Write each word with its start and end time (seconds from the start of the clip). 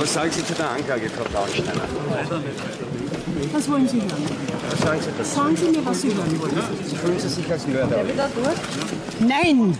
Was 0.00 0.14
sagen 0.14 0.30
Sie 0.30 0.44
zu 0.44 0.54
der 0.54 0.70
Anklage, 0.70 1.10
Frau 1.10 1.24
Braunsteiner? 1.32 1.82
Was 3.52 3.70
wollen 3.70 3.88
Sie 3.88 3.98
hören? 4.00 4.24
Was 4.70 4.80
sagen 4.80 5.00
Sie 5.00 5.10
dazu? 5.18 5.34
Sagen 5.34 5.56
Sie 5.56 5.70
mir, 5.70 5.86
was 5.86 6.00
Sie 6.00 6.14
hören 6.14 6.40
wollen. 6.40 6.96
Fühlen 7.02 7.18
Sie 7.18 7.28
sich 7.28 7.50
als 7.52 7.66
Mörder? 7.66 7.96
Nein, 9.20 9.76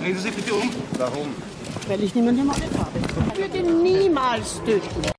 Drehen 0.00 0.16
Sie 0.16 0.22
sich 0.22 0.34
bitte 0.34 0.54
um. 0.54 0.70
Warum? 0.98 1.28
weil 1.88 2.02
ich 2.02 2.14
niemanden 2.14 2.40
ermordet 2.40 2.70
habe. 2.78 2.90
Ich 3.32 3.38
würde 3.38 3.72
niemals 3.82 4.60
töten. 4.64 5.17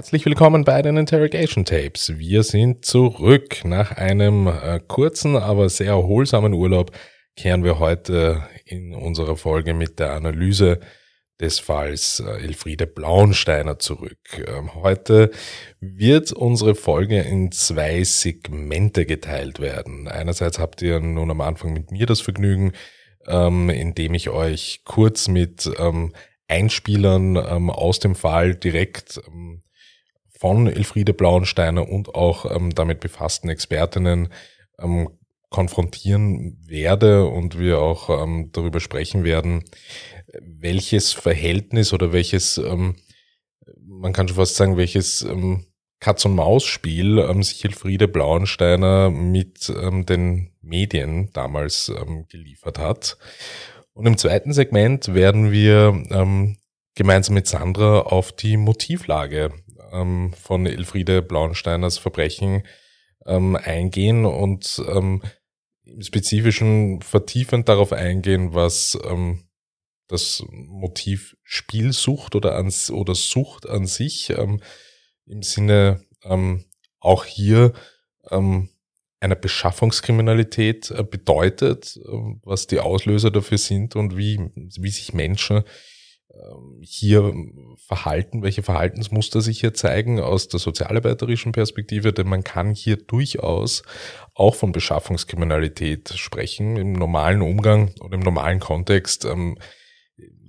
Herzlich 0.00 0.24
willkommen 0.24 0.64
bei 0.64 0.80
den 0.80 0.96
Interrogation 0.96 1.66
Tapes. 1.66 2.14
Wir 2.16 2.42
sind 2.42 2.86
zurück. 2.86 3.66
Nach 3.66 3.92
einem 3.92 4.46
äh, 4.46 4.80
kurzen, 4.88 5.36
aber 5.36 5.68
sehr 5.68 5.88
erholsamen 5.88 6.54
Urlaub 6.54 6.92
kehren 7.36 7.64
wir 7.64 7.78
heute 7.78 8.42
in 8.64 8.94
unserer 8.94 9.36
Folge 9.36 9.74
mit 9.74 9.98
der 9.98 10.12
Analyse 10.12 10.80
des 11.38 11.58
Falls 11.58 12.18
äh, 12.26 12.30
Elfriede 12.42 12.86
Blauensteiner 12.86 13.78
zurück. 13.78 14.16
Ähm, 14.48 14.74
heute 14.74 15.32
wird 15.80 16.32
unsere 16.32 16.74
Folge 16.74 17.20
in 17.20 17.52
zwei 17.52 18.02
Segmente 18.02 19.04
geteilt 19.04 19.60
werden. 19.60 20.08
Einerseits 20.08 20.58
habt 20.58 20.80
ihr 20.80 20.98
nun 20.98 21.30
am 21.30 21.42
Anfang 21.42 21.74
mit 21.74 21.90
mir 21.90 22.06
das 22.06 22.22
Vergnügen, 22.22 22.72
ähm, 23.26 23.68
indem 23.68 24.14
ich 24.14 24.30
euch 24.30 24.80
kurz 24.86 25.28
mit 25.28 25.70
ähm, 25.78 26.14
Einspielern 26.48 27.36
aus 27.36 28.00
dem 28.00 28.14
Fall 28.16 28.56
direkt 28.56 29.20
von 30.40 30.66
Elfriede 30.66 31.12
Blauensteiner 31.12 31.86
und 31.86 32.14
auch 32.14 32.50
ähm, 32.50 32.74
damit 32.74 33.00
befassten 33.00 33.50
Expertinnen 33.50 34.30
ähm, 34.80 35.10
konfrontieren 35.50 36.56
werde 36.66 37.26
und 37.26 37.58
wir 37.58 37.80
auch 37.80 38.08
ähm, 38.08 38.48
darüber 38.52 38.80
sprechen 38.80 39.22
werden, 39.22 39.64
welches 40.40 41.12
Verhältnis 41.12 41.92
oder 41.92 42.12
welches, 42.12 42.56
ähm, 42.56 42.96
man 43.84 44.14
kann 44.14 44.28
schon 44.28 44.38
fast 44.38 44.56
sagen, 44.56 44.78
welches 44.78 45.22
ähm, 45.22 45.66
Katz-und-Maus-Spiel 45.98 47.18
ähm, 47.18 47.42
sich 47.42 47.62
Elfriede 47.62 48.08
Blauensteiner 48.08 49.10
mit 49.10 49.68
ähm, 49.68 50.06
den 50.06 50.52
Medien 50.62 51.30
damals 51.34 51.90
ähm, 51.90 52.24
geliefert 52.30 52.78
hat. 52.78 53.18
Und 53.92 54.06
im 54.06 54.16
zweiten 54.16 54.54
Segment 54.54 55.12
werden 55.12 55.52
wir 55.52 56.02
ähm, 56.10 56.56
gemeinsam 56.94 57.34
mit 57.34 57.46
Sandra 57.46 58.00
auf 58.00 58.32
die 58.32 58.56
Motivlage 58.56 59.52
ähm, 59.92 60.32
von 60.34 60.66
Elfriede 60.66 61.22
Blauensteiners 61.22 61.98
Verbrechen 61.98 62.62
ähm, 63.26 63.56
eingehen 63.56 64.24
und 64.24 64.82
ähm, 64.88 65.22
im 65.84 66.02
Spezifischen 66.02 67.02
vertiefend 67.02 67.68
darauf 67.68 67.92
eingehen, 67.92 68.54
was 68.54 68.98
ähm, 69.04 69.44
das 70.08 70.44
Motiv 70.50 71.36
Spielsucht 71.42 72.34
oder, 72.34 72.56
an, 72.56 72.72
oder 72.90 73.14
Sucht 73.14 73.68
an 73.68 73.86
sich 73.86 74.30
ähm, 74.30 74.60
im 75.26 75.42
Sinne 75.42 76.04
ähm, 76.24 76.64
auch 76.98 77.24
hier 77.24 77.72
ähm, 78.30 78.70
einer 79.20 79.36
Beschaffungskriminalität 79.36 80.90
äh, 80.90 81.04
bedeutet, 81.04 81.96
äh, 81.96 82.10
was 82.42 82.66
die 82.66 82.80
Auslöser 82.80 83.30
dafür 83.30 83.58
sind 83.58 83.96
und 83.96 84.16
wie, 84.16 84.50
wie 84.54 84.90
sich 84.90 85.12
Menschen 85.12 85.62
hier 86.80 87.34
verhalten, 87.76 88.42
welche 88.42 88.62
Verhaltensmuster 88.62 89.40
sich 89.40 89.60
hier 89.60 89.74
zeigen 89.74 90.20
aus 90.20 90.48
der 90.48 90.60
sozialarbeiterischen 90.60 91.52
Perspektive, 91.52 92.12
denn 92.12 92.28
man 92.28 92.44
kann 92.44 92.74
hier 92.74 92.96
durchaus 92.96 93.82
auch 94.34 94.54
von 94.54 94.72
Beschaffungskriminalität 94.72 96.10
sprechen. 96.16 96.76
Im 96.76 96.92
normalen 96.92 97.42
Umgang 97.42 97.92
oder 98.00 98.14
im 98.14 98.20
normalen 98.20 98.60
Kontext 98.60 99.24
ähm, 99.24 99.58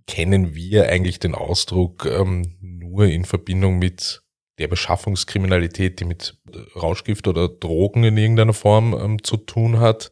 kennen 0.07 0.55
wir 0.55 0.89
eigentlich 0.89 1.19
den 1.19 1.35
Ausdruck 1.35 2.05
ähm, 2.05 2.57
nur 2.61 3.05
in 3.05 3.25
Verbindung 3.25 3.79
mit 3.79 4.21
der 4.59 4.67
Beschaffungskriminalität, 4.67 5.99
die 5.99 6.05
mit 6.05 6.37
Rauschgift 6.75 7.27
oder 7.27 7.49
Drogen 7.49 8.03
in 8.03 8.17
irgendeiner 8.17 8.53
Form 8.53 8.93
ähm, 8.93 9.23
zu 9.23 9.37
tun 9.37 9.79
hat. 9.79 10.11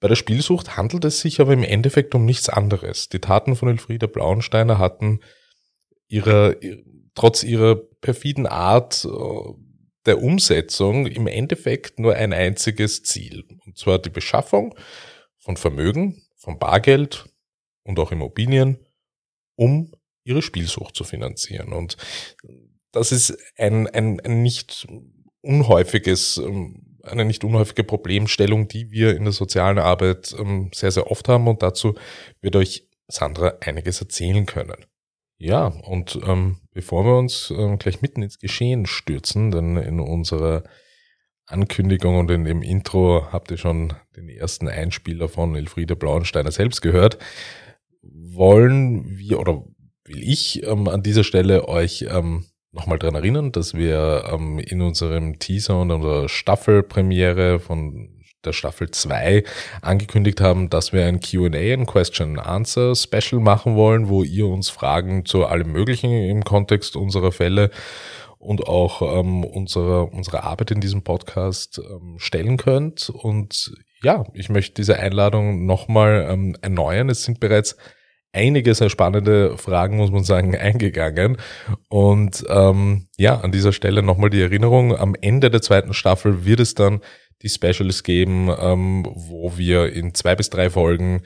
Bei 0.00 0.08
der 0.08 0.16
Spielsucht 0.16 0.76
handelt 0.76 1.04
es 1.04 1.20
sich 1.20 1.40
aber 1.40 1.52
im 1.52 1.62
Endeffekt 1.62 2.14
um 2.14 2.24
nichts 2.24 2.48
anderes. 2.48 3.08
Die 3.10 3.20
Taten 3.20 3.54
von 3.54 3.68
Elfriede 3.68 4.08
Blauensteiner 4.08 4.78
hatten 4.78 5.20
ihre, 6.08 6.58
trotz 7.14 7.42
ihrer 7.42 7.76
perfiden 7.76 8.46
Art 8.46 9.04
äh, 9.04 9.08
der 10.06 10.22
Umsetzung 10.22 11.06
im 11.06 11.26
Endeffekt 11.26 11.98
nur 11.98 12.14
ein 12.14 12.32
einziges 12.32 13.02
Ziel. 13.02 13.44
Und 13.66 13.78
zwar 13.78 13.98
die 13.98 14.10
Beschaffung 14.10 14.74
von 15.38 15.58
Vermögen, 15.58 16.22
von 16.36 16.58
Bargeld 16.58 17.26
und 17.82 17.98
auch 17.98 18.12
Immobilien, 18.12 18.78
um 19.56 19.92
ihre 20.24 20.42
Spielsucht 20.42 20.96
zu 20.96 21.04
finanzieren. 21.04 21.72
Und 21.72 21.98
das 22.92 23.12
ist 23.12 23.36
ein, 23.56 23.86
ein, 23.86 24.20
ein 24.20 24.42
nicht 24.42 24.86
unhäufiges, 25.42 26.38
ähm, 26.38 26.89
eine 27.04 27.24
nicht 27.24 27.44
unhäufige 27.44 27.84
Problemstellung, 27.84 28.68
die 28.68 28.90
wir 28.90 29.16
in 29.16 29.24
der 29.24 29.32
sozialen 29.32 29.78
Arbeit 29.78 30.34
ähm, 30.38 30.70
sehr, 30.74 30.90
sehr 30.90 31.10
oft 31.10 31.28
haben 31.28 31.48
und 31.48 31.62
dazu 31.62 31.94
wird 32.40 32.56
euch 32.56 32.88
Sandra 33.08 33.54
einiges 33.60 34.00
erzählen 34.00 34.46
können. 34.46 34.86
Ja, 35.38 35.66
und 35.66 36.18
ähm, 36.26 36.58
bevor 36.72 37.04
wir 37.04 37.16
uns 37.16 37.50
ähm, 37.50 37.78
gleich 37.78 38.02
mitten 38.02 38.22
ins 38.22 38.38
Geschehen 38.38 38.86
stürzen, 38.86 39.50
denn 39.50 39.76
in 39.76 39.98
unserer 39.98 40.64
Ankündigung 41.46 42.18
und 42.18 42.30
in 42.30 42.44
dem 42.44 42.62
Intro 42.62 43.26
habt 43.32 43.50
ihr 43.50 43.56
schon 43.56 43.94
den 44.16 44.28
ersten 44.28 44.68
Einspieler 44.68 45.28
von 45.28 45.56
Elfriede 45.56 45.96
Blauensteiner 45.96 46.52
selbst 46.52 46.82
gehört, 46.82 47.18
wollen 48.02 49.18
wir 49.18 49.40
oder 49.40 49.64
will 50.04 50.22
ich 50.22 50.62
ähm, 50.64 50.88
an 50.88 51.02
dieser 51.02 51.24
Stelle 51.24 51.68
euch 51.68 52.06
ähm, 52.08 52.44
nochmal 52.72 52.98
dran 52.98 53.14
erinnern, 53.14 53.52
dass 53.52 53.74
wir 53.74 54.24
ähm, 54.32 54.58
in 54.58 54.82
unserem 54.82 55.38
Teaser 55.38 55.80
und 55.80 55.90
unserer 55.90 56.28
Staffelpremiere 56.28 57.58
von 57.58 58.20
der 58.44 58.52
Staffel 58.52 58.90
2 58.90 59.44
angekündigt 59.82 60.40
haben, 60.40 60.70
dass 60.70 60.92
wir 60.92 61.04
ein 61.04 61.20
Q&A, 61.20 61.48
ein 61.50 61.86
Question 61.86 62.38
Answer 62.38 62.94
Special 62.94 63.40
machen 63.40 63.76
wollen, 63.76 64.08
wo 64.08 64.22
ihr 64.22 64.46
uns 64.46 64.70
Fragen 64.70 65.26
zu 65.26 65.44
allem 65.46 65.72
Möglichen 65.72 66.10
im 66.10 66.44
Kontext 66.44 66.96
unserer 66.96 67.32
Fälle 67.32 67.70
und 68.38 68.66
auch 68.66 69.02
ähm, 69.02 69.44
unserer, 69.44 70.10
unserer 70.12 70.44
Arbeit 70.44 70.70
in 70.70 70.80
diesem 70.80 71.02
Podcast 71.02 71.78
ähm, 71.78 72.16
stellen 72.18 72.56
könnt. 72.56 73.10
Und 73.10 73.74
ja, 74.02 74.24
ich 74.32 74.48
möchte 74.48 74.74
diese 74.74 74.98
Einladung 74.98 75.66
nochmal 75.66 76.26
ähm, 76.30 76.56
erneuern. 76.62 77.10
Es 77.10 77.24
sind 77.24 77.40
bereits 77.40 77.76
einige 78.32 78.74
sehr 78.74 78.90
spannende 78.90 79.56
Fragen, 79.58 79.96
muss 79.96 80.10
man 80.10 80.24
sagen, 80.24 80.56
eingegangen. 80.56 81.36
Und 81.88 82.44
ähm, 82.48 83.08
ja, 83.16 83.40
an 83.40 83.52
dieser 83.52 83.72
Stelle 83.72 84.02
nochmal 84.02 84.30
die 84.30 84.40
Erinnerung, 84.40 84.96
am 84.96 85.14
Ende 85.20 85.50
der 85.50 85.62
zweiten 85.62 85.94
Staffel 85.94 86.44
wird 86.44 86.60
es 86.60 86.74
dann 86.74 87.00
die 87.42 87.48
Specials 87.48 88.02
geben, 88.02 88.50
ähm, 88.58 89.06
wo 89.14 89.56
wir 89.56 89.92
in 89.92 90.14
zwei 90.14 90.36
bis 90.36 90.50
drei 90.50 90.70
Folgen 90.70 91.22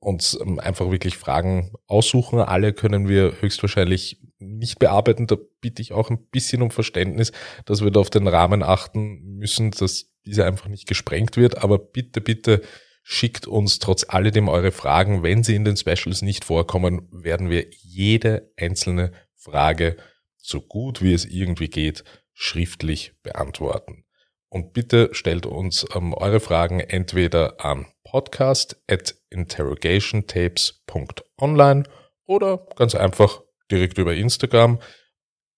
uns 0.00 0.38
ähm, 0.40 0.58
einfach 0.58 0.90
wirklich 0.90 1.16
Fragen 1.16 1.72
aussuchen. 1.86 2.40
Alle 2.40 2.72
können 2.72 3.08
wir 3.08 3.40
höchstwahrscheinlich 3.40 4.22
nicht 4.38 4.78
bearbeiten. 4.78 5.26
Da 5.26 5.36
bitte 5.60 5.82
ich 5.82 5.92
auch 5.92 6.10
ein 6.10 6.26
bisschen 6.30 6.62
um 6.62 6.70
Verständnis, 6.70 7.32
dass 7.64 7.82
wir 7.82 7.90
da 7.90 8.00
auf 8.00 8.10
den 8.10 8.28
Rahmen 8.28 8.62
achten 8.62 9.36
müssen, 9.36 9.70
dass 9.72 10.12
dieser 10.24 10.46
einfach 10.46 10.68
nicht 10.68 10.86
gesprengt 10.86 11.36
wird. 11.36 11.62
Aber 11.62 11.78
bitte, 11.78 12.20
bitte 12.20 12.62
Schickt 13.08 13.46
uns 13.46 13.78
trotz 13.78 14.04
alledem 14.08 14.48
eure 14.48 14.72
Fragen. 14.72 15.22
Wenn 15.22 15.44
sie 15.44 15.54
in 15.54 15.64
den 15.64 15.76
Specials 15.76 16.22
nicht 16.22 16.44
vorkommen, 16.44 17.08
werden 17.12 17.50
wir 17.50 17.66
jede 17.70 18.52
einzelne 18.56 19.12
Frage 19.36 19.96
so 20.36 20.60
gut 20.60 21.02
wie 21.02 21.14
es 21.14 21.24
irgendwie 21.24 21.68
geht 21.68 22.02
schriftlich 22.32 23.14
beantworten. 23.22 24.04
Und 24.48 24.72
bitte 24.72 25.10
stellt 25.12 25.46
uns 25.46 25.86
ähm, 25.94 26.14
eure 26.14 26.40
Fragen 26.40 26.80
entweder 26.80 27.64
an 27.64 27.86
podcast 28.02 28.82
at 28.88 29.14
interrogationtapes.online 29.30 31.84
oder 32.24 32.66
ganz 32.74 32.96
einfach 32.96 33.40
direkt 33.70 33.98
über 33.98 34.16
Instagram 34.16 34.80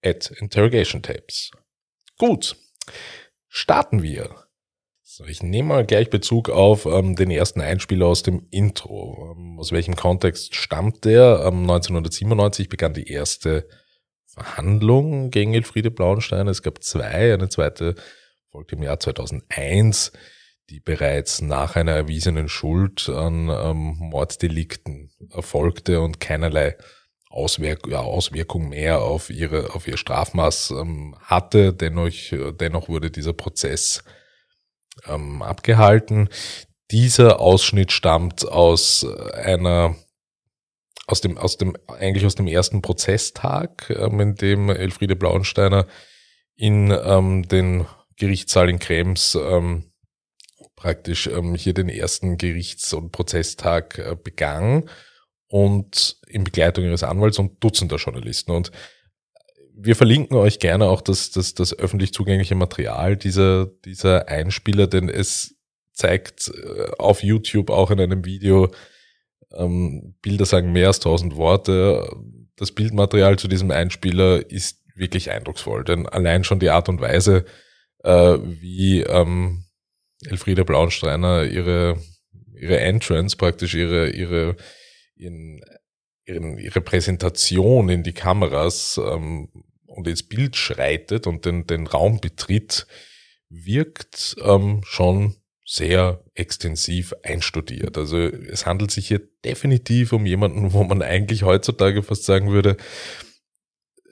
at 0.04 0.30
interrogationtapes. 0.32 1.52
Gut, 2.18 2.56
starten 3.48 4.02
wir. 4.02 4.47
So, 5.18 5.24
ich 5.24 5.42
nehme 5.42 5.70
mal 5.70 5.84
gleich 5.84 6.10
Bezug 6.10 6.48
auf 6.48 6.86
ähm, 6.86 7.16
den 7.16 7.32
ersten 7.32 7.60
Einspieler 7.60 8.06
aus 8.06 8.22
dem 8.22 8.46
Intro. 8.52 9.34
Ähm, 9.36 9.58
aus 9.58 9.72
welchem 9.72 9.96
Kontext 9.96 10.54
stammt 10.54 11.04
der? 11.04 11.40
Ähm, 11.44 11.62
1997 11.62 12.68
begann 12.68 12.94
die 12.94 13.10
erste 13.10 13.68
Verhandlung 14.26 15.32
gegen 15.32 15.54
Elfriede 15.54 15.90
Blauenstein. 15.90 16.46
Es 16.46 16.62
gab 16.62 16.84
zwei, 16.84 17.34
eine 17.34 17.48
zweite 17.48 17.96
folgte 18.52 18.76
im 18.76 18.84
Jahr 18.84 19.00
2001. 19.00 20.12
die 20.70 20.78
bereits 20.78 21.42
nach 21.42 21.74
einer 21.74 21.94
erwiesenen 21.94 22.48
Schuld 22.48 23.08
an 23.08 23.48
ähm, 23.48 23.96
Morddelikten 23.98 25.10
erfolgte 25.30 26.00
und 26.00 26.20
keinerlei 26.20 26.76
Auswirk 27.28 27.88
ja, 27.88 27.98
Auswirkung 27.98 28.68
mehr 28.68 29.02
auf 29.02 29.30
ihre 29.30 29.74
auf 29.74 29.88
ihr 29.88 29.96
Strafmaß 29.96 30.74
ähm, 30.78 31.16
hatte. 31.22 31.72
Dennoch, 31.72 32.12
dennoch 32.60 32.88
wurde 32.88 33.10
dieser 33.10 33.32
Prozess 33.32 34.04
ähm, 35.08 35.42
abgehalten. 35.42 36.28
Dieser 36.90 37.40
Ausschnitt 37.40 37.92
stammt 37.92 38.46
aus 38.48 39.06
einer 39.34 39.94
aus 41.06 41.20
dem 41.20 41.38
aus 41.38 41.56
dem 41.56 41.76
eigentlich 41.86 42.26
aus 42.26 42.34
dem 42.34 42.46
ersten 42.46 42.82
Prozesstag, 42.82 43.90
ähm, 43.90 44.20
in 44.20 44.34
dem 44.34 44.70
Elfriede 44.70 45.16
Blauensteiner 45.16 45.86
in 46.56 46.90
ähm, 46.90 47.46
den 47.46 47.86
Gerichtssaal 48.16 48.68
in 48.68 48.78
Krems 48.78 49.36
ähm, 49.40 49.92
praktisch 50.78 51.26
ähm, 51.26 51.54
hier 51.54 51.74
den 51.74 51.88
ersten 51.88 52.38
Gerichts- 52.38 52.92
und 52.92 53.10
Prozesstag 53.12 53.98
äh, 53.98 54.16
begann 54.22 54.88
und 55.48 56.18
in 56.28 56.44
Begleitung 56.44 56.84
ihres 56.84 57.02
Anwalts 57.02 57.38
und 57.38 57.62
Dutzender 57.62 57.96
Journalisten. 57.96 58.52
Und 58.52 58.70
wir 59.80 59.94
verlinken 59.94 60.36
euch 60.36 60.58
gerne 60.58 60.86
auch 60.86 61.00
das, 61.00 61.30
das, 61.30 61.54
das 61.54 61.78
öffentlich 61.78 62.12
zugängliche 62.12 62.56
Material 62.56 63.16
dieser, 63.16 63.66
dieser 63.66 64.28
Einspieler, 64.28 64.88
denn 64.88 65.08
es 65.08 65.56
zeigt 65.92 66.48
äh, 66.48 66.90
auf 66.98 67.22
YouTube 67.22 67.70
auch 67.70 67.90
in 67.92 68.00
einem 68.00 68.24
Video, 68.24 68.72
ähm, 69.52 70.16
Bilder 70.20 70.46
sagen 70.46 70.72
mehr 70.72 70.88
als 70.88 70.98
tausend 70.98 71.36
Worte. 71.36 72.08
Das 72.56 72.72
Bildmaterial 72.72 73.38
zu 73.38 73.46
diesem 73.46 73.70
Einspieler 73.70 74.50
ist 74.50 74.82
wirklich 74.96 75.30
eindrucksvoll, 75.30 75.84
denn 75.84 76.06
allein 76.06 76.42
schon 76.42 76.58
die 76.58 76.70
Art 76.70 76.88
und 76.88 77.00
Weise, 77.00 77.44
äh, 78.02 78.36
wie 78.42 79.02
ähm, 79.02 79.64
Elfriede 80.26 80.64
Blaunsteiner 80.64 81.44
ihre, 81.44 82.00
ihre 82.52 82.80
Entrance, 82.80 83.36
praktisch 83.36 83.74
ihre, 83.74 84.10
ihre, 84.10 84.56
ihren, 85.14 85.60
ihren, 86.24 86.58
ihre 86.58 86.80
Präsentation 86.80 87.88
in 87.88 88.02
die 88.02 88.12
Kameras 88.12 89.00
ähm, 89.02 89.48
und 89.98 90.08
ins 90.08 90.22
Bild 90.22 90.56
schreitet 90.56 91.26
und 91.26 91.44
den, 91.44 91.66
den 91.66 91.86
Raum 91.86 92.20
betritt, 92.20 92.86
wirkt 93.50 94.36
ähm, 94.42 94.80
schon 94.84 95.34
sehr 95.66 96.24
extensiv 96.34 97.12
einstudiert. 97.22 97.98
Also 97.98 98.18
es 98.18 98.64
handelt 98.64 98.90
sich 98.90 99.08
hier 99.08 99.20
definitiv 99.44 100.12
um 100.12 100.24
jemanden, 100.24 100.72
wo 100.72 100.84
man 100.84 101.02
eigentlich 101.02 101.42
heutzutage 101.42 102.02
fast 102.02 102.24
sagen 102.24 102.50
würde, 102.50 102.76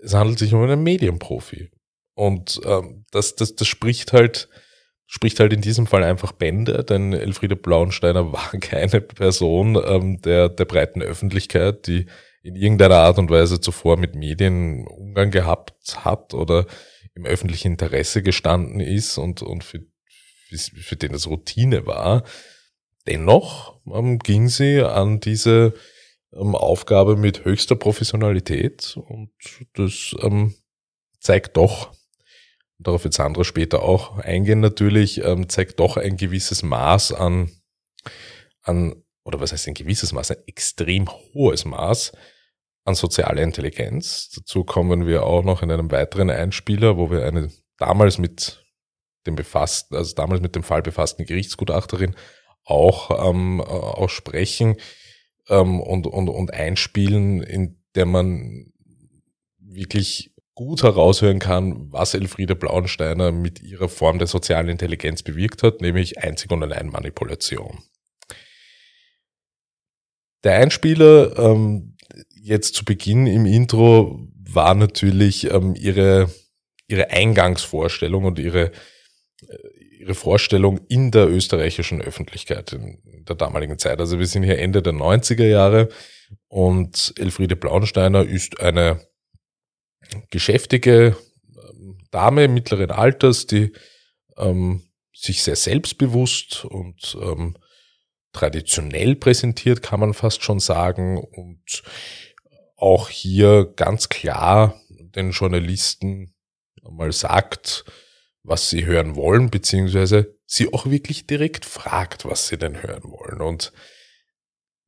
es 0.02 0.12
handelt 0.12 0.38
sich 0.38 0.52
um 0.52 0.62
einen 0.62 0.82
Medienprofi. 0.82 1.70
Und 2.14 2.60
ähm, 2.64 3.04
das, 3.10 3.36
das, 3.36 3.54
das 3.54 3.68
spricht 3.68 4.12
halt 4.12 4.48
spricht 5.08 5.38
halt 5.38 5.52
in 5.52 5.60
diesem 5.60 5.86
Fall 5.86 6.02
einfach 6.02 6.32
Bände, 6.32 6.82
denn 6.82 7.12
Elfriede 7.12 7.54
Blauensteiner 7.54 8.32
war 8.32 8.50
keine 8.60 9.00
Person 9.00 9.80
ähm, 9.86 10.20
der, 10.20 10.48
der 10.48 10.64
breiten 10.64 11.00
Öffentlichkeit, 11.00 11.86
die 11.86 12.06
in 12.46 12.54
irgendeiner 12.54 12.98
Art 12.98 13.18
und 13.18 13.28
Weise 13.28 13.60
zuvor 13.60 13.96
mit 13.96 14.14
Medien 14.14 14.86
Umgang 14.86 15.32
gehabt 15.32 16.04
hat 16.04 16.32
oder 16.32 16.66
im 17.14 17.26
öffentlichen 17.26 17.72
Interesse 17.72 18.22
gestanden 18.22 18.78
ist 18.78 19.18
und, 19.18 19.42
und 19.42 19.64
für, 19.64 19.80
für, 20.48 20.94
den 20.94 21.12
es 21.14 21.26
Routine 21.26 21.86
war. 21.86 22.22
Dennoch 23.08 23.80
ähm, 23.92 24.20
ging 24.20 24.48
sie 24.48 24.80
an 24.80 25.18
diese 25.18 25.74
ähm, 26.32 26.54
Aufgabe 26.54 27.16
mit 27.16 27.44
höchster 27.44 27.74
Professionalität 27.74 28.96
und 28.96 29.32
das 29.74 30.14
ähm, 30.22 30.54
zeigt 31.18 31.56
doch, 31.56 31.92
darauf 32.78 33.02
wird 33.02 33.14
Sandra 33.14 33.42
später 33.42 33.82
auch 33.82 34.18
eingehen 34.18 34.60
natürlich, 34.60 35.24
ähm, 35.24 35.48
zeigt 35.48 35.80
doch 35.80 35.96
ein 35.96 36.16
gewisses 36.16 36.62
Maß 36.62 37.12
an, 37.12 37.50
an, 38.62 39.02
oder 39.24 39.40
was 39.40 39.52
heißt 39.52 39.66
ein 39.66 39.74
gewisses 39.74 40.12
Maß, 40.12 40.30
ein 40.30 40.46
extrem 40.46 41.08
hohes 41.08 41.64
Maß 41.64 42.12
an 42.86 42.94
sozialer 42.94 43.42
Intelligenz. 43.42 44.30
Dazu 44.34 44.64
kommen 44.64 45.06
wir 45.06 45.24
auch 45.24 45.42
noch 45.42 45.62
in 45.62 45.70
einem 45.70 45.90
weiteren 45.90 46.30
Einspieler, 46.30 46.96
wo 46.96 47.10
wir 47.10 47.26
eine 47.26 47.50
damals 47.76 48.18
mit 48.18 48.64
dem 49.26 49.34
befassten, 49.34 49.96
also 49.96 50.14
damals 50.14 50.40
mit 50.40 50.54
dem 50.54 50.62
Fall 50.62 50.82
befassten 50.82 51.26
Gerichtsgutachterin 51.26 52.14
auch, 52.64 53.28
ähm, 53.28 53.60
auch 53.60 54.08
sprechen 54.08 54.76
ähm, 55.48 55.80
und, 55.80 56.06
und, 56.06 56.28
und 56.28 56.54
einspielen, 56.54 57.42
in 57.42 57.82
der 57.94 58.06
man 58.06 58.72
wirklich 59.58 60.32
gut 60.54 60.82
heraushören 60.82 61.38
kann, 61.38 61.92
was 61.92 62.14
Elfriede 62.14 62.54
Blauensteiner 62.54 63.30
mit 63.32 63.62
ihrer 63.62 63.88
Form 63.88 64.18
der 64.18 64.26
sozialen 64.28 64.68
Intelligenz 64.68 65.22
bewirkt 65.22 65.62
hat, 65.62 65.80
nämlich 65.80 66.18
einzig 66.22 66.50
und 66.50 66.62
allein 66.62 66.86
Manipulation. 66.86 67.82
Der 70.44 70.54
Einspieler 70.58 71.36
ähm, 71.38 71.95
jetzt 72.46 72.74
zu 72.74 72.84
Beginn 72.84 73.26
im 73.26 73.44
Intro 73.44 74.20
war 74.48 74.74
natürlich 74.74 75.50
ähm, 75.50 75.74
ihre, 75.74 76.30
ihre 76.86 77.10
Eingangsvorstellung 77.10 78.24
und 78.24 78.38
ihre, 78.38 78.70
äh, 79.48 79.56
ihre 79.98 80.14
Vorstellung 80.14 80.80
in 80.88 81.10
der 81.10 81.28
österreichischen 81.28 82.00
Öffentlichkeit 82.00 82.72
in 82.72 83.24
der 83.28 83.34
damaligen 83.34 83.78
Zeit. 83.78 83.98
Also 83.98 84.20
wir 84.20 84.26
sind 84.26 84.44
hier 84.44 84.60
Ende 84.60 84.80
der 84.80 84.92
90er 84.92 85.46
Jahre 85.46 85.88
und 86.46 87.14
Elfriede 87.18 87.56
Blauensteiner 87.56 88.24
ist 88.24 88.60
eine 88.60 89.00
geschäftige 90.30 91.16
ähm, 91.48 91.98
Dame 92.12 92.46
mittleren 92.46 92.92
Alters, 92.92 93.46
die 93.48 93.72
ähm, 94.36 94.84
sich 95.12 95.42
sehr 95.42 95.56
selbstbewusst 95.56 96.64
und 96.64 97.18
ähm, 97.20 97.56
traditionell 98.32 99.16
präsentiert, 99.16 99.82
kann 99.82 99.98
man 99.98 100.14
fast 100.14 100.44
schon 100.44 100.60
sagen, 100.60 101.18
und 101.18 101.82
auch 102.76 103.08
hier 103.08 103.72
ganz 103.76 104.08
klar 104.08 104.80
den 104.88 105.30
Journalisten 105.30 106.34
mal 106.82 107.12
sagt, 107.12 107.84
was 108.42 108.70
sie 108.70 108.84
hören 108.84 109.16
wollen, 109.16 109.50
beziehungsweise 109.50 110.36
sie 110.46 110.72
auch 110.72 110.86
wirklich 110.86 111.26
direkt 111.26 111.64
fragt, 111.64 112.24
was 112.24 112.48
sie 112.48 112.58
denn 112.58 112.82
hören 112.82 113.04
wollen. 113.04 113.40
Und 113.40 113.72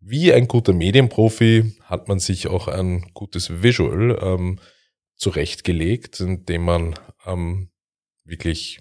wie 0.01 0.33
ein 0.33 0.47
guter 0.47 0.73
Medienprofi 0.73 1.77
hat 1.83 2.07
man 2.09 2.21
sich 2.21 2.47
auch 2.47 2.69
ein 2.69 3.11
gutes 3.15 3.63
Visual 3.63 4.17
ähm, 4.23 4.61
zurechtgelegt, 5.17 6.21
indem 6.21 6.63
man 6.63 6.95
ähm, 7.27 7.71
wirklich 8.25 8.81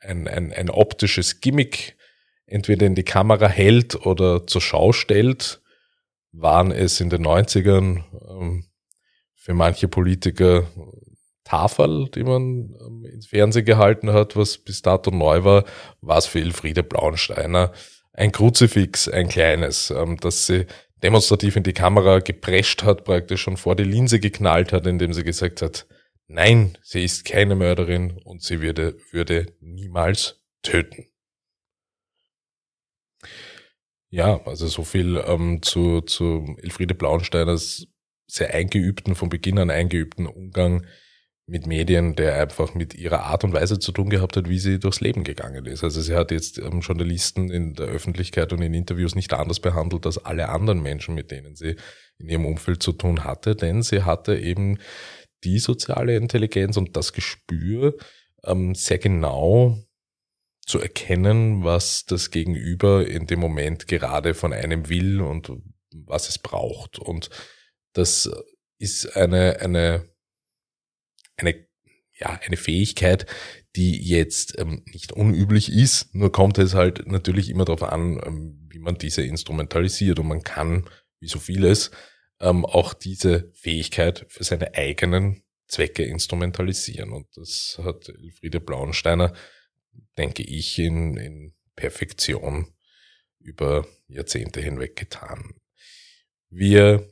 ein, 0.00 0.28
ein, 0.28 0.52
ein 0.52 0.68
optisches 0.68 1.40
Gimmick 1.40 1.96
entweder 2.44 2.86
in 2.86 2.94
die 2.94 3.04
Kamera 3.04 3.48
hält 3.48 4.06
oder 4.06 4.46
zur 4.46 4.60
Schau 4.60 4.92
stellt, 4.92 5.62
waren 6.32 6.70
es 6.70 7.00
in 7.00 7.10
den 7.10 7.24
90ern 7.24 8.04
ähm, 8.28 8.64
für 9.34 9.54
manche 9.54 9.88
Politiker 9.88 10.66
Tafel, 11.44 12.10
die 12.14 12.24
man 12.24 12.74
ähm, 12.80 13.06
ins 13.10 13.28
Fernsehen 13.28 13.64
gehalten 13.64 14.12
hat, 14.12 14.36
was 14.36 14.58
bis 14.58 14.82
dato 14.82 15.10
neu 15.10 15.44
war, 15.44 15.64
war 16.02 16.18
es 16.18 16.26
für 16.26 16.40
Elfriede 16.40 16.82
Blauensteiner 16.82 17.72
ein 18.12 18.32
Kruzifix, 18.32 19.08
ein 19.08 19.28
kleines, 19.28 19.90
ähm, 19.90 20.18
das 20.20 20.46
sie 20.46 20.66
demonstrativ 21.02 21.56
in 21.56 21.62
die 21.62 21.72
Kamera 21.72 22.18
geprescht 22.18 22.82
hat, 22.82 23.04
praktisch 23.04 23.42
schon 23.42 23.56
vor 23.56 23.76
die 23.76 23.84
Linse 23.84 24.18
geknallt 24.20 24.72
hat, 24.72 24.86
indem 24.86 25.12
sie 25.12 25.22
gesagt 25.22 25.62
hat, 25.62 25.86
nein, 26.26 26.76
sie 26.82 27.04
ist 27.04 27.24
keine 27.24 27.54
Mörderin 27.54 28.18
und 28.24 28.42
sie 28.42 28.60
würde, 28.60 28.96
würde 29.12 29.46
niemals 29.60 30.42
töten. 30.62 31.06
Ja, 34.10 34.40
also 34.46 34.66
so 34.68 34.84
viel 34.84 35.22
ähm, 35.26 35.60
zu, 35.62 36.00
zu 36.00 36.56
Elfriede 36.62 36.94
Blauensteiners 36.94 37.86
sehr 38.26 38.54
eingeübten, 38.54 39.14
von 39.14 39.28
Beginn 39.28 39.58
an 39.58 39.70
eingeübten 39.70 40.26
Umgang 40.26 40.86
mit 41.46 41.66
Medien, 41.66 42.14
der 42.14 42.40
einfach 42.40 42.74
mit 42.74 42.94
ihrer 42.94 43.24
Art 43.24 43.42
und 43.44 43.54
Weise 43.54 43.78
zu 43.78 43.90
tun 43.90 44.10
gehabt 44.10 44.36
hat, 44.36 44.48
wie 44.48 44.58
sie 44.58 44.78
durchs 44.78 45.00
Leben 45.00 45.24
gegangen 45.24 45.64
ist. 45.64 45.82
Also 45.82 46.02
sie 46.02 46.14
hat 46.14 46.30
jetzt 46.30 46.58
ähm, 46.58 46.80
Journalisten 46.80 47.50
in 47.50 47.74
der 47.74 47.86
Öffentlichkeit 47.86 48.52
und 48.52 48.60
in 48.62 48.74
Interviews 48.74 49.14
nicht 49.14 49.32
anders 49.32 49.60
behandelt 49.60 50.04
als 50.04 50.18
alle 50.18 50.50
anderen 50.50 50.82
Menschen, 50.82 51.14
mit 51.14 51.30
denen 51.30 51.54
sie 51.56 51.76
in 52.18 52.28
ihrem 52.28 52.46
Umfeld 52.46 52.82
zu 52.82 52.92
tun 52.92 53.24
hatte, 53.24 53.56
denn 53.56 53.82
sie 53.82 54.02
hatte 54.02 54.38
eben 54.38 54.78
die 55.44 55.58
soziale 55.58 56.16
Intelligenz 56.16 56.76
und 56.76 56.96
das 56.96 57.12
Gespür, 57.12 57.96
ähm, 58.44 58.74
sehr 58.74 58.98
genau 58.98 59.78
zu 60.68 60.80
erkennen, 60.80 61.64
was 61.64 62.04
das 62.04 62.30
Gegenüber 62.30 63.06
in 63.06 63.26
dem 63.26 63.40
Moment 63.40 63.88
gerade 63.88 64.34
von 64.34 64.52
einem 64.52 64.88
will 64.88 65.20
und 65.20 65.50
was 65.92 66.28
es 66.28 66.38
braucht. 66.38 66.98
Und 66.98 67.30
das 67.94 68.30
ist 68.78 69.16
eine, 69.16 69.60
eine 69.60 70.08
eine, 71.38 71.66
ja, 72.18 72.38
eine 72.44 72.56
Fähigkeit, 72.56 73.26
die 73.76 74.02
jetzt 74.02 74.58
ähm, 74.58 74.82
nicht 74.86 75.12
unüblich 75.12 75.72
ist, 75.72 76.14
nur 76.14 76.32
kommt 76.32 76.58
es 76.58 76.74
halt 76.74 77.06
natürlich 77.06 77.48
immer 77.48 77.64
darauf 77.64 77.84
an, 77.84 78.20
ähm, 78.24 78.68
wie 78.70 78.80
man 78.80 78.98
diese 78.98 79.22
instrumentalisiert 79.22 80.18
und 80.18 80.26
man 80.26 80.42
kann, 80.42 80.88
wie 81.20 81.28
so 81.28 81.38
vieles, 81.38 81.90
ähm, 82.40 82.64
auch 82.64 82.92
diese 82.92 83.50
Fähigkeit 83.54 84.26
für 84.28 84.44
seine 84.44 84.74
eigenen 84.74 85.42
Zwecke 85.68 86.04
instrumentalisieren. 86.04 87.12
Und 87.12 87.26
das 87.36 87.80
hat 87.82 88.08
Elfriede 88.08 88.60
Blauensteiner, 88.60 89.32
denke 90.16 90.42
ich, 90.42 90.78
in, 90.78 91.16
in 91.16 91.54
Perfektion 91.76 92.74
über 93.38 93.86
Jahrzehnte 94.08 94.60
hinweg 94.60 94.96
getan. 94.96 95.54
Wir 96.50 97.08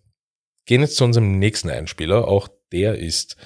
gehen 0.65 0.81
jetzt 0.81 0.97
zu 0.97 1.05
unserem 1.05 1.39
nächsten 1.39 1.71
Einspieler. 1.71 2.27
Auch 2.27 2.49
der 2.73 2.99
ist 2.99 3.37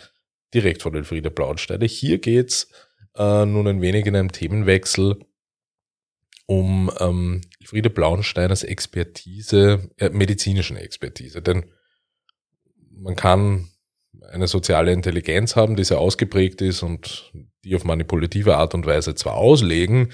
direkt 0.54 0.82
von 0.82 0.94
Elfriede 0.94 1.30
Blaunsteine. 1.30 1.85
Hier 1.85 2.18
geht's 2.18 2.70
äh, 3.16 3.44
nun 3.44 3.68
ein 3.68 3.82
wenig 3.82 4.06
in 4.06 4.16
einem 4.16 4.32
Themenwechsel 4.32 5.18
um 6.47 6.90
ähm, 6.99 7.42
Elfriede 7.61 7.90
Blaunsteiners 7.90 8.64
Expertise, 8.64 9.88
äh, 9.99 10.09
medizinischen 10.09 10.76
Expertise. 10.76 11.42
Denn 11.42 11.70
man 12.90 13.14
kann 13.14 13.70
eine 14.30 14.48
soziale 14.48 14.92
Intelligenz 14.92 15.56
haben, 15.56 15.76
die 15.76 15.84
sehr 15.84 15.98
ausgeprägt 15.98 16.60
ist 16.62 16.82
und 16.82 17.32
die 17.64 17.74
auf 17.74 17.84
manipulative 17.84 18.56
Art 18.56 18.74
und 18.74 18.86
Weise 18.86 19.14
zwar 19.14 19.34
auslegen, 19.34 20.12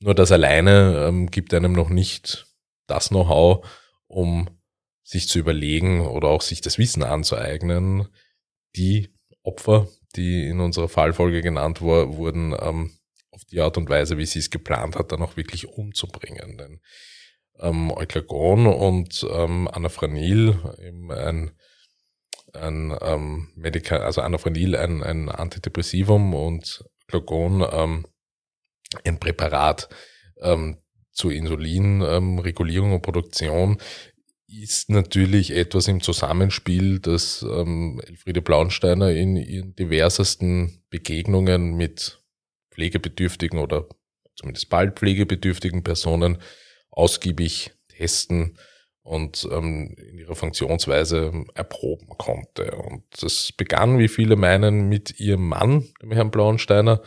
nur 0.00 0.14
das 0.14 0.32
alleine 0.32 1.06
ähm, 1.08 1.30
gibt 1.30 1.52
einem 1.54 1.72
noch 1.72 1.88
nicht 1.88 2.46
das 2.86 3.08
Know-how, 3.08 3.66
um 4.06 4.48
sich 5.02 5.28
zu 5.28 5.38
überlegen 5.38 6.06
oder 6.06 6.28
auch 6.28 6.42
sich 6.42 6.60
das 6.60 6.78
Wissen 6.78 7.02
anzueignen, 7.02 8.08
die 8.76 9.14
Opfer, 9.42 9.88
die 10.16 10.46
in 10.46 10.60
unserer 10.60 10.88
Fallfolge 10.88 11.42
genannt 11.42 11.80
wo, 11.80 12.16
wurden, 12.16 12.54
ähm, 12.60 12.92
auf 13.30 13.44
die 13.44 13.60
Art 13.60 13.76
und 13.76 13.88
Weise, 13.88 14.18
wie 14.18 14.26
sie 14.26 14.38
es 14.38 14.50
geplant 14.50 14.96
hat, 14.96 15.12
dann 15.12 15.22
auch 15.22 15.36
wirklich 15.36 15.68
umzubringen. 15.68 16.58
Denn 16.58 16.80
ähm, 17.60 17.90
Euklagon 17.90 18.66
und 18.66 19.26
ähm, 19.30 19.68
Anafranil, 19.68 20.58
eben 20.80 21.10
ein, 21.10 21.52
ein 22.60 22.96
ähm, 23.00 23.48
Medika 23.56 23.98
also 23.98 24.20
Anafranil 24.20 24.76
ein, 24.76 25.02
ein 25.02 25.28
Antidepressivum 25.28 26.34
und 26.34 26.84
Euklagon 27.04 27.66
ähm, 27.70 28.06
ein 29.04 29.18
Präparat 29.18 29.88
ähm, 30.40 30.78
zur 31.12 31.32
Insulinregulierung 31.32 32.90
ähm, 32.90 32.94
und 32.96 33.02
Produktion, 33.02 33.78
ist 34.48 34.88
natürlich 34.88 35.50
etwas 35.50 35.88
im 35.88 36.00
Zusammenspiel, 36.00 37.00
das 37.00 37.42
ähm, 37.42 38.00
Elfriede 38.06 38.40
Blaunsteiner 38.40 39.10
in 39.10 39.36
ihren 39.36 39.76
diversesten 39.76 40.82
Begegnungen 40.88 41.74
mit 41.74 42.22
pflegebedürftigen 42.70 43.58
oder 43.58 43.86
zumindest 44.36 44.70
bald 44.70 44.98
pflegebedürftigen 44.98 45.82
Personen 45.82 46.38
ausgiebig 46.90 47.72
testen 47.88 48.56
und 49.08 49.48
ähm, 49.50 49.94
in 49.96 50.18
ihrer 50.18 50.34
Funktionsweise 50.34 51.32
erproben 51.54 52.08
konnte. 52.18 52.76
Und 52.76 53.04
das 53.20 53.52
begann, 53.52 53.98
wie 53.98 54.08
viele 54.08 54.36
meinen, 54.36 54.88
mit 54.88 55.18
ihrem 55.18 55.48
Mann, 55.48 55.88
dem 56.02 56.12
Herrn 56.12 56.30
Blaunsteiner. 56.30 57.00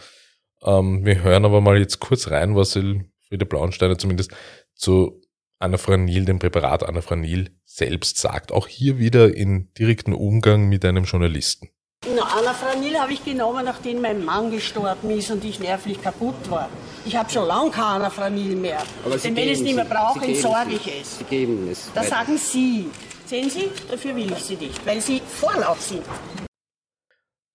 Ähm, 0.63 1.05
wir 1.05 1.21
hören 1.21 1.45
aber 1.45 1.61
mal 1.61 1.77
jetzt 1.77 1.99
kurz 1.99 2.31
rein, 2.31 2.55
was 2.55 2.75
Elfriede 2.75 3.45
Blaunsteiner 3.45 3.99
zumindest 3.99 4.31
zu 4.73 5.21
Anafranil, 5.59 6.25
dem 6.25 6.39
Präparat 6.39 6.83
Anafranil 6.83 7.51
selbst 7.65 8.17
sagt. 8.17 8.51
Auch 8.51 8.67
hier 8.67 8.97
wieder 8.97 9.35
in 9.35 9.71
direkten 9.75 10.13
Umgang 10.13 10.69
mit 10.69 10.83
einem 10.83 11.03
Journalisten. 11.03 11.69
Na, 12.03 12.23
Anafranil 12.23 12.99
habe 12.99 13.13
ich 13.13 13.23
genommen, 13.23 13.63
nachdem 13.63 14.01
mein 14.01 14.25
Mann 14.25 14.49
gestorben 14.49 15.11
ist 15.11 15.29
und 15.29 15.45
ich 15.45 15.59
nervlich 15.59 16.01
kaputt 16.01 16.49
war. 16.49 16.67
Ich 17.05 17.15
habe 17.15 17.29
schon 17.29 17.47
lange 17.47 17.69
kein 17.69 17.83
Anafranil 17.83 18.55
mehr. 18.55 18.81
Aber 19.05 19.17
Denn 19.17 19.35
wenn 19.35 19.47
ich 19.47 19.53
es 19.53 19.61
nicht 19.61 19.75
mehr 19.75 19.85
brauche, 19.85 20.25
entsorge 20.25 20.73
ich 20.73 20.87
es. 20.87 21.19
Sie 21.19 21.23
geben 21.25 21.69
es. 21.71 21.91
Das 21.93 22.09
sagen 22.09 22.37
Sie. 22.37 22.89
Sehen 23.27 23.51
Sie, 23.51 23.69
dafür 23.89 24.15
will 24.15 24.31
ich 24.31 24.39
Sie 24.39 24.55
nicht, 24.55 24.83
weil 24.83 24.99
Sie 24.99 25.21
vorlaut 25.21 25.79
sind. 25.79 26.03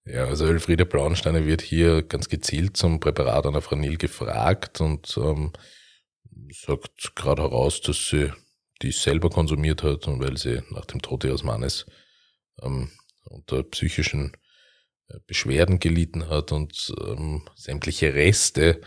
Ja, 0.04 0.26
also 0.26 0.46
Elfriede 0.46 0.86
Blaunsteiner 0.86 1.44
wird 1.44 1.60
hier 1.60 2.02
ganz 2.02 2.28
gezielt 2.28 2.76
zum 2.76 3.00
Präparat 3.00 3.46
Anafranil 3.46 3.96
gefragt 3.96 4.80
und 4.80 5.16
ähm, 5.18 5.52
sagt 6.52 7.16
gerade 7.16 7.42
heraus, 7.42 7.80
dass 7.80 8.06
sie 8.08 8.32
die 8.80 8.92
selber 8.92 9.28
konsumiert 9.28 9.82
hat 9.82 10.06
und 10.06 10.20
weil 10.20 10.36
sie 10.36 10.62
nach 10.70 10.84
dem 10.84 11.02
Tod 11.02 11.24
ihres 11.24 11.42
Mannes 11.42 11.86
ähm, 12.62 12.92
unter 13.26 13.62
psychischen 13.64 14.36
äh, 15.08 15.18
Beschwerden 15.26 15.78
gelitten 15.78 16.28
hat 16.28 16.52
und 16.52 16.94
ähm, 17.00 17.48
sämtliche 17.54 18.14
Reste, 18.14 18.80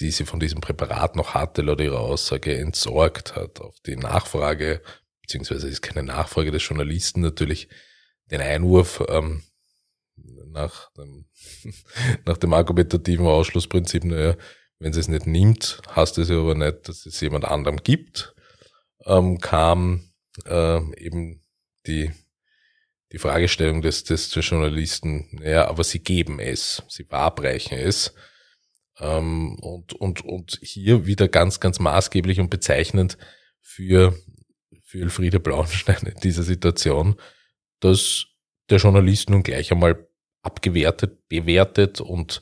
die 0.00 0.10
sie 0.10 0.24
von 0.24 0.40
diesem 0.40 0.60
Präparat 0.60 1.16
noch 1.16 1.34
hatte, 1.34 1.62
laut 1.62 1.80
ihrer 1.80 2.00
Aussage 2.00 2.56
entsorgt 2.56 3.36
hat. 3.36 3.60
Auf 3.60 3.78
die 3.86 3.96
Nachfrage, 3.96 4.82
beziehungsweise 5.22 5.68
ist 5.68 5.82
keine 5.82 6.02
Nachfrage 6.02 6.50
des 6.50 6.66
Journalisten 6.66 7.20
natürlich, 7.20 7.68
den 8.30 8.40
Einwurf 8.40 9.02
ähm, 9.08 9.42
nach 10.16 10.90
dem, 10.92 11.26
nach 12.26 12.38
dem 12.38 12.52
argumentativen 12.52 13.26
Ausschlussprinzip, 13.26 14.04
naja, 14.04 14.36
wenn 14.78 14.92
sie 14.92 15.00
es 15.00 15.08
nicht 15.08 15.26
nimmt, 15.26 15.80
heißt 15.94 16.18
es 16.18 16.28
ja 16.28 16.38
aber 16.38 16.54
nicht, 16.54 16.88
dass 16.88 17.06
es 17.06 17.20
jemand 17.20 17.44
anderem 17.44 17.78
gibt, 17.78 18.34
ähm, 19.06 19.38
kam 19.38 20.12
äh, 20.46 20.80
eben 21.00 21.42
die, 21.86 22.12
die 23.14 23.20
Fragestellung 23.20 23.80
des, 23.80 24.02
des, 24.02 24.30
des 24.30 24.50
Journalisten, 24.50 25.28
naja, 25.30 25.68
aber 25.68 25.84
sie 25.84 26.00
geben 26.00 26.40
es, 26.40 26.82
sie 26.88 27.04
verabreichen 27.04 27.78
es. 27.78 28.12
Ähm, 28.98 29.56
und, 29.60 29.92
und, 29.92 30.24
und 30.24 30.58
hier 30.60 31.06
wieder 31.06 31.28
ganz, 31.28 31.60
ganz 31.60 31.78
maßgeblich 31.78 32.40
und 32.40 32.50
bezeichnend 32.50 33.16
für, 33.60 34.18
für 34.82 34.98
Elfriede 34.98 35.38
Blaunstein 35.38 36.08
in 36.12 36.20
dieser 36.24 36.42
Situation, 36.42 37.14
dass 37.78 38.26
der 38.68 38.78
Journalist 38.78 39.30
nun 39.30 39.44
gleich 39.44 39.70
einmal 39.70 40.08
abgewertet, 40.42 41.28
bewertet 41.28 42.00
und 42.00 42.40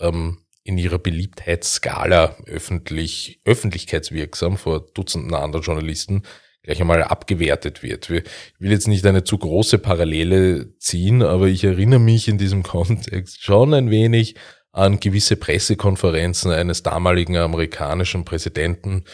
ähm, 0.00 0.44
in 0.64 0.76
ihrer 0.76 0.98
Beliebtheitsskala 0.98 2.36
öffentlich, 2.44 3.40
öffentlichkeitswirksam 3.46 4.58
vor 4.58 4.80
Dutzenden 4.92 5.32
anderen 5.32 5.64
Journalisten 5.64 6.24
gleich 6.62 6.80
einmal 6.80 7.02
abgewertet 7.02 7.82
wird. 7.82 8.10
Wir- 8.10 8.22
Ich 8.24 8.60
will 8.60 8.70
jetzt 8.70 8.88
nicht 8.88 9.06
eine 9.06 9.24
zu 9.24 9.38
große 9.38 9.78
Parallele 9.78 10.76
ziehen, 10.78 11.22
aber 11.22 11.46
ich 11.48 11.64
erinnere 11.64 12.00
mich 12.00 12.28
in 12.28 12.38
diesem 12.38 12.62
Kontext 12.64 13.42
schon 13.42 13.72
ein 13.74 13.90
wenig 13.90 14.34
an 14.72 15.00
gewisse 15.00 15.36
Pressekonferenzen 15.36 16.52
eines 16.52 16.82
damaligen 16.82 17.36
amerikanischen 17.36 18.24
Präsidenten, 18.24 19.04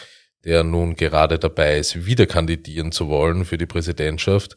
der 0.45 0.65
nun 0.65 0.97
gerade 0.97 1.39
dabei 1.39 1.79
ist, 1.79 2.05
wieder 2.07 2.27
kandidieren 2.27 2.93
zu 2.93 3.09
wollen 3.09 3.45
für 3.45 3.57
die 3.59 3.67
Präsidentschaft, 3.67 4.57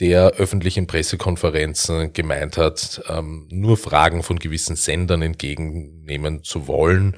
der 0.00 0.32
öffentlich 0.32 0.76
in 0.76 0.86
Pressekonferenzen 0.86 2.12
gemeint 2.12 2.56
hat, 2.56 3.02
ähm, 3.08 3.46
nur 3.50 3.76
Fragen 3.76 4.22
von 4.22 4.38
gewissen 4.38 4.74
Sendern 4.76 5.22
entgegennehmen 5.22 6.42
zu 6.42 6.66
wollen 6.66 7.16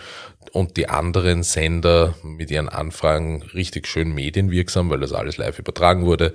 und 0.53 0.77
die 0.77 0.89
anderen 0.89 1.43
Sender 1.43 2.15
mit 2.23 2.51
ihren 2.51 2.69
Anfragen 2.69 3.43
richtig 3.43 3.87
schön 3.87 4.13
medienwirksam, 4.13 4.91
weil 4.91 5.01
das 5.01 5.13
alles 5.13 5.37
live 5.39 5.59
übertragen 5.59 6.05
wurde, 6.05 6.35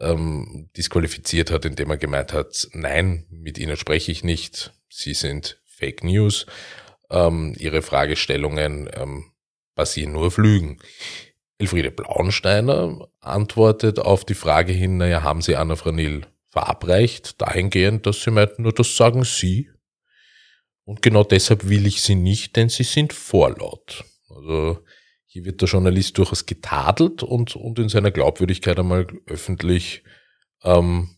ähm, 0.00 0.70
disqualifiziert 0.76 1.50
hat, 1.50 1.64
indem 1.64 1.90
er 1.90 1.98
gemeint 1.98 2.32
hat, 2.32 2.68
nein, 2.72 3.26
mit 3.30 3.58
ihnen 3.58 3.76
spreche 3.76 4.10
ich 4.10 4.24
nicht, 4.24 4.72
sie 4.88 5.14
sind 5.14 5.60
Fake 5.66 6.02
News, 6.02 6.46
ähm, 7.10 7.54
ihre 7.58 7.82
Fragestellungen 7.82 8.88
basieren 9.74 10.12
nur 10.12 10.28
auf 10.28 10.38
Lügen. 10.38 10.78
Elfriede 11.58 11.90
Blaunsteiner 11.90 13.08
antwortet 13.20 13.98
auf 13.98 14.24
die 14.24 14.34
Frage 14.34 14.72
hin, 14.72 14.96
naja, 14.96 15.22
haben 15.22 15.40
Sie 15.40 15.56
Anafranil 15.56 16.26
verabreicht, 16.54 17.40
dahingehend, 17.40 18.06
dass 18.06 18.22
sie 18.22 18.30
meinten, 18.30 18.62
nur 18.62 18.72
das 18.72 18.96
sagen 18.96 19.24
Sie. 19.24 19.70
Und 20.84 21.02
genau 21.02 21.24
deshalb 21.24 21.68
will 21.68 21.86
ich 21.86 22.02
Sie 22.02 22.14
nicht, 22.14 22.56
denn 22.56 22.68
Sie 22.68 22.82
sind 22.82 23.12
vorlaut. 23.12 24.04
Also 24.28 24.78
hier 25.26 25.44
wird 25.44 25.60
der 25.60 25.68
Journalist 25.68 26.16
durchaus 26.16 26.46
getadelt 26.46 27.22
und, 27.22 27.56
und 27.56 27.78
in 27.78 27.88
seiner 27.88 28.12
Glaubwürdigkeit 28.12 28.78
einmal 28.78 29.06
öffentlich, 29.26 30.04
ähm, 30.62 31.16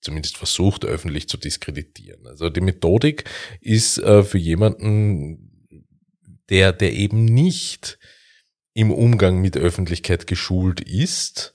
zumindest 0.00 0.36
versucht, 0.36 0.84
öffentlich 0.84 1.28
zu 1.28 1.38
diskreditieren. 1.38 2.26
Also 2.26 2.50
die 2.50 2.60
Methodik 2.60 3.24
ist 3.60 3.98
äh, 3.98 4.22
für 4.22 4.38
jemanden, 4.38 5.86
der, 6.50 6.72
der 6.72 6.92
eben 6.92 7.24
nicht 7.24 7.98
im 8.78 8.92
Umgang 8.92 9.40
mit 9.40 9.56
Öffentlichkeit 9.56 10.28
geschult 10.28 10.80
ist, 10.80 11.52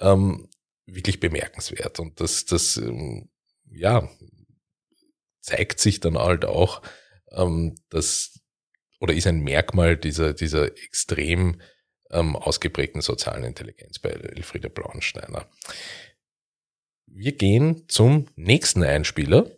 ähm, 0.00 0.48
wirklich 0.86 1.20
bemerkenswert. 1.20 2.00
Und 2.00 2.18
das, 2.18 2.46
das 2.46 2.78
ähm, 2.78 3.28
ja, 3.70 4.08
zeigt 5.42 5.80
sich 5.80 6.00
dann 6.00 6.16
halt 6.16 6.46
auch, 6.46 6.80
ähm, 7.30 7.74
dass 7.90 8.40
oder 9.00 9.12
ist 9.12 9.26
ein 9.26 9.40
Merkmal 9.40 9.98
dieser, 9.98 10.32
dieser 10.32 10.64
extrem 10.82 11.60
ähm, 12.10 12.36
ausgeprägten 12.36 13.02
sozialen 13.02 13.44
Intelligenz 13.44 13.98
bei 13.98 14.08
Elfriede 14.08 14.70
Blaunsteiner. 14.70 15.50
Wir 17.04 17.32
gehen 17.32 17.86
zum 17.88 18.28
nächsten 18.34 18.82
Einspieler. 18.82 19.50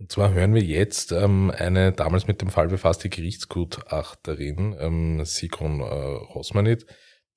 Und 0.00 0.10
zwar 0.10 0.32
hören 0.32 0.54
wir 0.54 0.62
jetzt 0.62 1.12
ähm, 1.12 1.52
eine 1.54 1.92
damals 1.92 2.26
mit 2.26 2.40
dem 2.40 2.48
Fall 2.48 2.68
befasste 2.68 3.10
Gerichtsgutachterin, 3.10 4.74
ähm, 4.80 5.24
Sigrun 5.26 5.80
äh, 5.80 5.84
Rosmanit, 5.84 6.86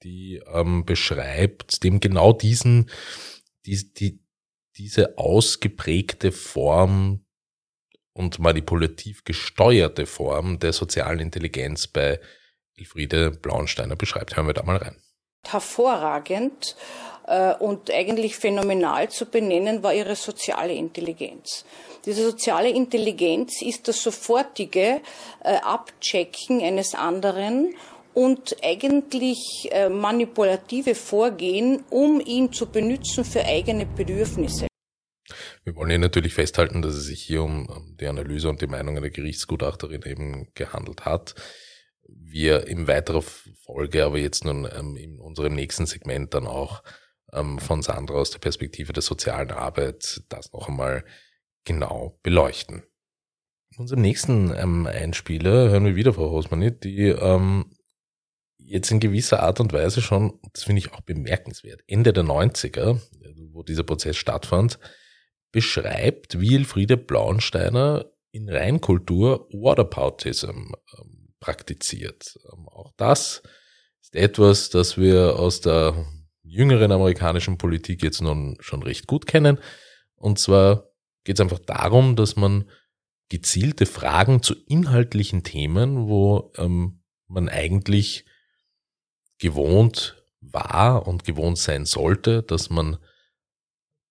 die 0.01 0.41
ähm, 0.47 0.85
beschreibt 0.85 1.83
dem 1.83 1.99
genau 1.99 2.31
diesen, 2.31 2.89
die, 3.65 3.93
die, 3.93 4.23
diese 4.77 5.17
ausgeprägte 5.17 6.31
Form 6.31 7.25
und 8.13 8.39
manipulativ 8.39 9.25
gesteuerte 9.25 10.05
Form 10.05 10.57
der 10.57 10.71
sozialen 10.71 11.19
Intelligenz 11.19 11.87
bei 11.87 12.21
Elfriede 12.75 13.31
Blauensteiner 13.31 13.97
beschreibt. 13.97 14.37
Hören 14.37 14.47
wir 14.47 14.53
da 14.53 14.63
mal 14.63 14.77
rein. 14.77 14.95
Hervorragend 15.45 16.77
und 17.59 17.89
eigentlich 17.91 18.35
phänomenal 18.35 19.09
zu 19.09 19.25
benennen 19.25 19.81
war 19.83 19.93
ihre 19.93 20.15
soziale 20.15 20.73
Intelligenz. 20.73 21.65
Diese 22.05 22.23
soziale 22.25 22.69
Intelligenz 22.69 23.61
ist 23.61 23.87
das 23.87 24.03
sofortige 24.03 25.01
äh, 25.43 25.55
Abchecken 25.61 26.61
eines 26.61 26.95
anderen 26.95 27.75
und 28.13 28.57
eigentlich 28.61 29.69
äh, 29.71 29.89
manipulative 29.89 30.95
Vorgehen, 30.95 31.83
um 31.89 32.19
ihn 32.19 32.51
zu 32.51 32.67
benutzen 32.67 33.23
für 33.23 33.45
eigene 33.45 33.85
Bedürfnisse. 33.85 34.67
Wir 35.63 35.75
wollen 35.77 35.91
hier 35.91 35.99
natürlich 35.99 36.33
festhalten, 36.33 36.81
dass 36.81 36.93
es 36.93 37.05
sich 37.05 37.23
hier 37.23 37.41
um 37.41 37.95
die 37.99 38.07
Analyse 38.07 38.49
und 38.49 38.61
die 38.61 38.67
Meinungen 38.67 39.01
der 39.01 39.11
Gerichtsgutachterin 39.11 40.03
eben 40.03 40.49
gehandelt 40.55 41.05
hat. 41.05 41.35
Wir 42.05 42.67
in 42.67 42.87
weiterer 42.87 43.23
Folge, 43.65 44.03
aber 44.03 44.17
jetzt 44.17 44.43
nun 44.43 44.67
ähm, 44.77 44.97
in 44.97 45.19
unserem 45.19 45.55
nächsten 45.55 45.85
Segment 45.85 46.33
dann 46.33 46.47
auch 46.47 46.83
ähm, 47.33 47.59
von 47.59 47.81
Sandra 47.81 48.15
aus 48.15 48.31
der 48.31 48.39
Perspektive 48.39 48.93
der 48.93 49.03
sozialen 49.03 49.51
Arbeit 49.51 50.23
das 50.29 50.51
noch 50.53 50.67
einmal 50.67 51.03
genau 51.65 52.19
beleuchten. 52.23 52.83
In 53.71 53.79
unserem 53.79 54.01
nächsten 54.01 54.53
ähm, 54.55 54.85
Einspieler 54.85 55.69
hören 55.69 55.85
wir 55.85 55.95
wieder 55.95 56.13
Frau 56.13 56.27
Rosmanit, 56.27 56.83
die 56.83 57.07
ähm, 57.07 57.71
jetzt 58.57 58.91
in 58.91 58.99
gewisser 58.99 59.41
Art 59.41 59.59
und 59.59 59.73
Weise 59.73 60.01
schon, 60.01 60.39
das 60.53 60.63
finde 60.63 60.79
ich 60.79 60.93
auch 60.93 61.01
bemerkenswert, 61.01 61.81
Ende 61.87 62.13
der 62.13 62.23
90er, 62.23 62.99
wo 63.51 63.63
dieser 63.63 63.83
Prozess 63.83 64.17
stattfand, 64.17 64.79
beschreibt, 65.51 66.39
wie 66.39 66.55
Elfriede 66.55 66.97
Blauensteiner 66.97 68.05
in 68.31 68.49
Reinkultur 68.49 69.47
Waterpoutism 69.51 70.73
ähm, 70.99 71.33
praktiziert. 71.39 72.39
Ähm, 72.51 72.67
auch 72.67 72.91
das 72.97 73.43
ist 74.01 74.15
etwas, 74.15 74.69
das 74.69 74.97
wir 74.97 75.37
aus 75.37 75.61
der 75.61 76.05
jüngeren 76.53 76.91
amerikanischen 76.91 77.57
Politik 77.57 78.03
jetzt 78.03 78.21
nun 78.21 78.57
schon 78.59 78.83
recht 78.83 79.07
gut 79.07 79.25
kennen. 79.25 79.57
Und 80.15 80.39
zwar 80.39 80.89
geht 81.23 81.37
es 81.37 81.41
einfach 81.41 81.59
darum, 81.59 82.15
dass 82.15 82.35
man 82.35 82.69
gezielte 83.29 83.85
Fragen 83.85 84.43
zu 84.43 84.53
inhaltlichen 84.67 85.43
Themen, 85.43 86.07
wo 86.07 86.51
ähm, 86.57 87.01
man 87.27 87.49
eigentlich 87.49 88.25
gewohnt 89.39 90.23
war 90.41 91.07
und 91.07 91.23
gewohnt 91.23 91.57
sein 91.57 91.85
sollte, 91.85 92.43
dass 92.43 92.69
man 92.69 92.97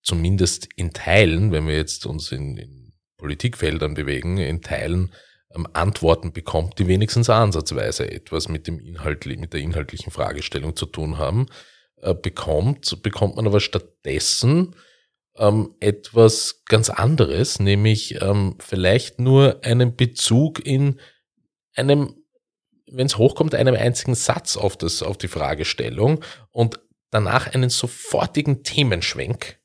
zumindest 0.02 0.68
in 0.74 0.92
Teilen, 0.92 1.52
wenn 1.52 1.68
wir 1.68 1.76
jetzt 1.76 2.06
uns 2.06 2.32
in, 2.32 2.56
in 2.56 2.92
Politikfeldern 3.18 3.94
bewegen, 3.94 4.38
in 4.38 4.62
Teilen 4.62 5.12
ähm, 5.54 5.68
Antworten 5.74 6.32
bekommt, 6.32 6.80
die 6.80 6.88
wenigstens 6.88 7.30
ansatzweise 7.30 8.10
etwas 8.10 8.48
mit 8.48 8.66
dem 8.66 8.80
Inhalt, 8.80 9.26
mit 9.26 9.52
der 9.52 9.60
inhaltlichen 9.60 10.10
Fragestellung 10.10 10.74
zu 10.74 10.86
tun 10.86 11.18
haben, 11.18 11.46
äh, 12.02 12.14
bekommt, 12.14 13.02
bekommt 13.02 13.36
man 13.36 13.46
aber 13.46 13.60
stattdessen 13.60 14.76
ähm, 15.36 15.74
etwas 15.80 16.62
ganz 16.66 16.90
anderes, 16.90 17.58
nämlich 17.58 18.20
ähm, 18.20 18.56
vielleicht 18.58 19.18
nur 19.18 19.64
einen 19.64 19.96
Bezug 19.96 20.64
in 20.64 21.00
einem, 21.74 22.14
wenn 22.90 23.06
es 23.06 23.16
hochkommt, 23.16 23.54
einem 23.54 23.74
einzigen 23.74 24.14
Satz 24.14 24.56
auf 24.56 24.76
das, 24.76 25.02
auf 25.02 25.16
die 25.16 25.28
Fragestellung 25.28 26.22
und 26.50 26.80
danach 27.10 27.52
einen 27.54 27.70
sofortigen 27.70 28.62
Themenschwenk 28.62 29.58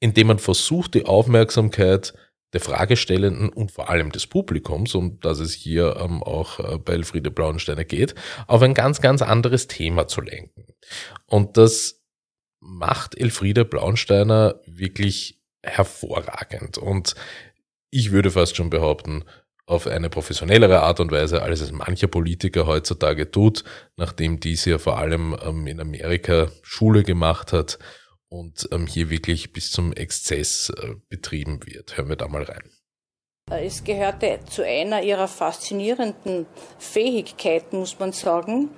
indem 0.00 0.28
man 0.28 0.38
versucht, 0.38 0.94
die 0.94 1.04
Aufmerksamkeit 1.04 2.14
der 2.52 2.60
Fragestellenden 2.60 3.48
und 3.48 3.70
vor 3.70 3.90
allem 3.90 4.10
des 4.12 4.26
Publikums, 4.26 4.94
um 4.94 5.20
das 5.20 5.38
es 5.38 5.52
hier 5.52 5.96
ähm, 6.00 6.22
auch 6.22 6.58
äh, 6.58 6.78
bei 6.78 6.94
Elfriede 6.94 7.30
Blauensteiner 7.30 7.84
geht, 7.84 8.14
auf 8.46 8.62
ein 8.62 8.74
ganz, 8.74 9.00
ganz 9.00 9.22
anderes 9.22 9.68
Thema 9.68 10.08
zu 10.08 10.20
lenken. 10.20 10.66
Und 11.26 11.56
das 11.56 12.02
macht 12.60 13.18
Elfriede 13.18 13.64
Blauensteiner 13.64 14.60
wirklich 14.66 15.40
hervorragend. 15.62 16.78
Und 16.78 17.14
ich 17.90 18.10
würde 18.10 18.30
fast 18.30 18.56
schon 18.56 18.70
behaupten, 18.70 19.24
auf 19.66 19.86
eine 19.86 20.10
professionellere 20.10 20.80
Art 20.80 20.98
und 20.98 21.12
Weise, 21.12 21.42
als 21.42 21.60
es 21.60 21.70
mancher 21.70 22.08
Politiker 22.08 22.66
heutzutage 22.66 23.30
tut, 23.30 23.62
nachdem 23.96 24.40
dies 24.40 24.64
ja 24.64 24.78
vor 24.78 24.98
allem 24.98 25.36
ähm, 25.44 25.68
in 25.68 25.78
Amerika 25.78 26.50
Schule 26.62 27.04
gemacht 27.04 27.52
hat 27.52 27.78
und 28.30 28.68
ähm, 28.72 28.86
hier 28.86 29.10
wirklich 29.10 29.52
bis 29.52 29.70
zum 29.70 29.92
Exzess 29.92 30.70
äh, 30.70 30.94
betrieben 31.08 31.60
wird. 31.66 31.96
Hören 31.96 32.08
wir 32.08 32.16
da 32.16 32.28
mal 32.28 32.44
rein. 32.44 32.70
Es 33.50 33.82
gehörte 33.82 34.38
zu 34.48 34.64
einer 34.64 35.02
ihrer 35.02 35.26
faszinierenden 35.26 36.46
Fähigkeiten, 36.78 37.80
muss 37.80 37.98
man 37.98 38.12
sagen, 38.12 38.70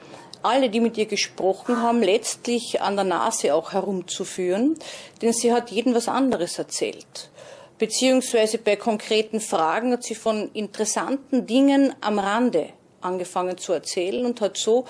alle, 0.42 0.70
die 0.70 0.80
mit 0.80 0.96
ihr 0.96 1.06
gesprochen 1.06 1.80
haben, 1.80 2.02
letztlich 2.02 2.80
an 2.80 2.96
der 2.96 3.04
Nase 3.04 3.54
auch 3.54 3.72
herumzuführen, 3.72 4.78
denn 5.20 5.32
sie 5.32 5.52
hat 5.52 5.70
jedem 5.70 5.94
was 5.94 6.08
anderes 6.08 6.58
erzählt. 6.58 7.30
Beziehungsweise 7.78 8.58
bei 8.58 8.76
konkreten 8.76 9.40
Fragen 9.40 9.92
hat 9.92 10.04
sie 10.04 10.14
von 10.14 10.50
interessanten 10.52 11.46
Dingen 11.46 11.94
am 12.00 12.18
Rande 12.18 12.70
angefangen 13.02 13.58
zu 13.58 13.72
erzählen 13.72 14.24
und 14.24 14.40
hat 14.40 14.56
so 14.56 14.86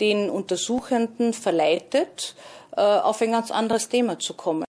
den 0.00 0.30
Untersuchenden 0.30 1.32
verleitet, 1.32 2.36
äh, 2.76 2.80
auf 2.80 3.20
ein 3.22 3.32
ganz 3.32 3.50
anderes 3.50 3.88
Thema 3.88 4.18
zu 4.18 4.34
kommen. 4.34 4.64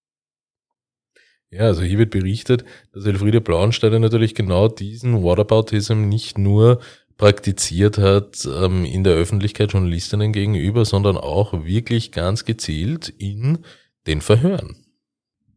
Ja, 1.49 1.61
also 1.61 1.81
hier 1.81 1.97
wird 1.97 2.11
berichtet, 2.11 2.65
dass 2.93 3.05
Elfriede 3.05 3.39
Blauensteiner 3.39 3.99
natürlich 3.99 4.35
genau 4.35 4.67
diesen 4.67 5.23
Whataboutism 5.23 6.09
nicht 6.09 6.37
nur 6.37 6.81
praktiziert 7.15 7.97
hat 7.97 8.45
ähm, 8.45 8.85
in 8.85 9.03
der 9.03 9.13
Öffentlichkeit 9.13 9.71
Journalistinnen 9.71 10.33
gegenüber, 10.33 10.85
sondern 10.85 11.17
auch 11.17 11.53
wirklich 11.65 12.11
ganz 12.11 12.45
gezielt 12.45 13.09
in 13.09 13.59
den 14.07 14.21
Verhören. 14.21 14.85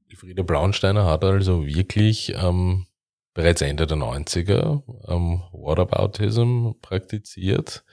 Elfriede 0.09 0.45
Blauensteiner 0.45 1.05
hat 1.05 1.25
also 1.25 1.67
wirklich 1.67 2.35
ähm, 2.37 2.87
bereits 3.35 3.61
Ende 3.61 3.87
der 3.87 3.97
90er 3.97 4.83
ähm, 5.09 5.43
Whataboutism 5.53 6.73
praktiziert 6.81 7.85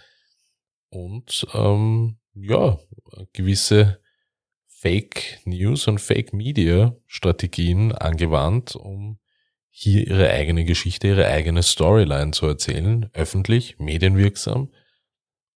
und 0.90 1.48
ähm, 1.54 2.18
ja, 2.34 2.80
gewisse 3.34 4.00
Fake 4.80 5.40
News 5.46 5.88
und 5.88 6.00
Fake 6.00 6.34
Media 6.34 6.96
Strategien 7.08 7.94
angewandt, 7.94 8.76
um 8.76 9.18
hier 9.70 10.06
ihre 10.06 10.30
eigene 10.30 10.66
Geschichte, 10.66 11.08
ihre 11.08 11.26
eigene 11.26 11.64
Storyline 11.64 12.30
zu 12.30 12.46
erzählen, 12.46 13.10
öffentlich, 13.14 13.80
medienwirksam 13.80 14.72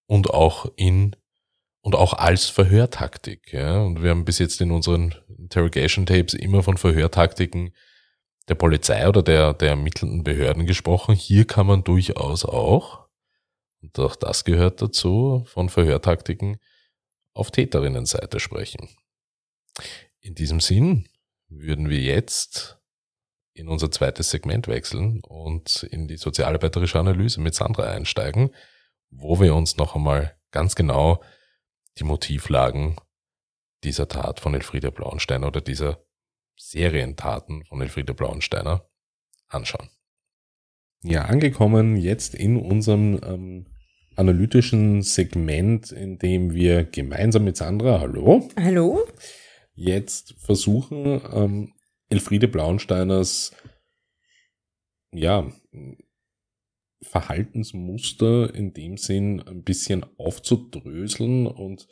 und 0.08 0.32
auch 0.32 0.72
in 0.76 1.16
und 1.82 1.94
auch 1.94 2.14
als 2.14 2.46
Verhörtaktik. 2.48 3.54
Ja. 3.54 3.82
Und 3.84 4.02
wir 4.02 4.10
haben 4.10 4.26
bis 4.26 4.40
jetzt 4.40 4.60
in 4.60 4.72
unseren 4.72 5.14
Interrogation 5.38 6.08
Tapes 6.08 6.34
immer 6.34 6.64
von 6.64 6.78
Verhörtaktiken 6.78 7.76
der 8.48 8.56
Polizei 8.56 9.08
oder 9.08 9.22
der, 9.22 9.54
der 9.54 9.70
ermittelnden 9.70 10.24
Behörden 10.24 10.66
gesprochen. 10.66 11.14
Hier 11.14 11.46
kann 11.46 11.68
man 11.68 11.84
durchaus 11.84 12.44
auch, 12.44 13.08
und 13.84 14.00
auch 14.00 14.16
das 14.16 14.46
gehört 14.46 14.82
dazu, 14.82 15.44
von 15.48 15.70
Verhörtaktiken 15.70 16.58
auf 17.34 17.52
Täterinnenseite 17.52 18.40
sprechen. 18.40 18.90
In 20.20 20.36
diesem 20.36 20.60
Sinn 20.60 21.08
würden 21.48 21.90
wir 21.90 22.00
jetzt 22.00 22.80
in 23.54 23.68
unser 23.68 23.92
zweites 23.92 24.30
Segment 24.30 24.68
wechseln 24.68 25.22
und 25.24 25.84
in 25.84 26.08
die 26.08 26.18
sozialarbeiterische 26.18 27.00
Analyse 27.00 27.42
mit 27.42 27.56
Sandra 27.56 27.84
einsteigen, 27.84 28.52
wo 29.10 29.40
wir 29.40 29.56
uns 29.56 29.78
noch 29.78 29.96
einmal 29.96 30.38
ganz 30.52 30.76
genau 30.76 31.22
die 31.98 32.04
Motivlagen 32.04 32.96
dieser 33.84 34.08
Tat 34.08 34.40
von 34.40 34.54
Elfriede 34.54 34.92
Blauensteiner 34.92 35.48
oder 35.48 35.62
dieser 35.62 36.04
Serientaten 36.56 37.66
von 37.66 37.82
Elfriede 37.82 38.14
Blauensteiner 38.14 38.88
anschauen. 39.48 39.90
Ja, 41.04 41.26
angekommen 41.26 41.98
jetzt 41.98 42.36
in 42.36 42.58
unserem 42.58 43.20
ähm, 43.24 43.66
analytischen 44.16 45.02
Segment, 45.02 45.92
in 45.92 46.20
dem 46.20 46.54
wir 46.54 46.84
gemeinsam 46.84 47.44
mit 47.44 47.58
Sandra, 47.58 48.00
hallo. 48.00 48.48
Hallo 48.56 49.00
jetzt 49.82 50.36
versuchen, 50.40 51.22
ähm, 51.32 51.74
Elfriede 52.10 52.48
Blauensteiners 52.48 53.54
ja, 55.14 55.52
Verhaltensmuster 57.02 58.54
in 58.54 58.74
dem 58.74 58.98
Sinn 58.98 59.42
ein 59.42 59.64
bisschen 59.64 60.06
aufzudröseln 60.18 61.48
und 61.48 61.88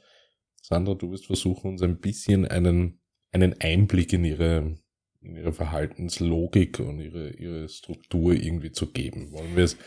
Sandra, 0.62 0.94
du 0.94 1.12
wirst 1.12 1.26
versuchen, 1.26 1.72
uns 1.72 1.82
ein 1.82 2.00
bisschen 2.00 2.46
einen, 2.46 3.02
einen 3.32 3.60
Einblick 3.60 4.14
in 4.14 4.24
ihre, 4.24 4.78
in 5.22 5.36
ihre 5.36 5.52
Verhaltenslogik 5.52 6.80
und 6.80 7.00
ihre, 7.00 7.32
ihre 7.32 7.70
Struktur 7.70 8.34
irgendwie 8.34 8.72
zu 8.72 8.92
geben. 8.92 9.32
Wollen 9.32 9.56
wir 9.56 9.64
es, 9.64 9.78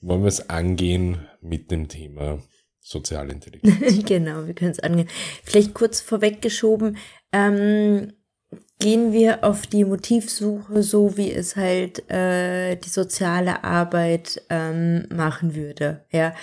wollen 0.00 0.22
wir 0.22 0.28
es 0.28 0.50
angehen 0.50 1.26
mit 1.40 1.70
dem 1.70 1.88
Thema 1.88 2.42
soziale 2.86 3.32
Intelligenz. 3.32 4.04
genau, 4.06 4.46
wir 4.46 4.54
können 4.54 4.70
es 4.70 4.80
angehen. 4.80 5.08
Vielleicht 5.42 5.74
kurz 5.74 6.00
vorweggeschoben, 6.00 6.96
ähm, 7.32 8.12
gehen 8.78 9.12
wir 9.12 9.42
auf 9.42 9.66
die 9.66 9.84
Motivsuche, 9.84 10.82
so 10.82 11.16
wie 11.16 11.32
es 11.32 11.56
halt 11.56 12.08
äh, 12.10 12.76
die 12.76 12.88
soziale 12.88 13.64
Arbeit 13.64 14.42
ähm, 14.50 15.06
machen 15.10 15.56
würde. 15.56 16.04
Ja, 16.12 16.34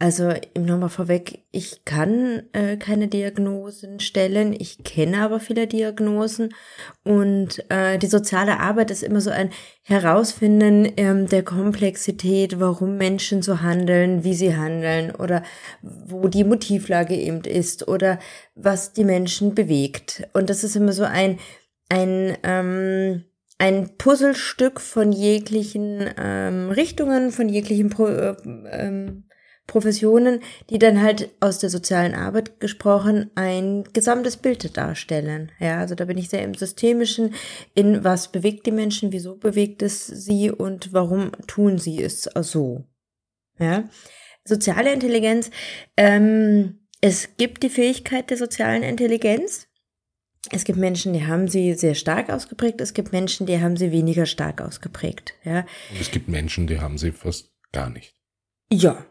Also 0.00 0.32
im 0.54 0.64
nochmal 0.64 0.90
vorweg, 0.90 1.40
ich 1.50 1.84
kann 1.84 2.44
äh, 2.52 2.76
keine 2.76 3.08
Diagnosen 3.08 3.98
stellen, 3.98 4.52
ich 4.52 4.84
kenne 4.84 5.22
aber 5.22 5.40
viele 5.40 5.66
Diagnosen 5.66 6.54
und 7.02 7.68
äh, 7.68 7.98
die 7.98 8.06
soziale 8.06 8.60
Arbeit 8.60 8.92
ist 8.92 9.02
immer 9.02 9.20
so 9.20 9.30
ein 9.30 9.50
Herausfinden 9.82 10.92
ähm, 10.96 11.26
der 11.26 11.42
Komplexität, 11.42 12.60
warum 12.60 12.96
Menschen 12.96 13.42
so 13.42 13.60
handeln, 13.60 14.22
wie 14.22 14.34
sie 14.34 14.56
handeln 14.56 15.12
oder 15.16 15.42
wo 15.82 16.28
die 16.28 16.44
Motivlage 16.44 17.16
eben 17.16 17.40
ist 17.40 17.88
oder 17.88 18.20
was 18.54 18.92
die 18.92 19.04
Menschen 19.04 19.56
bewegt. 19.56 20.28
Und 20.32 20.48
das 20.48 20.62
ist 20.62 20.76
immer 20.76 20.92
so 20.92 21.02
ein, 21.02 21.40
ein 21.88 22.36
ähm, 22.44 23.24
ein 23.60 23.96
Puzzlestück 23.98 24.80
von 24.80 25.10
jeglichen 25.10 26.08
ähm, 26.16 26.70
Richtungen, 26.70 27.32
von 27.32 27.48
jeglichen 27.48 27.90
Pro, 27.90 28.06
äh, 28.06 28.36
ähm, 28.70 29.24
Professionen, 29.68 30.40
die 30.70 30.78
dann 30.78 31.00
halt 31.00 31.30
aus 31.40 31.58
der 31.58 31.70
sozialen 31.70 32.14
Arbeit 32.14 32.58
gesprochen 32.58 33.30
ein 33.36 33.84
gesamtes 33.92 34.38
Bild 34.38 34.76
darstellen. 34.76 35.52
Ja, 35.60 35.78
also 35.78 35.94
da 35.94 36.06
bin 36.06 36.18
ich 36.18 36.30
sehr 36.30 36.42
im 36.42 36.54
Systemischen, 36.54 37.34
in 37.74 38.02
was 38.02 38.32
bewegt 38.32 38.66
die 38.66 38.72
Menschen, 38.72 39.12
wieso 39.12 39.36
bewegt 39.36 39.82
es 39.82 40.06
sie 40.06 40.50
und 40.50 40.92
warum 40.92 41.32
tun 41.46 41.78
sie 41.78 42.02
es 42.02 42.22
so. 42.22 42.86
Ja, 43.60 43.84
soziale 44.44 44.92
Intelligenz, 44.92 45.50
ähm, 45.96 46.80
es 47.00 47.36
gibt 47.36 47.62
die 47.62 47.68
Fähigkeit 47.68 48.30
der 48.30 48.38
sozialen 48.38 48.82
Intelligenz. 48.82 49.68
Es 50.50 50.64
gibt 50.64 50.78
Menschen, 50.78 51.12
die 51.12 51.26
haben 51.26 51.46
sie 51.46 51.74
sehr 51.74 51.94
stark 51.94 52.30
ausgeprägt. 52.30 52.80
Es 52.80 52.94
gibt 52.94 53.12
Menschen, 53.12 53.46
die 53.46 53.60
haben 53.60 53.76
sie 53.76 53.92
weniger 53.92 54.24
stark 54.24 54.62
ausgeprägt. 54.62 55.34
Ja. 55.44 55.66
Und 55.90 56.00
es 56.00 56.10
gibt 56.10 56.28
Menschen, 56.28 56.66
die 56.66 56.80
haben 56.80 56.96
sie 56.96 57.12
fast 57.12 57.52
gar 57.70 57.90
nicht. 57.90 58.14
Ja. 58.72 59.04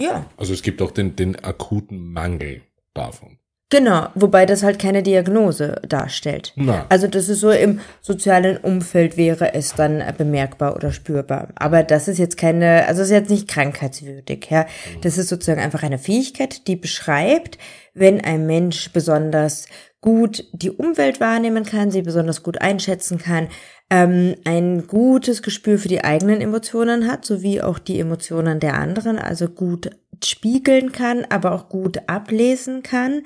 Ja. 0.00 0.26
Also 0.36 0.54
es 0.54 0.62
gibt 0.62 0.80
auch 0.82 0.90
den, 0.90 1.14
den 1.14 1.36
akuten 1.36 2.12
Mangel 2.12 2.62
davon. 2.94 3.38
Genau, 3.70 4.08
wobei 4.16 4.46
das 4.46 4.64
halt 4.64 4.80
keine 4.80 5.04
Diagnose 5.04 5.80
darstellt. 5.88 6.52
Na. 6.56 6.86
Also 6.88 7.06
das 7.06 7.28
ist 7.28 7.38
so 7.38 7.50
im 7.50 7.78
sozialen 8.00 8.56
Umfeld 8.56 9.16
wäre 9.16 9.54
es 9.54 9.74
dann 9.74 10.02
bemerkbar 10.18 10.74
oder 10.74 10.90
spürbar. 10.90 11.48
Aber 11.54 11.84
das 11.84 12.08
ist 12.08 12.18
jetzt 12.18 12.36
keine, 12.36 12.86
also 12.86 13.02
ist 13.02 13.10
jetzt 13.10 13.30
nicht 13.30 13.46
krankheitswürdig, 13.46 14.48
ja. 14.50 14.66
Das 15.02 15.18
ist 15.18 15.28
sozusagen 15.28 15.60
einfach 15.60 15.84
eine 15.84 15.98
Fähigkeit, 15.98 16.66
die 16.66 16.74
beschreibt, 16.74 17.58
wenn 17.94 18.20
ein 18.20 18.44
Mensch 18.44 18.92
besonders 18.92 19.66
gut 20.00 20.44
die 20.52 20.70
Umwelt 20.70 21.20
wahrnehmen 21.20 21.64
kann, 21.64 21.92
sie 21.92 22.02
besonders 22.02 22.42
gut 22.42 22.60
einschätzen 22.60 23.18
kann, 23.18 23.48
ähm, 23.90 24.34
ein 24.44 24.86
gutes 24.86 25.42
Gespür 25.42 25.78
für 25.78 25.88
die 25.88 26.02
eigenen 26.02 26.40
Emotionen 26.40 27.10
hat, 27.10 27.24
sowie 27.24 27.60
auch 27.60 27.78
die 27.78 28.00
Emotionen 28.00 28.58
der 28.58 28.74
anderen, 28.74 29.18
also 29.18 29.48
gut 29.48 29.90
spiegeln 30.24 30.92
kann, 30.92 31.26
aber 31.28 31.52
auch 31.52 31.68
gut 31.68 32.08
ablesen 32.08 32.82
kann. 32.82 33.22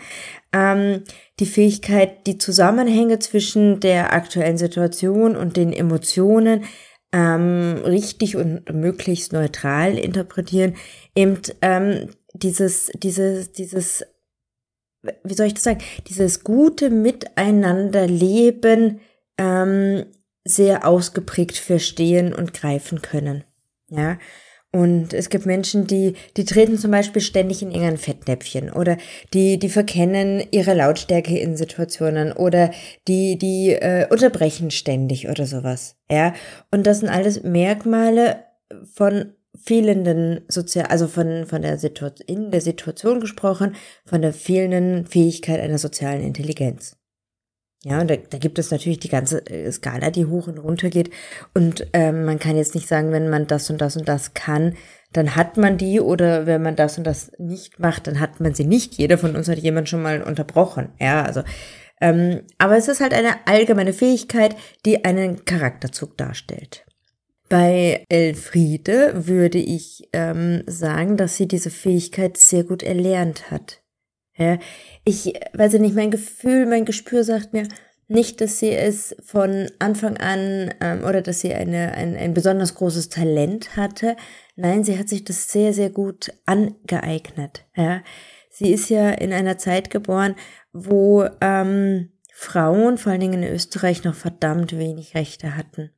Ähm, 0.53 1.05
die 1.41 1.47
Fähigkeit, 1.47 2.27
die 2.27 2.39
Zusammenhänge 2.39 3.19
zwischen 3.19 3.81
der 3.81 4.13
aktuellen 4.13 4.59
Situation 4.59 5.37
und 5.37 5.57
den 5.57 5.73
Emotionen 5.73 6.65
ähm, 7.13 7.81
richtig 7.85 8.37
und 8.37 8.73
möglichst 8.73 9.33
neutral 9.33 9.99
interpretieren, 9.99 10.77
eben 11.15 11.41
ähm, 11.63 12.11
dieses, 12.35 12.91
dieses, 12.95 13.53
dieses 13.53 14.05
wie 15.23 15.35
soll 15.35 15.47
ich 15.47 15.55
das 15.55 15.63
sagen, 15.65 15.81
dieses 16.09 16.45
gute 16.45 16.91
Miteinanderleben 16.91 19.01
ähm, 19.39 20.05
sehr 20.45 20.87
ausgeprägt 20.87 21.57
verstehen 21.57 22.35
und 22.35 22.53
greifen 22.55 23.03
können. 23.03 23.43
Ja. 23.89 24.19
Und 24.75 25.15
es 25.15 25.29
gibt 25.31 25.47
Menschen, 25.47 25.87
die, 25.87 26.15
die 26.37 26.45
treten 26.45 26.79
zum 26.79 26.91
Beispiel 26.91 27.23
ständig 27.23 27.63
in 27.63 27.71
irgendein 27.71 27.97
Fettnäpfchen 27.97 28.73
oder 28.73 28.97
die, 29.33 29.57
die 29.57 29.69
verkennen 29.69 30.43
ihre 30.51 30.75
Lautstärke 30.75 31.39
in 31.39 31.57
Situationen 31.57 32.33
oder 32.33 32.73
die, 33.07 33.39
die 33.39 33.71
äh, 33.71 34.09
unterbrechen 34.11 34.73
ständig 34.73 35.29
oder 35.29 35.47
sowas. 35.47 35.95
Ja. 36.11 36.35
Und 36.73 36.89
das 36.89 36.99
sind 36.99 37.09
alles 37.09 37.45
Merkmale 37.45 38.47
von 38.93 39.35
fehlenden 39.55 40.41
sozial, 40.49 40.87
also 40.87 41.07
von, 41.07 41.47
von 41.47 41.63
der 41.63 41.79
Situation, 41.79 42.27
in 42.27 42.51
der 42.51 42.61
Situation 42.61 43.21
gesprochen, 43.21 43.77
von 44.05 44.23
der 44.23 44.33
fehlenden 44.33 45.07
Fähigkeit 45.07 45.61
einer 45.61 45.79
sozialen 45.79 46.21
Intelligenz. 46.21 46.97
Ja, 47.85 48.03
da, 48.03 48.17
da 48.17 48.39
gibt 48.39 48.59
es 48.59 48.71
natürlich 48.71 48.99
die 48.99 49.11
ganze 49.11 49.47
äh, 49.47 49.71
Skala, 49.71 50.11
die 50.11 50.25
hoch 50.25 50.47
und 50.47 50.59
runter 50.59 50.89
geht. 50.89 51.11
Und 51.53 51.87
ähm, 51.93 52.25
man 52.25 52.39
kann 52.39 52.57
jetzt 52.57 52.75
nicht 52.75 52.89
sagen, 52.89 53.13
wenn 53.13 53.29
man 53.29 53.47
das 53.47 53.69
und 53.69 53.81
das 53.81 53.97
und 53.97 54.09
das 54.09 54.33
kann, 54.33 54.75
dann 55.13 55.37
hat 55.37 55.59
man 55.59 55.77
die 55.77 56.01
oder 56.01 56.47
wenn 56.47 56.63
man 56.63 56.77
das 56.77 56.97
und 56.97 57.05
das 57.05 57.31
nicht 57.39 57.79
macht, 57.79 58.07
dann 58.07 58.21
hat 58.21 58.41
man 58.41 58.55
sie 58.55 58.65
nicht. 58.65 58.95
Jeder 58.95 59.19
von 59.19 59.37
uns 59.37 59.49
hat 59.49 59.59
jemand 59.59 59.91
schon 59.91 60.03
mal 60.03 60.23
unterbrochen. 60.23 60.89
Ja, 60.99 61.23
also 61.23 61.43
ähm, 62.01 62.43
aber 62.59 62.77
es 62.77 62.89
ist 62.89 63.01
halt 63.01 63.15
eine 63.15 63.47
allgemeine 63.47 63.93
Fähigkeit, 63.93 64.57
die 64.85 65.05
einen 65.05 65.45
Charakterzug 65.45 66.17
darstellt. 66.17 66.85
Bei 67.49 68.05
Elfriede 68.09 69.27
würde 69.27 69.59
ich 69.59 70.09
ähm, 70.13 70.63
sagen, 70.67 71.17
dass 71.17 71.37
sie 71.37 71.47
diese 71.47 71.71
Fähigkeit 71.71 72.37
sehr 72.39 72.65
gut 72.65 72.83
erlernt 72.83 73.51
hat. 73.51 73.84
Ja, 74.37 74.59
ich 75.05 75.35
weiß 75.53 75.75
nicht, 75.75 75.95
mein 75.95 76.11
Gefühl, 76.11 76.67
mein 76.67 76.85
Gespür 76.85 77.23
sagt 77.23 77.53
mir 77.53 77.69
nicht, 78.09 78.41
dass 78.41 78.59
sie 78.59 78.71
es 78.71 79.17
von 79.25 79.71
Anfang 79.79 80.17
an 80.19 80.75
ähm, 80.81 81.05
oder 81.05 81.23
dass 81.23 81.41
sie 81.41 81.55
eine, 81.55 81.93
ein, 81.93 82.17
ein 82.17 82.35
besonders 82.35 82.75
großes 82.75 83.09
Talent 83.09 83.77
hatte. 83.77 84.17
Nein, 84.57 84.85
sie 84.85 84.99
hat 84.99 85.09
sich 85.09 85.25
das 85.25 85.51
sehr, 85.51 85.73
sehr 85.73 85.91
gut 85.91 86.33
angeeignet. 86.47 87.65
Ja. 87.77 88.03
Sie 88.51 88.73
ist 88.73 88.89
ja 88.89 89.11
in 89.11 89.33
einer 89.33 89.59
Zeit 89.59 89.91
geboren, 89.91 90.37
wo 90.73 91.27
ähm, 91.41 92.11
Frauen, 92.33 92.99
vor 92.99 93.13
allen 93.13 93.21
Dingen 93.21 93.43
in 93.43 93.53
Österreich, 93.53 94.05
noch 94.05 94.15
verdammt 94.15 94.77
wenig 94.77 95.15
Rechte 95.15 95.57
hatten. 95.57 95.91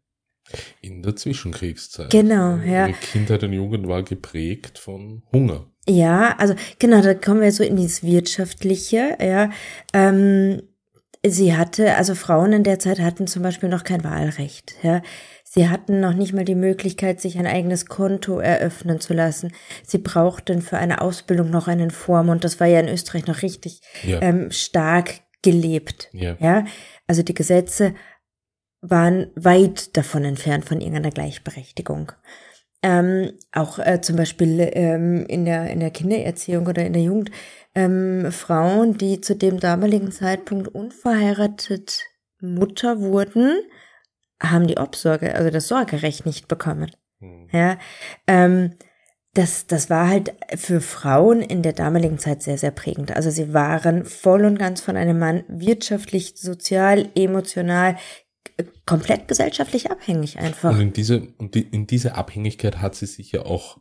In 0.80 1.02
der 1.02 1.16
Zwischenkriegszeit. 1.16 2.10
Genau, 2.10 2.56
ja. 2.56 2.86
Ihre 2.86 2.98
Kindheit 2.98 3.42
und 3.42 3.52
Jugend 3.52 3.88
war 3.88 4.02
geprägt 4.02 4.78
von 4.78 5.22
Hunger. 5.32 5.66
Ja, 5.88 6.34
also 6.38 6.54
genau, 6.78 7.00
da 7.00 7.14
kommen 7.14 7.40
wir 7.40 7.52
so 7.52 7.62
in 7.62 7.76
dieses 7.76 8.02
Wirtschaftliche, 8.02 9.16
ja. 9.20 9.50
Ähm, 9.92 10.62
sie 11.24 11.56
hatte, 11.56 11.94
also 11.96 12.14
Frauen 12.14 12.52
in 12.52 12.64
der 12.64 12.78
Zeit 12.78 13.00
hatten 13.00 13.26
zum 13.26 13.42
Beispiel 13.42 13.68
noch 13.68 13.84
kein 13.84 14.04
Wahlrecht, 14.04 14.74
ja. 14.82 15.02
Sie 15.48 15.68
hatten 15.70 16.00
noch 16.00 16.12
nicht 16.12 16.34
mal 16.34 16.44
die 16.44 16.54
Möglichkeit, 16.56 17.20
sich 17.20 17.38
ein 17.38 17.46
eigenes 17.46 17.86
Konto 17.86 18.40
eröffnen 18.40 19.00
zu 19.00 19.14
lassen. 19.14 19.52
Sie 19.86 19.96
brauchten 19.98 20.60
für 20.60 20.76
eine 20.76 21.00
Ausbildung 21.00 21.48
noch 21.48 21.66
einen 21.66 21.90
Vormund. 21.90 22.44
Das 22.44 22.60
war 22.60 22.66
ja 22.66 22.80
in 22.80 22.88
Österreich 22.88 23.26
noch 23.26 23.40
richtig 23.42 23.80
Ja. 24.02 24.20
ähm, 24.20 24.50
stark 24.50 25.20
gelebt. 25.42 26.10
Ja. 26.12 26.36
ja, 26.40 26.64
also 27.06 27.22
die 27.22 27.32
Gesetze 27.32 27.94
waren 28.90 29.28
weit 29.34 29.96
davon 29.96 30.24
entfernt 30.24 30.64
von 30.64 30.80
irgendeiner 30.80 31.10
Gleichberechtigung. 31.10 32.12
Ähm, 32.82 33.32
auch 33.52 33.78
äh, 33.78 34.00
zum 34.00 34.16
Beispiel 34.16 34.70
ähm, 34.72 35.24
in, 35.26 35.44
der, 35.44 35.70
in 35.70 35.80
der 35.80 35.90
Kindererziehung 35.90 36.66
oder 36.66 36.84
in 36.84 36.92
der 36.92 37.02
Jugend 37.02 37.30
ähm, 37.74 38.30
Frauen, 38.30 38.96
die 38.96 39.20
zu 39.20 39.34
dem 39.34 39.60
damaligen 39.60 40.12
Zeitpunkt 40.12 40.68
unverheiratet 40.68 42.04
Mutter 42.40 43.00
wurden, 43.00 43.56
haben 44.42 44.66
die 44.66 44.78
Obsorge, 44.78 45.34
also 45.34 45.50
das 45.50 45.68
Sorgerecht 45.68 46.26
nicht 46.26 46.48
bekommen. 46.48 46.90
Hm. 47.20 47.48
Ja, 47.50 47.78
ähm, 48.26 48.72
das, 49.36 49.66
das 49.66 49.90
war 49.90 50.08
halt 50.08 50.34
für 50.54 50.80
Frauen 50.80 51.42
in 51.42 51.62
der 51.62 51.74
damaligen 51.74 52.18
Zeit 52.18 52.42
sehr, 52.42 52.56
sehr 52.56 52.70
prägend. 52.70 53.14
Also 53.14 53.30
sie 53.30 53.52
waren 53.52 54.06
voll 54.06 54.46
und 54.46 54.58
ganz 54.58 54.80
von 54.80 54.96
einem 54.96 55.18
Mann 55.18 55.44
wirtschaftlich, 55.48 56.34
sozial, 56.36 57.10
emotional, 57.14 57.96
komplett 58.86 59.28
gesellschaftlich 59.28 59.90
abhängig 59.90 60.38
einfach. 60.38 60.70
Und 60.72 60.80
in 60.80 60.92
diese, 60.92 61.28
und 61.38 61.54
die, 61.54 61.62
in 61.62 61.86
diese 61.86 62.14
Abhängigkeit 62.14 62.80
hat 62.80 62.94
sie 62.94 63.06
sich 63.06 63.32
ja 63.32 63.42
auch 63.44 63.78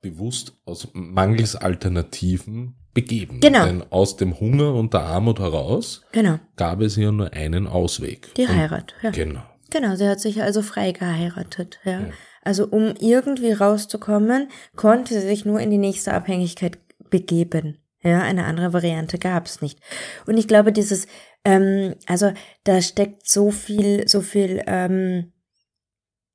bewusst 0.00 0.52
aus 0.64 0.88
mangels 0.92 1.56
Alternativen 1.56 2.76
begeben. 2.94 3.40
Genau. 3.40 3.64
Denn 3.64 3.82
aus 3.90 4.16
dem 4.16 4.38
Hunger 4.38 4.74
und 4.74 4.94
der 4.94 5.00
Armut 5.02 5.40
heraus 5.40 6.02
Genau, 6.12 6.38
gab 6.56 6.80
es 6.80 6.96
ja 6.96 7.10
nur 7.10 7.32
einen 7.32 7.66
Ausweg. 7.66 8.32
die 8.34 8.42
Und- 8.42 8.56
Heirat. 8.56 8.94
Ja. 9.02 9.10
Genau. 9.10 9.42
Genau, 9.70 9.96
sie 9.96 10.08
hat 10.08 10.20
sich 10.20 10.40
also 10.42 10.62
frei 10.62 10.92
geheiratet. 10.92 11.78
Ja. 11.84 12.00
Ja. 12.00 12.06
Also 12.42 12.66
um 12.66 12.94
irgendwie 13.00 13.52
rauszukommen, 13.52 14.48
konnte 14.76 15.12
sie 15.14 15.26
sich 15.26 15.44
nur 15.44 15.60
in 15.60 15.70
die 15.70 15.76
nächste 15.78 16.14
Abhängigkeit 16.14 16.78
begeben. 17.10 17.76
Ja, 18.02 18.22
eine 18.22 18.44
andere 18.44 18.72
Variante 18.72 19.18
gab 19.18 19.46
es 19.46 19.60
nicht. 19.60 19.80
Und 20.26 20.38
ich 20.38 20.46
glaube, 20.48 20.72
dieses, 20.72 21.06
ähm, 21.48 21.94
also 22.06 22.32
da 22.64 22.82
steckt 22.82 23.26
so 23.26 23.50
viel, 23.50 24.06
so 24.06 24.20
viel 24.20 24.62
ähm, 24.66 25.32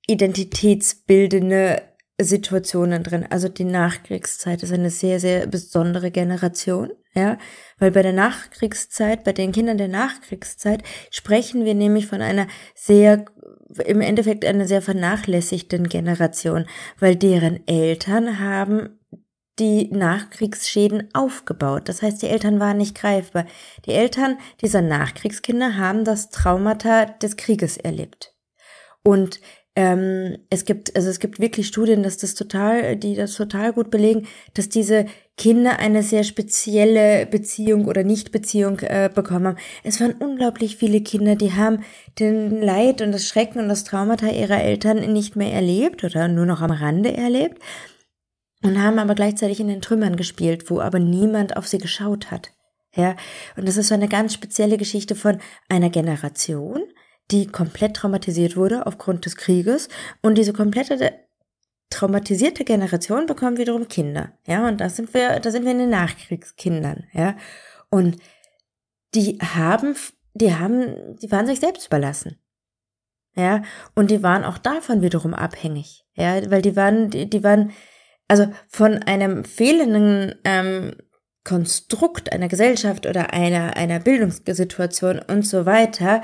identitätsbildende 0.07 1.83
Situationen 2.19 3.03
drin. 3.03 3.27
Also 3.29 3.47
die 3.47 3.63
Nachkriegszeit 3.63 4.63
ist 4.63 4.73
eine 4.73 4.89
sehr, 4.89 5.19
sehr 5.19 5.45
besondere 5.45 6.09
Generation, 6.09 6.93
ja, 7.13 7.37
weil 7.77 7.91
bei 7.91 8.01
der 8.01 8.13
Nachkriegszeit, 8.13 9.23
bei 9.23 9.33
den 9.33 9.51
Kindern 9.51 9.77
der 9.77 9.87
Nachkriegszeit 9.87 10.81
sprechen 11.11 11.63
wir 11.63 11.75
nämlich 11.75 12.07
von 12.07 12.21
einer 12.21 12.47
sehr, 12.73 13.25
im 13.85 14.01
Endeffekt 14.01 14.45
einer 14.45 14.67
sehr 14.67 14.81
vernachlässigten 14.81 15.89
Generation, 15.89 16.65
weil 16.99 17.15
deren 17.15 17.67
Eltern 17.67 18.39
haben 18.39 18.99
die 19.59 19.89
Nachkriegsschäden 19.91 21.09
aufgebaut. 21.13 21.87
Das 21.87 22.01
heißt, 22.01 22.21
die 22.21 22.27
Eltern 22.27 22.59
waren 22.59 22.77
nicht 22.77 22.95
greifbar. 22.95 23.45
Die 23.85 23.91
Eltern 23.91 24.37
dieser 24.61 24.81
Nachkriegskinder 24.81 25.77
haben 25.77 26.05
das 26.05 26.29
Traumata 26.29 27.05
des 27.05 27.37
Krieges 27.37 27.77
erlebt. 27.77 28.33
Und 29.03 29.39
ähm, 29.75 30.37
es 30.51 30.65
gibt, 30.65 30.95
also 30.95 31.09
es 31.09 31.19
gibt 31.19 31.39
wirklich 31.39 31.67
Studien, 31.67 32.03
dass 32.03 32.17
das 32.17 32.35
total, 32.35 32.95
die 32.95 33.15
das 33.15 33.33
total 33.33 33.73
gut 33.73 33.89
belegen, 33.89 34.27
dass 34.53 34.69
diese 34.69 35.07
Kinder 35.35 35.79
eine 35.79 36.03
sehr 36.03 36.23
spezielle 36.23 37.25
Beziehung 37.25 37.85
oder 37.85 38.03
Nichtbeziehung 38.03 38.79
äh, 38.81 39.09
bekommen 39.13 39.47
haben. 39.47 39.57
Es 39.83 39.99
waren 39.99 40.13
unglaublich 40.13 40.77
viele 40.77 41.01
Kinder, 41.01 41.35
die 41.35 41.53
haben 41.53 41.83
den 42.19 42.61
Leid 42.61 43.01
und 43.01 43.11
das 43.11 43.27
Schrecken 43.27 43.59
und 43.59 43.67
das 43.67 43.83
Traumata 43.83 44.27
ihrer 44.27 44.61
Eltern 44.61 45.11
nicht 45.11 45.35
mehr 45.35 45.51
erlebt 45.51 46.03
oder 46.03 46.27
nur 46.27 46.45
noch 46.45 46.61
am 46.61 46.71
Rande 46.71 47.17
erlebt 47.17 47.59
und 48.63 48.81
haben 48.81 48.99
aber 48.99 49.15
gleichzeitig 49.15 49.59
in 49.59 49.67
den 49.67 49.81
Trümmern 49.81 50.15
gespielt, 50.15 50.69
wo 50.69 50.79
aber 50.79 50.99
niemand 50.99 51.57
auf 51.57 51.67
sie 51.67 51.77
geschaut 51.77 52.31
hat. 52.31 52.51
Ja, 52.95 53.15
und 53.57 53.67
das 53.67 53.77
ist 53.77 53.87
so 53.87 53.95
eine 53.95 54.07
ganz 54.07 54.33
spezielle 54.33 54.77
Geschichte 54.77 55.15
von 55.15 55.39
einer 55.67 55.89
Generation, 55.89 56.83
die 57.31 57.47
komplett 57.47 57.95
traumatisiert 57.95 58.55
wurde 58.55 58.85
aufgrund 58.85 59.25
des 59.25 59.35
Krieges 59.35 59.89
und 60.21 60.37
diese 60.37 60.53
komplette 60.53 61.11
traumatisierte 61.89 62.63
Generation 62.63 63.25
bekommt 63.25 63.57
wiederum 63.57 63.87
Kinder. 63.87 64.33
Ja, 64.45 64.67
und 64.67 64.79
da 64.79 64.89
sind 64.89 65.13
wir, 65.13 65.39
da 65.39 65.51
sind 65.51 65.63
wir 65.63 65.71
in 65.71 65.79
den 65.79 65.89
Nachkriegskindern. 65.89 67.05
Ja, 67.13 67.35
und 67.89 68.17
die 69.15 69.37
haben, 69.39 69.95
die 70.33 70.55
haben, 70.55 71.15
die 71.17 71.31
waren 71.31 71.47
sich 71.47 71.59
selbst 71.59 71.87
überlassen. 71.87 72.39
Ja, 73.35 73.63
und 73.95 74.11
die 74.11 74.21
waren 74.21 74.43
auch 74.43 74.59
davon 74.59 75.01
wiederum 75.01 75.33
abhängig. 75.33 76.05
Ja, 76.15 76.49
weil 76.51 76.61
die 76.61 76.75
waren, 76.75 77.09
die, 77.09 77.29
die 77.29 77.43
waren, 77.43 77.71
also 78.27 78.47
von 78.67 79.03
einem 79.03 79.45
fehlenden 79.45 80.35
ähm, 80.43 80.95
Konstrukt 81.43 82.31
einer 82.31 82.47
Gesellschaft 82.47 83.05
oder 83.05 83.33
einer, 83.33 83.75
einer 83.75 83.99
Bildungssituation 83.99 85.19
und 85.19 85.45
so 85.45 85.65
weiter 85.65 86.21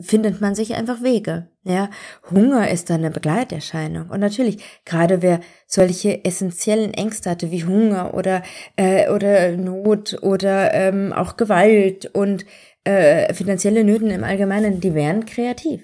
findet 0.00 0.40
man 0.40 0.54
sich 0.54 0.74
einfach 0.74 1.02
Wege. 1.02 1.48
Ja, 1.62 1.88
Hunger 2.30 2.70
ist 2.70 2.90
dann 2.90 3.00
eine 3.00 3.10
Begleiterscheinung. 3.10 4.10
Und 4.10 4.20
natürlich, 4.20 4.62
gerade 4.84 5.22
wer 5.22 5.40
solche 5.66 6.24
essentiellen 6.24 6.92
Ängste 6.92 7.30
hatte 7.30 7.50
wie 7.50 7.64
Hunger 7.64 8.14
oder, 8.14 8.42
äh, 8.76 9.10
oder 9.10 9.52
Not 9.52 10.18
oder 10.22 10.74
ähm, 10.74 11.12
auch 11.12 11.36
Gewalt 11.36 12.06
und 12.06 12.44
äh, 12.84 13.32
finanzielle 13.32 13.84
Nöten 13.84 14.10
im 14.10 14.24
Allgemeinen, 14.24 14.80
die 14.80 14.94
wären 14.94 15.24
kreativ. 15.26 15.82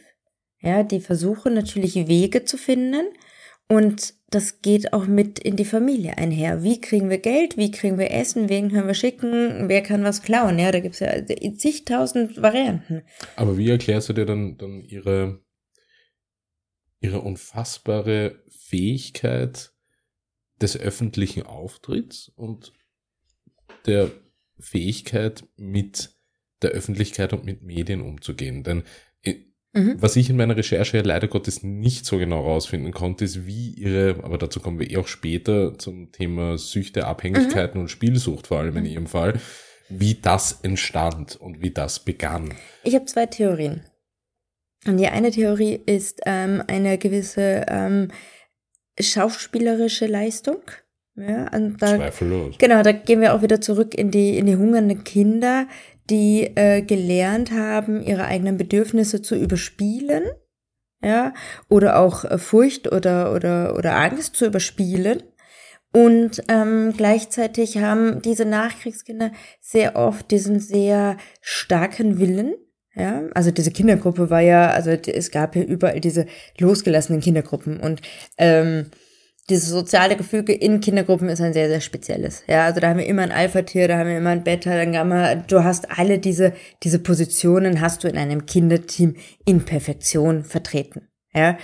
Ja, 0.61 0.83
die 0.83 1.01
versuchen 1.01 1.55
natürlich 1.55 1.95
Wege 1.95 2.45
zu 2.45 2.59
finden 2.59 3.07
und 3.69 4.15
das 4.31 4.63
geht 4.63 4.93
auch 4.93 5.07
mit 5.07 5.41
in 5.41 5.57
die 5.57 5.65
Familie 5.65 6.17
einher. 6.17 6.63
Wie 6.63 6.81
kriegen 6.81 7.11
wir 7.11 7.19
Geld? 7.19 7.57
Wie 7.57 7.73
kriegen 7.73 7.99
wir 7.99 8.13
Essen? 8.13 8.49
Wen 8.49 8.71
können 8.71 8.87
wir 8.87 8.95
schicken? 8.95 9.69
Wer 9.69 9.83
kann 9.83 10.05
was 10.05 10.23
klauen? 10.23 10.59
Ja, 10.59 10.71
da 10.71 10.79
gibt's 10.79 11.01
ja 11.01 11.13
zigtausend 11.57 12.41
Varianten. 12.41 13.03
Aber 13.35 13.59
wie 13.59 13.69
erklärst 13.69 14.09
du 14.09 14.13
dir 14.13 14.27
dann, 14.27 14.57
dann 14.57 14.83
ihre, 14.83 15.43
ihre 17.01 17.21
unfassbare 17.21 18.45
Fähigkeit 18.49 19.73
des 20.61 20.77
öffentlichen 20.77 21.43
Auftritts 21.43 22.31
und 22.37 22.73
der 23.87 24.13
Fähigkeit, 24.61 25.45
mit 25.57 26.11
der 26.63 26.71
Öffentlichkeit 26.71 27.33
und 27.33 27.45
mit 27.45 27.63
Medien 27.63 28.01
umzugehen? 28.01 28.63
Denn 28.63 28.85
Mhm. 29.73 29.97
Was 30.01 30.17
ich 30.17 30.29
in 30.29 30.37
meiner 30.37 30.57
Recherche 30.57 31.01
leider 31.01 31.29
Gottes 31.29 31.63
nicht 31.63 32.05
so 32.05 32.19
genau 32.19 32.41
rausfinden 32.41 32.93
konnte, 32.93 33.25
ist, 33.25 33.47
wie 33.47 33.71
ihre, 33.71 34.17
aber 34.25 34.37
dazu 34.37 34.61
kommen 34.61 34.81
wir 34.81 34.91
eh 34.91 34.97
auch 34.97 35.07
später 35.07 35.79
zum 35.79 36.11
Thema 36.11 36.59
Süchte, 36.59 37.07
Abhängigkeiten 37.07 37.79
mhm. 37.79 37.83
und 37.83 37.89
Spielsucht, 37.89 38.49
vor 38.49 38.59
allem 38.59 38.77
in 38.79 38.87
ihrem 38.87 39.07
Fall, 39.07 39.41
wie 39.89 40.15
das 40.15 40.61
entstand 40.63 41.37
und 41.37 41.63
wie 41.63 41.71
das 41.71 42.01
begann. 42.01 42.55
Ich 42.83 42.95
habe 42.95 43.05
zwei 43.05 43.27
Theorien. 43.27 43.85
Und 44.87 44.97
die 44.97 45.09
eine 45.09 45.31
Theorie 45.31 45.81
ist 45.87 46.21
ähm, 46.27 46.63
eine 46.67 46.99
gewisse 46.99 47.67
ähm, 47.69 48.09
schauspielerische 48.99 50.07
Leistung. 50.07 50.63
Ja, 51.17 51.55
und 51.55 51.83
da, 51.83 51.97
Zweifellos. 51.97 52.57
Genau, 52.59 52.83
da 52.83 52.93
gehen 52.93 53.21
wir 53.21 53.35
auch 53.35 53.43
wieder 53.43 53.61
zurück 53.61 53.95
in 53.95 54.11
die, 54.11 54.39
in 54.39 54.47
die 54.47 54.57
hungernden 54.57 55.05
Kinder, 55.05 55.67
die 56.11 56.51
äh, 56.57 56.83
gelernt 56.83 57.53
haben, 57.53 58.03
ihre 58.03 58.25
eigenen 58.25 58.57
Bedürfnisse 58.57 59.23
zu 59.23 59.37
überspielen, 59.37 60.25
ja, 61.03 61.33
oder 61.69 61.99
auch 61.99 62.25
äh, 62.25 62.39
Furcht 62.39 62.91
oder, 62.93 63.35
oder, 63.35 63.77
oder 63.77 63.97
Angst 63.97 64.37
zu 64.37 64.47
überspielen. 64.47 65.23
Und 65.93 66.43
ähm, 66.49 66.93
gleichzeitig 66.97 67.79
haben 67.79 68.23
diese 68.23 68.45
Nachkriegskinder 68.45 69.33
sehr 69.61 69.97
oft 69.97 70.31
diesen 70.31 70.61
sehr 70.61 71.17
starken 71.41 72.21
Willen. 72.21 72.55
Ja, 72.95 73.23
also 73.35 73.51
diese 73.51 73.71
Kindergruppe 73.71 74.31
war 74.31 74.41
ja, 74.41 74.71
also 74.71 74.91
es 74.91 75.31
gab 75.31 75.57
ja 75.57 75.63
überall 75.63 76.01
diese 76.01 76.27
losgelassenen 76.59 77.21
Kindergruppen 77.21 77.79
und 77.79 78.03
ähm, 78.37 78.91
dieses 79.51 79.69
soziale 79.69 80.17
Gefüge 80.17 80.53
in 80.53 80.81
Kindergruppen 80.81 81.29
ist 81.29 81.41
ein 81.41 81.53
sehr, 81.53 81.69
sehr 81.69 81.81
spezielles. 81.81 82.43
Ja, 82.47 82.65
also 82.65 82.81
da 82.81 82.89
haben 82.89 82.99
wir 82.99 83.07
immer 83.07 83.23
ein 83.23 83.33
Alpha-Tier, 83.33 83.89
da 83.89 83.99
haben 83.99 84.09
wir 84.09 84.19
immer 84.19 84.31
ein 84.31 84.45
Beta, 84.45 84.71
dann 84.71 84.93
Gamma. 84.93 85.35
Du 85.35 85.65
hast 85.65 85.99
alle 85.99 86.19
diese, 86.19 86.55
diese 86.83 87.01
Positionen 87.01 87.81
hast 87.81 88.05
du 88.05 88.09
in 88.09 88.17
einem 88.17 88.47
Kinderteam 88.47 89.17
in 89.45 89.65
Perfektion 89.65 90.45
vertreten. 90.45 91.09
Ja, 91.33 91.59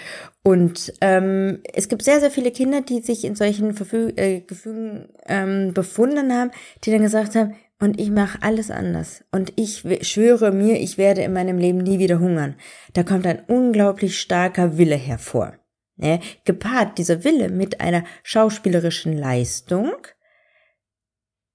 und 0.44 0.92
ähm, 1.00 1.58
es 1.72 1.88
gibt 1.88 2.04
sehr, 2.04 2.20
sehr 2.20 2.30
viele 2.30 2.52
Kinder, 2.52 2.80
die 2.80 3.00
sich 3.00 3.24
in 3.24 3.34
solchen 3.34 3.74
Verfü 3.74 4.12
äh, 4.14 4.40
Gefügen 4.40 5.08
ähm, 5.26 5.74
befunden 5.74 6.32
haben, 6.32 6.52
die 6.84 6.92
dann 6.92 7.02
gesagt 7.02 7.34
haben, 7.34 7.56
und 7.80 8.00
ich 8.00 8.10
mache 8.10 8.38
alles 8.42 8.70
anders. 8.70 9.24
Und 9.32 9.52
ich 9.56 9.84
schwöre 10.02 10.52
mir, 10.52 10.80
ich 10.80 10.98
werde 10.98 11.22
in 11.22 11.32
meinem 11.32 11.58
Leben 11.58 11.78
nie 11.78 11.98
wieder 11.98 12.20
hungern. 12.20 12.54
Da 12.94 13.02
kommt 13.02 13.26
ein 13.26 13.42
unglaublich 13.48 14.18
starker 14.18 14.78
Wille 14.78 14.96
hervor. 14.96 15.54
Ne? 15.96 16.20
Gepaart 16.44 16.98
dieser 16.98 17.24
Wille 17.24 17.48
mit 17.48 17.80
einer 17.80 18.04
schauspielerischen 18.22 19.16
Leistung 19.16 19.92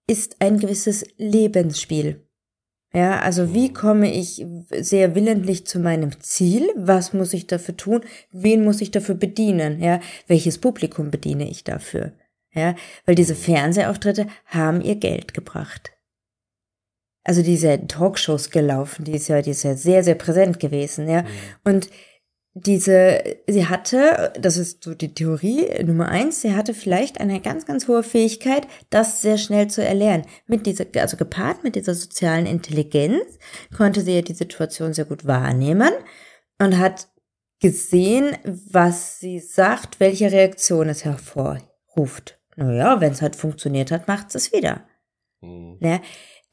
ist 0.08 0.38
ein 0.40 0.60
gewisses 0.60 1.06
Lebensspiel. 1.18 2.28
Ja, 2.94 3.22
also 3.22 3.54
wie 3.54 3.72
komme 3.72 4.14
ich 4.14 4.46
sehr 4.72 5.16
willentlich 5.16 5.66
zu 5.66 5.80
meinem 5.80 6.20
Ziel? 6.20 6.70
Was 6.76 7.14
muss 7.14 7.34
ich 7.34 7.48
dafür 7.48 7.78
tun? 7.78 8.02
Wen 8.32 8.66
muss 8.66 8.82
ich 8.82 8.92
dafür 8.92 9.16
bedienen? 9.16 9.82
Ja, 9.82 10.02
welches 10.28 10.58
Publikum 10.58 11.10
bediene 11.10 11.50
ich 11.50 11.64
dafür? 11.64 12.12
Ja, 12.54 12.76
weil 13.06 13.16
diese 13.16 13.36
Fernsehauftritte 13.36 14.28
haben 14.46 14.82
ihr 14.82 14.96
Geld 14.96 15.34
gebracht. 15.34 15.92
Also 17.24 17.44
diese 17.44 17.88
Talkshows 17.88 18.50
gelaufen, 18.50 19.06
die 19.06 19.14
ist 19.14 19.30
ja, 19.30 19.42
die 19.42 19.52
ist 19.52 19.64
ja 19.64 19.76
sehr, 19.76 20.04
sehr 20.04 20.16
präsent 20.16 20.60
gewesen, 20.60 21.08
ja. 21.08 21.22
Mhm. 21.22 21.28
Und 21.64 21.90
diese, 22.54 23.24
sie 23.48 23.68
hatte, 23.68 24.34
das 24.40 24.58
ist 24.58 24.84
so 24.84 24.94
die 24.94 25.14
Theorie 25.14 25.84
Nummer 25.86 26.10
eins, 26.10 26.42
sie 26.42 26.54
hatte 26.54 26.74
vielleicht 26.74 27.20
eine 27.20 27.40
ganz, 27.40 27.66
ganz 27.66 27.88
hohe 27.88 28.04
Fähigkeit, 28.04 28.68
das 28.90 29.22
sehr 29.22 29.38
schnell 29.38 29.70
zu 29.70 29.84
erlernen. 29.84 30.26
Mit 30.48 30.66
dieser, 30.66 30.86
also 30.96 31.16
gepaart 31.16 31.64
mit 31.64 31.76
dieser 31.76 31.96
sozialen 31.96 32.46
Intelligenz 32.46 33.24
konnte 33.76 34.02
sie 34.02 34.16
ja 34.16 34.22
die 34.22 34.34
Situation 34.34 34.94
sehr 34.94 35.06
gut 35.06 35.26
wahrnehmen 35.26 35.92
und 36.60 36.78
hat 36.78 37.08
gesehen, 37.62 38.36
was 38.44 39.20
sie 39.20 39.40
sagt, 39.40 40.00
welche 40.00 40.32
Reaktion 40.32 40.90
es 40.90 41.06
hervorruft. 41.06 42.40
Naja, 42.58 43.00
wenn 43.00 43.14
es 43.14 43.22
halt 43.22 43.38
funktioniert 43.38 43.92
hat, 43.92 44.10
macht 44.10 44.36
es 44.36 44.52
wieder. 44.52 44.86
Mhm. 45.40 45.78
Ja, 45.80 46.02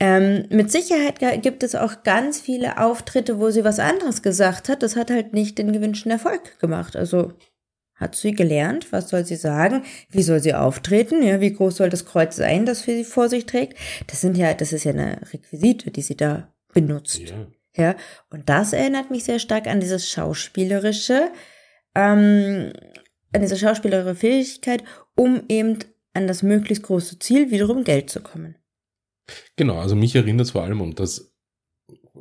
ähm, 0.00 0.44
mit 0.50 0.70
Sicherheit 0.70 1.18
gibt 1.42 1.62
es 1.62 1.74
auch 1.74 2.04
ganz 2.04 2.40
viele 2.40 2.78
Auftritte, 2.78 3.40
wo 3.40 3.50
sie 3.50 3.64
was 3.64 3.80
anderes 3.80 4.22
gesagt 4.22 4.68
hat. 4.68 4.82
Das 4.82 4.94
hat 4.94 5.11
halt 5.11 5.32
nicht 5.32 5.58
den 5.58 5.72
gewünschten 5.72 6.12
Erfolg 6.12 6.58
gemacht. 6.61 6.94
Also 6.94 7.32
hat 7.96 8.14
sie 8.14 8.32
gelernt, 8.32 8.92
was 8.92 9.08
soll 9.08 9.24
sie 9.24 9.37
sagen, 9.37 9.82
wie 10.11 10.22
soll 10.22 10.40
sie 10.40 10.54
auftreten, 10.54 11.20
ja, 11.22 11.40
wie 11.40 11.52
groß 11.52 11.78
soll 11.78 11.90
das 11.90 12.06
Kreuz 12.06 12.37
sein, 12.37 12.64
das 12.64 12.82
sie 12.82 13.02
vor 13.02 13.28
sich 13.28 13.46
trägt. 13.46 13.76
Das 14.06 14.20
sind 14.20 14.37
ja, 14.37 14.54
das 14.54 14.72
ist 14.72 14.84
ja 14.84 14.92
eine 14.92 15.20
Requisite, 15.32 15.90
die 15.90 16.02
sie 16.02 16.16
da 16.16 16.54
benutzt. 16.72 17.18
Ja. 17.18 17.46
ja. 17.74 17.96
Und 18.30 18.48
das 18.48 18.72
erinnert 18.72 19.11
mich 19.11 19.24
sehr 19.24 19.40
stark 19.40 19.66
an 19.66 19.80
dieses 19.80 20.08
schauspielerische, 20.08 21.32
ähm, 21.96 22.72
an 23.32 23.40
diese 23.40 23.56
schauspielerische 23.56 24.14
Fähigkeit, 24.14 24.84
um 25.16 25.42
eben 25.48 25.80
an 26.14 26.28
das 26.28 26.44
möglichst 26.44 26.84
große 26.84 27.18
Ziel 27.18 27.50
wiederum 27.50 27.82
Geld 27.82 28.11
zu 28.11 28.20
kommen. 28.20 28.54
Genau, 29.57 29.79
also 29.79 29.97
mich 29.97 30.14
erinnert 30.14 30.47
es 30.47 30.51
vor 30.53 30.62
allem, 30.62 30.81
und 30.81 31.01
das 31.01 31.35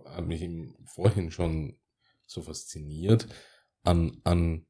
hat 0.06 0.28
mich 0.28 0.48
vorhin 0.86 1.32
schon 1.32 1.78
so 2.26 2.42
fasziniert, 2.42 3.28
an, 3.84 4.20
an 4.24 4.66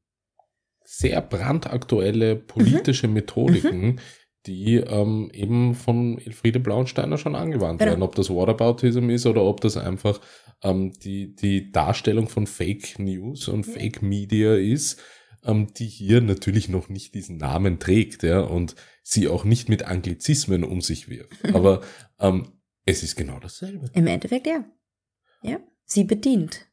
sehr 0.84 1.20
brandaktuelle 1.20 2.36
politische 2.36 3.08
mhm. 3.08 3.14
Methodiken, 3.14 3.80
mhm. 3.80 3.98
die 4.46 4.76
ähm, 4.76 5.30
eben 5.32 5.74
von 5.74 6.18
Elfriede 6.18 6.60
Blauensteiner 6.60 7.18
schon 7.18 7.34
angewandt 7.34 7.80
genau. 7.80 7.90
werden. 7.90 8.02
Ob 8.02 8.14
das 8.14 8.30
Whataboutism 8.30 9.10
ist 9.10 9.26
oder 9.26 9.42
ob 9.42 9.60
das 9.60 9.76
einfach 9.76 10.20
ähm, 10.62 10.92
die, 10.92 11.34
die 11.34 11.70
Darstellung 11.70 12.28
von 12.28 12.46
Fake 12.46 12.98
News 12.98 13.48
und 13.48 13.64
Fake 13.64 14.00
Media 14.00 14.54
ist, 14.54 15.00
ähm, 15.48 15.72
die 15.74 15.86
hier 15.86 16.20
natürlich 16.20 16.68
noch 16.68 16.88
nicht 16.88 17.14
diesen 17.14 17.38
Namen 17.38 17.80
trägt, 17.80 18.22
ja, 18.22 18.40
und 18.40 18.76
sie 19.02 19.26
auch 19.26 19.44
nicht 19.44 19.68
mit 19.68 19.84
Anglizismen 19.84 20.62
um 20.62 20.80
sich 20.80 21.08
wirft. 21.08 21.44
Aber 21.54 21.80
ähm, 22.20 22.52
es 22.84 23.02
ist 23.02 23.16
genau 23.16 23.40
dasselbe. 23.40 23.90
Im 23.94 24.06
Endeffekt 24.06 24.46
ja. 24.46 24.64
Ja, 25.42 25.58
sie 25.84 26.04
bedient. 26.04 26.66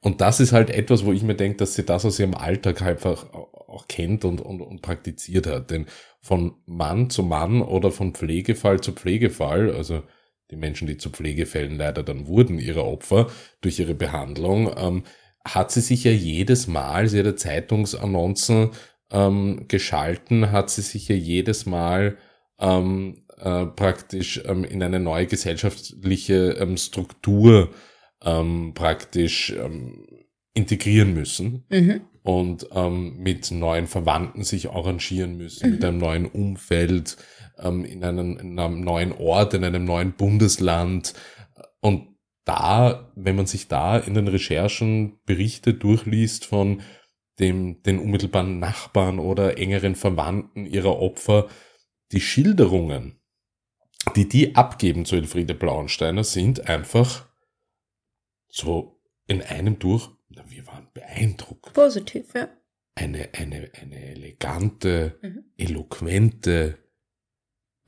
Und 0.00 0.20
das 0.22 0.40
ist 0.40 0.52
halt 0.52 0.70
etwas, 0.70 1.04
wo 1.04 1.12
ich 1.12 1.22
mir 1.22 1.34
denke, 1.34 1.58
dass 1.58 1.74
sie 1.74 1.84
das 1.84 2.04
aus 2.04 2.18
ihrem 2.18 2.34
Alltag 2.34 2.80
einfach 2.80 3.32
auch 3.34 3.88
kennt 3.88 4.24
und, 4.24 4.40
und, 4.40 4.62
und 4.62 4.80
praktiziert 4.80 5.46
hat. 5.46 5.70
Denn 5.70 5.86
von 6.20 6.54
Mann 6.64 7.10
zu 7.10 7.22
Mann 7.22 7.60
oder 7.60 7.90
von 7.92 8.14
Pflegefall 8.14 8.80
zu 8.80 8.92
Pflegefall, 8.92 9.74
also 9.74 10.02
die 10.50 10.56
Menschen, 10.56 10.86
die 10.86 10.96
zu 10.96 11.10
Pflegefällen 11.10 11.76
leider 11.76 12.02
dann 12.02 12.26
wurden, 12.26 12.58
ihre 12.58 12.84
Opfer 12.84 13.30
durch 13.60 13.78
ihre 13.78 13.94
Behandlung, 13.94 14.72
ähm, 14.76 15.02
hat 15.54 15.70
sie 15.70 15.80
sich 15.80 16.04
ja 16.04 16.12
jedes 16.12 16.66
Mal, 16.66 17.08
sie 17.08 17.18
hat 17.18 17.26
ja 17.26 17.36
Zeitungsannoncen 17.36 18.70
ähm, 19.10 19.64
geschalten, 19.68 20.52
hat 20.52 20.70
sie 20.70 20.82
sich 20.82 21.08
ja 21.08 21.14
jedes 21.16 21.66
Mal 21.66 22.16
ähm, 22.58 23.24
äh, 23.38 23.66
praktisch 23.66 24.42
ähm, 24.46 24.64
in 24.64 24.82
eine 24.82 25.00
neue 25.00 25.26
gesellschaftliche 25.26 26.56
ähm, 26.58 26.76
Struktur 26.76 27.70
ähm, 28.24 28.72
praktisch 28.74 29.50
ähm, 29.50 30.06
integrieren 30.54 31.12
müssen 31.12 31.64
Mhm. 31.68 32.00
und 32.22 32.66
ähm, 32.74 33.18
mit 33.18 33.50
neuen 33.50 33.86
Verwandten 33.86 34.42
sich 34.42 34.70
arrangieren 34.70 35.36
müssen, 35.36 35.70
mit 35.70 35.84
einem 35.84 35.98
neuen 35.98 36.26
Umfeld, 36.26 37.18
ähm, 37.58 37.84
in, 37.84 38.02
einem, 38.02 38.38
in 38.38 38.58
einem 38.58 38.80
neuen 38.80 39.12
Ort, 39.12 39.52
in 39.54 39.64
einem 39.64 39.84
neuen 39.84 40.12
Bundesland. 40.12 41.12
Und 41.80 42.15
da, 42.46 43.12
wenn 43.16 43.36
man 43.36 43.46
sich 43.46 43.68
da 43.68 43.98
in 43.98 44.14
den 44.14 44.28
Recherchen 44.28 45.20
Berichte 45.26 45.74
durchliest 45.74 46.46
von 46.46 46.80
dem, 47.38 47.82
den 47.82 47.98
unmittelbaren 47.98 48.58
Nachbarn 48.58 49.18
oder 49.18 49.58
engeren 49.58 49.94
Verwandten 49.94 50.64
ihrer 50.64 50.98
Opfer, 50.98 51.48
die 52.12 52.20
Schilderungen, 52.20 53.20
die 54.14 54.28
die 54.28 54.54
abgeben 54.54 55.04
zu 55.04 55.16
Elfriede 55.16 55.54
Blauensteiner, 55.54 56.24
sind 56.24 56.68
einfach 56.68 57.28
so 58.48 59.02
in 59.26 59.42
einem 59.42 59.78
durch, 59.78 60.08
na, 60.28 60.48
wir 60.48 60.66
waren 60.68 60.88
beeindruckt. 60.94 61.74
Positiv, 61.74 62.32
ja. 62.34 62.48
Eine, 62.94 63.28
eine, 63.34 63.70
eine 63.74 64.06
elegante, 64.06 65.18
Mhm. 65.20 65.44
eloquente, 65.58 66.78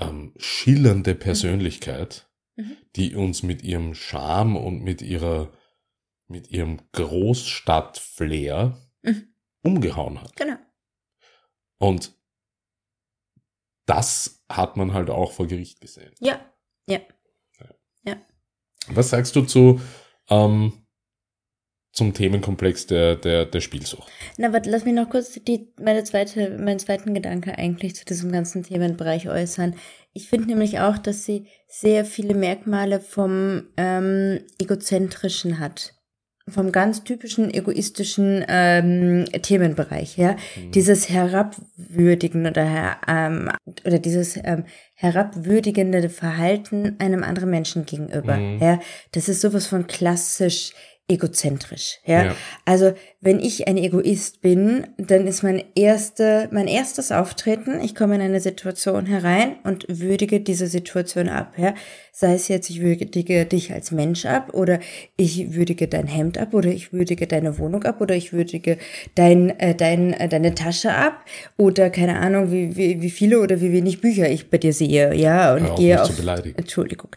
ähm, 0.01 0.35
schillernde 0.37 1.15
Persönlichkeit, 1.15 2.25
Mhm. 2.25 2.28
Die 2.97 3.15
uns 3.15 3.43
mit 3.43 3.63
ihrem 3.63 3.95
Charme 3.95 4.57
und 4.57 4.83
mit 4.83 5.03
ihrer, 5.03 5.53
mit 6.27 6.51
ihrem 6.51 6.79
Großstadt-Flair 6.93 8.77
Mhm. 9.03 9.33
umgehauen 9.63 10.21
hat. 10.21 10.35
Genau. 10.37 10.57
Und 11.79 12.13
das 13.87 14.45
hat 14.49 14.77
man 14.77 14.93
halt 14.93 15.09
auch 15.09 15.33
vor 15.33 15.47
Gericht 15.47 15.81
gesehen. 15.81 16.13
Ja. 16.21 16.41
Was 18.91 19.11
sagst 19.11 19.37
du 19.37 19.43
zu, 19.43 19.81
ähm, 20.31 20.73
zum 21.93 22.15
Themenkomplex 22.15 22.87
der, 22.87 23.17
der, 23.17 23.45
der 23.45 23.61
Spielsucht? 23.61 24.11
Na, 24.39 24.53
warte, 24.53 24.71
lass 24.71 24.85
mich 24.85 24.95
noch 24.95 25.11
kurz 25.11 25.33
die, 25.47 25.73
meine 25.79 26.05
zweite, 26.05 26.57
meinen 26.59 26.79
zweiten 26.79 27.13
Gedanke 27.13 27.59
eigentlich 27.59 27.97
zu 27.97 28.05
diesem 28.05 28.33
ganzen 28.33 28.63
Themenbereich 28.63 29.29
äußern. 29.29 29.77
Ich 30.19 30.29
finde 30.29 30.49
nämlich 30.49 30.81
auch, 30.81 30.99
dass 30.99 31.25
sie 31.25 31.47
sehr 31.69 32.05
viele 32.05 32.35
Merkmale 32.35 32.99
vom 32.99 33.69
ähm, 33.77 34.41
Egozentrischen 34.61 35.61
hat. 35.61 35.95
Vom 36.49 36.73
ganz 36.73 37.05
typischen 37.05 37.55
egoistischen 37.55 38.45
ähm, 38.49 39.27
Themenbereich, 39.43 40.17
ja. 40.17 40.35
Dieses 40.75 41.09
Herabwürdigen 41.09 42.49
oder, 42.49 42.65
her, 42.65 42.97
ähm, 43.07 43.49
oder 43.87 44.01
dieses 44.01 44.37
ähm, 44.43 44.65
herabwürdigende 44.95 46.09
Verhalten 46.09 46.97
einem 46.99 47.23
anderen 47.23 47.51
Menschen 47.51 47.87
gegenüber, 47.87 48.39
Mhm. 48.39 48.59
ja. 48.61 48.81
Das 49.13 49.29
ist 49.29 49.41
sowas 49.41 49.67
von 49.69 49.87
klassisch 49.87 50.73
egozentrisch, 51.11 52.01
ja. 52.05 52.27
Ja. 52.27 52.37
Also, 52.67 52.93
wenn 53.21 53.41
ich 53.41 53.67
ein 53.67 53.79
Egoist 53.79 54.43
bin, 54.43 54.87
dann 54.99 55.27
ist 55.27 55.43
mein 55.43 55.65
erste, 55.75 56.49
mein 56.53 56.69
erstes 56.69 57.11
Auftreten, 57.11 57.81
ich 57.81 57.95
komme 57.95 58.17
in 58.17 58.21
eine 58.21 58.41
Situation 58.41 59.07
herein 59.07 59.57
und 59.65 59.87
würdige 59.89 60.41
diese 60.41 60.67
Situation 60.67 61.31
ab, 61.31 61.55
ja. 61.57 61.75
Sei 62.13 62.35
es 62.35 62.49
jetzt, 62.49 62.69
ich 62.69 62.83
würdige 62.83 63.47
dich 63.47 63.73
als 63.73 63.91
Mensch 63.91 64.27
ab 64.27 64.53
oder 64.53 64.81
ich 65.17 65.55
würdige 65.55 65.89
dein 65.89 66.07
Hemd 66.07 66.37
ab 66.37 66.53
oder 66.53 66.69
ich 66.69 66.93
würdige 66.93 67.27
deine 67.27 67.59
Wohnung 67.59 67.85
ab 67.85 68.01
oder 68.01 68.15
ich 68.15 68.33
würdige 68.35 68.77
dein, 69.15 69.59
äh, 69.59 69.75
dein, 69.75 70.13
äh, 70.13 70.29
deine 70.29 70.55
Tasche 70.55 70.93
ab 70.93 71.25
oder 71.57 71.89
keine 71.89 72.19
Ahnung, 72.19 72.53
wie, 72.53 72.77
wie, 72.77 73.01
wie 73.01 73.11
viele 73.11 73.41
oder 73.41 73.61
wie 73.63 73.73
wenig 73.73 74.03
Bücher 74.03 74.29
ich 74.29 74.51
bei 74.51 74.59
dir 74.59 74.75
sehe, 74.75 75.15
ja, 75.15 75.55
und 75.55 75.77
gehe 75.77 76.03
auf, 76.03 76.09
zu 76.09 76.17
beleidigen. 76.17 76.59
Entschuldigung. 76.59 77.11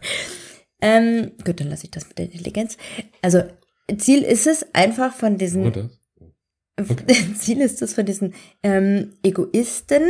Ähm, 0.80 1.32
gut, 1.44 1.60
dann 1.60 1.68
lasse 1.68 1.84
ich 1.84 1.90
das 1.90 2.08
mit 2.08 2.18
der 2.18 2.24
Intelligenz. 2.26 2.76
Also, 3.22 3.42
Ziel 3.98 4.22
ist 4.22 4.46
es 4.46 4.74
einfach 4.74 5.12
von 5.12 5.38
diesen 5.38 5.72
das? 5.72 5.90
Ziel 7.38 7.60
ist 7.60 7.82
es 7.82 7.94
von 7.94 8.06
diesen 8.06 8.34
ähm, 8.62 9.12
Egoisten, 9.22 10.02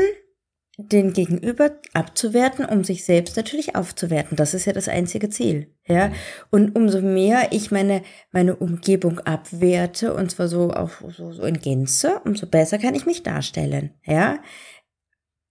den 0.78 1.12
Gegenüber 1.12 1.70
abzuwerten, 1.92 2.64
um 2.64 2.82
sich 2.82 3.04
selbst 3.04 3.37
natürlich 3.37 3.76
aufzuwerten. 3.76 4.37
Das 4.37 4.54
ist 4.54 4.64
ja 4.64 4.72
das 4.72 4.88
einzige 4.88 5.28
Ziel. 5.28 5.68
Ja. 5.87 6.12
Und 6.50 6.74
umso 6.74 7.02
mehr 7.02 7.48
ich 7.52 7.70
meine, 7.70 8.02
meine 8.30 8.56
Umgebung 8.56 9.20
abwerte, 9.20 10.14
und 10.14 10.30
zwar 10.30 10.48
so 10.48 10.70
auch 10.70 10.90
so, 11.11 11.32
so 11.32 11.42
in 11.42 11.61
Gänze, 11.61 12.20
umso 12.24 12.46
besser 12.46 12.78
kann 12.78 12.94
ich 12.94 13.06
mich 13.06 13.22
darstellen. 13.22 13.90
Ja. 14.06 14.38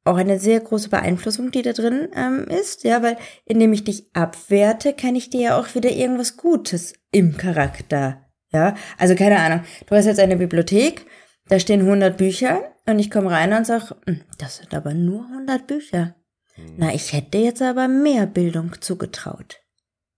Auch 0.04 0.18
eine 0.18 0.40
sehr 0.40 0.60
große 0.60 0.90
Beeinflussung, 0.90 1.52
die 1.52 1.62
da 1.62 1.74
drin 1.74 2.10
ähm, 2.16 2.46
ist, 2.48 2.84
ja, 2.84 3.04
weil 3.04 3.18
indem 3.46 3.72
ich 3.74 3.84
dich 3.84 4.08
abwerte, 4.14 4.94
kann 4.94 5.16
ich 5.16 5.30
dir 5.30 5.42
ja 5.42 5.60
auch 5.60 5.76
wieder 5.76 5.92
irgendwas 5.92 6.38
Gutes 6.38 6.94
im 7.12 7.38
Charakter, 7.38 8.26
ja. 8.52 8.76
Also 8.98 9.16
keine 9.16 9.40
Ahnung, 9.40 9.62
du 9.86 9.96
hast 9.96 10.06
jetzt 10.06 10.20
eine 10.20 10.38
Bibliothek, 10.38 11.06
da 11.50 11.60
stehen 11.60 11.82
100 11.82 12.18
Bücher 12.18 12.64
und 12.88 12.98
ich 12.98 13.12
komme 13.12 13.30
rein 13.30 13.54
und 13.54 13.68
sag, 13.68 13.92
"Hm, 14.08 14.22
das 14.40 14.58
sind 14.58 14.74
aber 14.74 14.94
nur 14.94 15.28
100 15.30 15.68
Bücher. 15.68 16.16
Na, 16.78 16.94
ich 16.94 17.14
hätte 17.14 17.38
jetzt 17.38 17.62
aber 17.62 17.88
mehr 17.88 18.26
Bildung 18.26 18.82
zugetraut. 18.82 19.62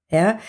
Ja. 0.10 0.40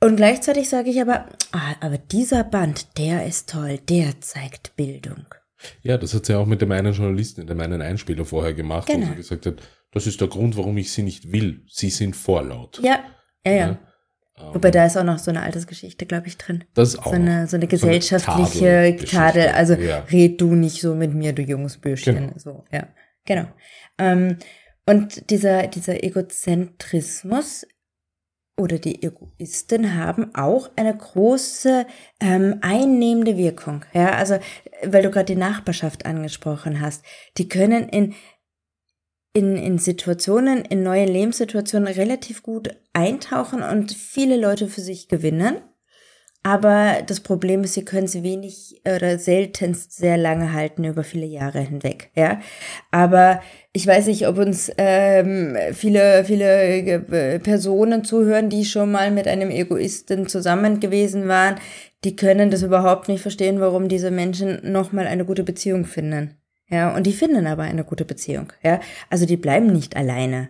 Und 0.00 0.16
gleichzeitig 0.16 0.68
sage 0.68 0.90
ich 0.90 1.00
aber, 1.00 1.26
ah, 1.52 1.74
aber 1.80 1.98
dieser 1.98 2.44
Band, 2.44 2.98
der 2.98 3.26
ist 3.26 3.50
toll, 3.50 3.78
der 3.78 4.20
zeigt 4.20 4.74
Bildung. 4.76 5.26
Ja, 5.82 5.98
das 5.98 6.14
hat 6.14 6.26
sie 6.26 6.34
auch 6.34 6.46
mit 6.46 6.60
dem 6.62 6.72
einen 6.72 6.92
Journalisten 6.92 7.42
in 7.42 7.46
dem 7.46 7.60
einen 7.60 7.82
Einspieler 7.82 8.24
vorher 8.24 8.54
gemacht, 8.54 8.88
Genau. 8.88 9.06
wo 9.06 9.10
sie 9.10 9.16
gesagt 9.16 9.46
hat, 9.46 9.56
das 9.92 10.06
ist 10.06 10.20
der 10.20 10.28
Grund, 10.28 10.56
warum 10.56 10.76
ich 10.78 10.92
sie 10.92 11.02
nicht 11.02 11.32
will. 11.32 11.64
Sie 11.68 11.90
sind 11.90 12.16
vorlaut. 12.16 12.80
Ja, 12.82 13.00
ja, 13.46 13.52
ja. 13.52 13.68
Ähm, 13.68 13.78
Wobei 14.54 14.70
da 14.70 14.86
ist 14.86 14.96
auch 14.96 15.04
noch 15.04 15.18
so 15.18 15.30
eine 15.30 15.42
Altersgeschichte, 15.42 16.06
glaube 16.06 16.26
ich, 16.26 16.36
drin. 16.38 16.64
das 16.74 16.90
ist 16.94 16.98
auch 17.00 17.04
So 17.06 17.10
eine, 17.12 17.46
so 17.46 17.56
eine 17.56 17.66
gesellschaftliche 17.68 18.60
Tadelgeschichte. 18.64 19.16
Tadel. 19.16 19.48
Also 19.48 19.74
Ja. 19.74 19.98
red 20.10 20.40
du 20.40 20.54
nicht 20.54 20.80
so 20.80 20.94
mit 20.94 21.14
mir, 21.14 21.32
du 21.32 21.42
junges 21.42 21.76
Bürschchen. 21.78 22.14
Genau. 22.16 22.32
So, 22.38 22.64
ja. 22.72 22.88
Genau. 23.26 23.46
Ähm, 23.98 24.38
und 24.86 25.30
dieser, 25.30 25.68
dieser 25.68 26.02
Egozentrismus 26.02 27.66
oder 28.58 28.78
die 28.78 29.02
Egoisten 29.02 29.94
haben 29.94 30.34
auch 30.34 30.70
eine 30.76 30.96
große 30.96 31.86
ähm, 32.20 32.58
einnehmende 32.60 33.36
Wirkung. 33.36 33.84
Ja, 33.92 34.14
also 34.14 34.38
weil 34.84 35.02
du 35.02 35.10
gerade 35.10 35.32
die 35.32 35.36
Nachbarschaft 35.36 36.06
angesprochen 36.06 36.80
hast, 36.80 37.04
die 37.38 37.48
können 37.48 37.88
in 37.88 38.14
in, 39.34 39.56
in 39.56 39.78
Situationen, 39.78 40.62
in 40.62 40.82
neue 40.82 41.06
Lebenssituationen 41.06 41.88
relativ 41.88 42.42
gut 42.42 42.76
eintauchen 42.92 43.62
und 43.62 43.92
viele 43.92 44.36
Leute 44.36 44.68
für 44.68 44.82
sich 44.82 45.08
gewinnen. 45.08 45.56
Aber 46.44 47.02
das 47.06 47.20
Problem 47.20 47.62
ist, 47.62 47.74
sie 47.74 47.84
können 47.84 48.08
sie 48.08 48.24
wenig 48.24 48.80
oder 48.84 49.16
seltenst 49.18 49.92
sehr 49.92 50.16
lange 50.16 50.52
halten 50.52 50.82
über 50.82 51.04
viele 51.04 51.26
Jahre 51.26 51.60
hinweg. 51.60 52.10
Ja, 52.16 52.40
aber 52.90 53.40
ich 53.72 53.86
weiß 53.86 54.06
nicht, 54.08 54.26
ob 54.26 54.38
uns 54.38 54.70
ähm, 54.76 55.56
viele 55.72 56.24
viele 56.24 56.78
äh, 56.78 57.38
Personen 57.38 58.04
zuhören, 58.04 58.50
die 58.50 58.64
schon 58.64 58.90
mal 58.90 59.12
mit 59.12 59.28
einem 59.28 59.50
Egoisten 59.50 60.26
zusammen 60.26 60.80
gewesen 60.80 61.28
waren. 61.28 61.56
Die 62.02 62.16
können 62.16 62.50
das 62.50 62.62
überhaupt 62.62 63.08
nicht 63.08 63.22
verstehen, 63.22 63.60
warum 63.60 63.86
diese 63.88 64.10
Menschen 64.10 64.72
noch 64.72 64.90
mal 64.90 65.06
eine 65.06 65.24
gute 65.24 65.44
Beziehung 65.44 65.84
finden. 65.84 66.36
Ja, 66.68 66.92
und 66.96 67.06
die 67.06 67.12
finden 67.12 67.46
aber 67.46 67.62
eine 67.62 67.84
gute 67.84 68.04
Beziehung. 68.04 68.52
Ja, 68.64 68.80
also 69.10 69.26
die 69.26 69.36
bleiben 69.36 69.66
nicht 69.66 69.94
alleine. 69.94 70.48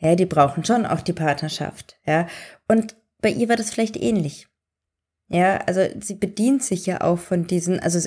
Ja, 0.00 0.16
die 0.16 0.26
brauchen 0.26 0.64
schon 0.64 0.84
auch 0.84 1.00
die 1.00 1.12
Partnerschaft. 1.12 1.96
Ja, 2.04 2.26
und 2.66 2.96
bei 3.20 3.28
ihr 3.28 3.48
war 3.48 3.56
das 3.56 3.70
vielleicht 3.70 3.96
ähnlich. 3.96 4.48
Ja, 5.28 5.56
also 5.66 5.80
sie 6.00 6.14
bedient 6.14 6.62
sich 6.62 6.84
ja 6.84 7.00
auch 7.00 7.18
von 7.18 7.46
diesen, 7.46 7.80
also 7.80 8.06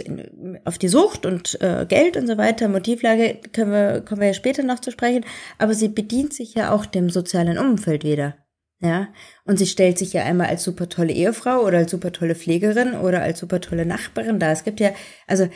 auf 0.63 0.77
die 0.77 0.87
Sucht 0.89 1.25
und 1.25 1.59
äh, 1.59 1.85
Geld 1.87 2.17
und 2.17 2.27
so 2.27 2.37
weiter, 2.37 2.67
Motivlage 2.67 3.39
können 3.51 3.71
wir, 3.71 4.01
kommen 4.01 4.21
wir 4.21 4.27
ja 4.27 4.33
später 4.33 4.61
noch 4.61 4.79
zu 4.79 4.91
sprechen, 4.91 5.25
aber 5.57 5.73
sie 5.73 5.87
bedient 5.87 6.33
sich 6.33 6.53
ja 6.53 6.71
auch 6.71 6.85
dem 6.85 7.09
sozialen 7.09 7.57
Umfeld 7.57 8.03
wieder. 8.03 8.37
Ja, 8.81 9.07
und 9.45 9.57
sie 9.57 9.65
stellt 9.65 9.97
sich 9.97 10.13
ja 10.13 10.23
einmal 10.23 10.47
als 10.47 10.63
super 10.63 10.89
tolle 10.89 11.13
Ehefrau 11.13 11.63
oder 11.65 11.79
als 11.79 11.91
super 11.91 12.11
tolle 12.11 12.35
Pflegerin 12.35 12.93
oder 12.93 13.21
als 13.21 13.39
super 13.39 13.61
tolle 13.61 13.85
Nachbarin 13.85 14.37
dar. 14.39 14.51
Es 14.51 14.63
gibt 14.63 14.79
ja, 14.79 14.91
also 15.25 15.47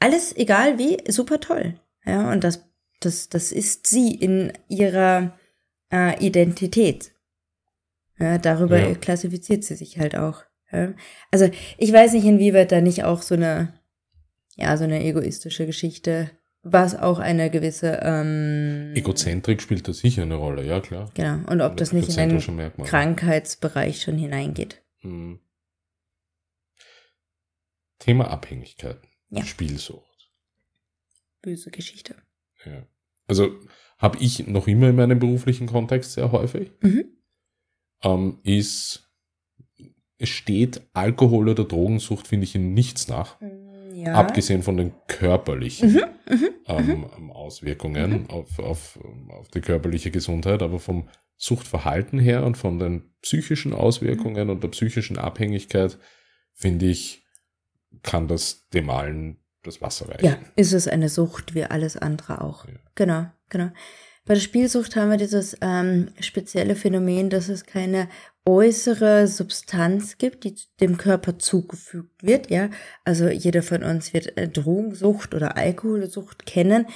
alles, 0.00 0.34
egal 0.36 0.78
wie, 0.78 0.98
super 1.08 1.38
toll. 1.38 1.74
Ja, 2.04 2.32
und 2.32 2.42
das, 2.42 2.64
das, 2.98 3.28
das 3.28 3.52
ist 3.52 3.86
sie 3.86 4.12
in 4.14 4.52
ihrer 4.68 5.38
äh, 5.92 6.18
Identität. 6.26 7.12
Ja, 8.18 8.38
darüber 8.38 8.78
Ja. 8.78 8.94
klassifiziert 8.94 9.62
sie 9.62 9.76
sich 9.76 9.98
halt 9.98 10.16
auch. 10.16 10.42
Ja. 10.72 10.94
Also 11.30 11.50
ich 11.78 11.92
weiß 11.92 12.12
nicht, 12.14 12.24
inwieweit 12.24 12.72
da 12.72 12.80
nicht 12.80 13.04
auch 13.04 13.22
so 13.22 13.34
eine, 13.34 13.74
ja, 14.56 14.76
so 14.76 14.84
eine 14.84 15.04
egoistische 15.04 15.66
Geschichte, 15.66 16.30
was 16.62 16.94
auch 16.94 17.18
eine 17.18 17.50
gewisse, 17.50 18.00
ähm, 18.02 18.92
Egozentrik 18.94 19.60
spielt 19.60 19.88
da 19.88 19.92
sicher 19.92 20.22
eine 20.22 20.36
Rolle, 20.36 20.64
ja 20.64 20.80
klar. 20.80 21.10
genau, 21.14 21.50
und 21.50 21.60
ob 21.60 21.72
Und 21.72 21.80
das 21.80 21.92
nicht 21.92 22.08
in 22.10 22.18
einen 22.18 22.56
Merkmale. 22.56 22.88
Krankheitsbereich 22.88 24.00
schon 24.00 24.16
hineingeht. 24.16 24.82
Hm. 25.00 25.40
Thema 27.98 28.30
Abhängigkeiten. 28.30 29.08
Ja. 29.30 29.44
Spielsucht. 29.44 30.32
Böse 31.40 31.70
Geschichte. 31.70 32.16
Ja. 32.64 32.86
Also 33.26 33.50
habe 33.98 34.18
ich 34.18 34.46
noch 34.46 34.66
immer 34.66 34.88
in 34.88 34.96
meinem 34.96 35.18
beruflichen 35.18 35.66
Kontext 35.66 36.12
sehr 36.12 36.32
häufig. 36.32 36.72
Mhm. 36.80 37.04
Ähm, 38.02 38.40
ist, 38.42 39.11
steht 40.24 40.82
Alkohol- 40.92 41.48
oder 41.48 41.64
Drogensucht, 41.64 42.28
finde 42.28 42.44
ich, 42.44 42.54
in 42.54 42.74
nichts 42.74 43.08
nach. 43.08 43.36
Ja. 43.94 44.14
Abgesehen 44.14 44.62
von 44.62 44.76
den 44.76 44.92
körperlichen 45.06 46.00
Mhm, 46.32 46.48
ähm, 46.66 47.30
Auswirkungen 47.30 48.30
auf, 48.30 48.58
auf, 48.58 48.98
auf 49.28 49.48
die 49.48 49.60
körperliche 49.60 50.10
Gesundheit, 50.10 50.62
aber 50.62 50.78
vom 50.78 51.08
Suchtverhalten 51.36 52.18
her 52.18 52.44
und 52.44 52.56
von 52.56 52.78
den 52.78 53.14
psychischen 53.20 53.74
Auswirkungen 53.74 54.48
und 54.48 54.62
der 54.62 54.68
psychischen 54.68 55.18
Abhängigkeit, 55.18 55.98
finde 56.54 56.86
ich, 56.86 57.26
kann 58.02 58.28
das 58.28 58.68
dem 58.70 58.88
allen 58.90 59.38
das 59.62 59.80
Wasser 59.80 60.08
reichen. 60.08 60.24
Ja, 60.24 60.38
ist 60.56 60.72
es 60.72 60.88
eine 60.88 61.08
Sucht 61.08 61.54
wie 61.54 61.64
alles 61.64 61.96
andere 61.96 62.40
auch. 62.40 62.66
Ja. 62.66 62.74
Genau, 62.94 63.26
genau. 63.48 63.70
Bei 64.24 64.34
der 64.34 64.40
Spielsucht 64.40 64.94
haben 64.94 65.10
wir 65.10 65.16
dieses 65.16 65.56
ähm, 65.60 66.08
spezielle 66.20 66.76
Phänomen, 66.76 67.28
dass 67.28 67.48
es 67.48 67.66
keine 67.66 68.08
äußere 68.44 69.28
Substanz 69.28 70.18
gibt, 70.18 70.44
die 70.44 70.54
dem 70.80 70.96
Körper 70.96 71.38
zugefügt 71.38 72.22
wird. 72.22 72.50
Ja, 72.50 72.70
also 73.04 73.28
jeder 73.28 73.62
von 73.62 73.82
uns 73.82 74.12
wird 74.12 74.36
äh, 74.36 74.48
Drogensucht 74.48 75.34
oder 75.34 75.56
Alkoholsucht 75.56 76.44
kennen. 76.46 76.86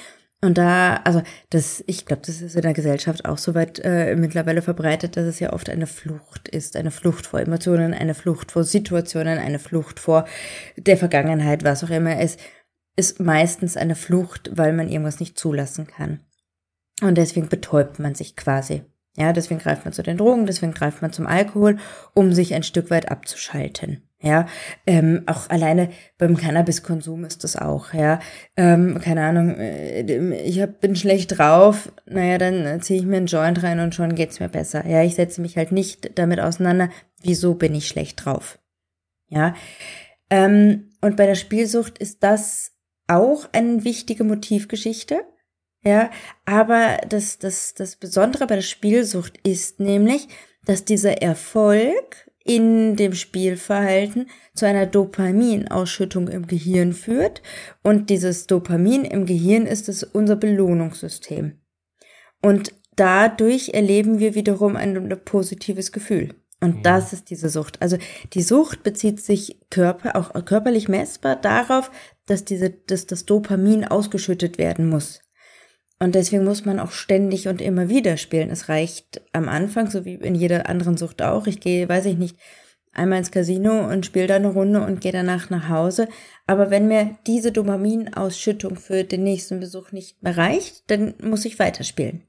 Und 0.42 0.58
da, 0.58 0.96
also 1.04 1.22
das, 1.50 1.82
ich 1.86 2.04
glaube, 2.04 2.22
das 2.26 2.42
ist 2.42 2.56
in 2.56 2.62
der 2.62 2.74
Gesellschaft 2.74 3.24
auch 3.24 3.38
soweit 3.38 3.80
äh, 3.82 4.14
mittlerweile 4.16 4.60
verbreitet, 4.60 5.16
dass 5.16 5.24
es 5.24 5.40
ja 5.40 5.52
oft 5.52 5.70
eine 5.70 5.86
Flucht 5.86 6.48
ist, 6.48 6.76
eine 6.76 6.90
Flucht 6.90 7.26
vor 7.26 7.40
Emotionen, 7.40 7.94
eine 7.94 8.14
Flucht 8.14 8.52
vor 8.52 8.62
Situationen, 8.62 9.38
eine 9.38 9.58
Flucht 9.58 9.98
vor 9.98 10.26
der 10.76 10.98
Vergangenheit, 10.98 11.64
was 11.64 11.82
auch 11.82 11.90
immer 11.90 12.18
es 12.20 12.36
ist 12.96 13.20
meistens 13.20 13.76
eine 13.76 13.94
Flucht, 13.94 14.50
weil 14.54 14.72
man 14.72 14.88
irgendwas 14.88 15.20
nicht 15.20 15.38
zulassen 15.38 15.86
kann. 15.86 16.20
Und 17.02 17.16
deswegen 17.16 17.48
betäubt 17.48 17.98
man 17.98 18.14
sich 18.14 18.36
quasi. 18.36 18.82
Ja, 19.16 19.32
deswegen 19.32 19.60
greift 19.60 19.84
man 19.84 19.94
zu 19.94 20.02
den 20.02 20.18
Drogen, 20.18 20.46
deswegen 20.46 20.72
greift 20.72 21.00
man 21.00 21.12
zum 21.12 21.26
Alkohol, 21.26 21.78
um 22.14 22.32
sich 22.32 22.54
ein 22.54 22.62
Stück 22.62 22.90
weit 22.90 23.10
abzuschalten. 23.10 24.02
Ja, 24.20 24.46
ähm, 24.86 25.22
auch 25.26 25.50
alleine 25.50 25.90
beim 26.16 26.36
Cannabiskonsum 26.36 27.24
ist 27.24 27.44
das 27.44 27.56
auch, 27.56 27.92
ja. 27.92 28.18
Ähm, 28.56 28.98
keine 29.02 29.22
Ahnung, 29.22 29.56
äh, 29.56 30.02
ich 30.42 30.60
hab, 30.60 30.80
bin 30.80 30.96
schlecht 30.96 31.38
drauf, 31.38 31.92
naja, 32.06 32.38
dann 32.38 32.80
ziehe 32.80 32.98
ich 32.98 33.06
mir 33.06 33.18
einen 33.18 33.26
Joint 33.26 33.62
rein 33.62 33.80
und 33.80 33.94
schon 33.94 34.14
geht's 34.14 34.40
mir 34.40 34.48
besser. 34.48 34.86
Ja, 34.86 35.02
ich 35.02 35.14
setze 35.14 35.40
mich 35.40 35.56
halt 35.56 35.70
nicht 35.70 36.18
damit 36.18 36.40
auseinander, 36.40 36.88
wieso 37.22 37.54
bin 37.54 37.74
ich 37.74 37.88
schlecht 37.88 38.24
drauf. 38.24 38.58
Ja. 39.28 39.54
Ähm, 40.30 40.90
und 41.00 41.16
bei 41.16 41.26
der 41.26 41.34
Spielsucht 41.34 41.98
ist 41.98 42.22
das 42.22 42.72
auch 43.08 43.48
eine 43.52 43.84
wichtige 43.84 44.24
Motivgeschichte. 44.24 45.20
Ja, 45.84 46.10
aber 46.44 46.98
das, 47.08 47.38
das, 47.38 47.74
das 47.74 47.96
Besondere 47.96 48.46
bei 48.46 48.56
der 48.56 48.62
Spielsucht 48.62 49.38
ist 49.46 49.78
nämlich, 49.78 50.28
dass 50.64 50.84
dieser 50.84 51.22
Erfolg 51.22 52.26
in 52.46 52.94
dem 52.94 53.12
Spielverhalten 53.12 54.28
zu 54.54 54.66
einer 54.66 54.86
Dopaminausschüttung 54.86 56.28
im 56.28 56.46
Gehirn 56.46 56.92
führt. 56.92 57.42
Und 57.82 58.08
dieses 58.08 58.46
Dopamin 58.46 59.04
im 59.04 59.26
Gehirn 59.26 59.66
ist 59.66 59.88
es 59.88 60.04
unser 60.04 60.36
Belohnungssystem. 60.36 61.58
Und 62.42 62.72
dadurch 62.94 63.70
erleben 63.70 64.20
wir 64.20 64.34
wiederum 64.34 64.76
ein, 64.76 64.96
ein 64.96 65.24
positives 65.24 65.90
Gefühl. 65.90 66.34
Und 66.60 66.86
das 66.86 67.12
ist 67.12 67.30
diese 67.30 67.48
Sucht. 67.48 67.82
Also 67.82 67.98
die 68.32 68.42
Sucht 68.42 68.82
bezieht 68.82 69.20
sich 69.20 69.60
körper, 69.68 70.16
auch 70.16 70.32
körperlich 70.44 70.88
messbar 70.88 71.36
darauf, 71.36 71.90
dass 72.26 72.44
diese, 72.44 72.70
dass 72.70 73.06
das 73.06 73.26
Dopamin 73.26 73.84
ausgeschüttet 73.84 74.56
werden 74.56 74.88
muss. 74.88 75.20
Und 75.98 76.14
deswegen 76.14 76.44
muss 76.44 76.64
man 76.64 76.78
auch 76.78 76.90
ständig 76.90 77.48
und 77.48 77.62
immer 77.62 77.88
wieder 77.88 78.16
spielen. 78.16 78.50
Es 78.50 78.68
reicht 78.68 79.22
am 79.32 79.48
Anfang, 79.48 79.90
so 79.90 80.04
wie 80.04 80.14
in 80.14 80.34
jeder 80.34 80.68
anderen 80.68 80.96
Sucht 80.96 81.22
auch. 81.22 81.46
Ich 81.46 81.60
gehe, 81.60 81.88
weiß 81.88 82.04
ich 82.04 82.18
nicht, 82.18 82.36
einmal 82.92 83.18
ins 83.18 83.30
Casino 83.30 83.88
und 83.88 84.04
spiele 84.04 84.26
da 84.26 84.36
eine 84.36 84.52
Runde 84.52 84.80
und 84.82 85.00
gehe 85.00 85.12
danach 85.12 85.48
nach 85.48 85.68
Hause. 85.68 86.08
Aber 86.46 86.70
wenn 86.70 86.88
mir 86.88 87.16
diese 87.26 87.52
Dopaminausschüttung 87.52 88.76
für 88.76 89.04
den 89.04 89.22
nächsten 89.24 89.60
Besuch 89.60 89.92
nicht 89.92 90.22
mehr 90.22 90.36
reicht, 90.36 90.90
dann 90.90 91.14
muss 91.22 91.44
ich 91.44 91.58
weiterspielen. 91.58 92.22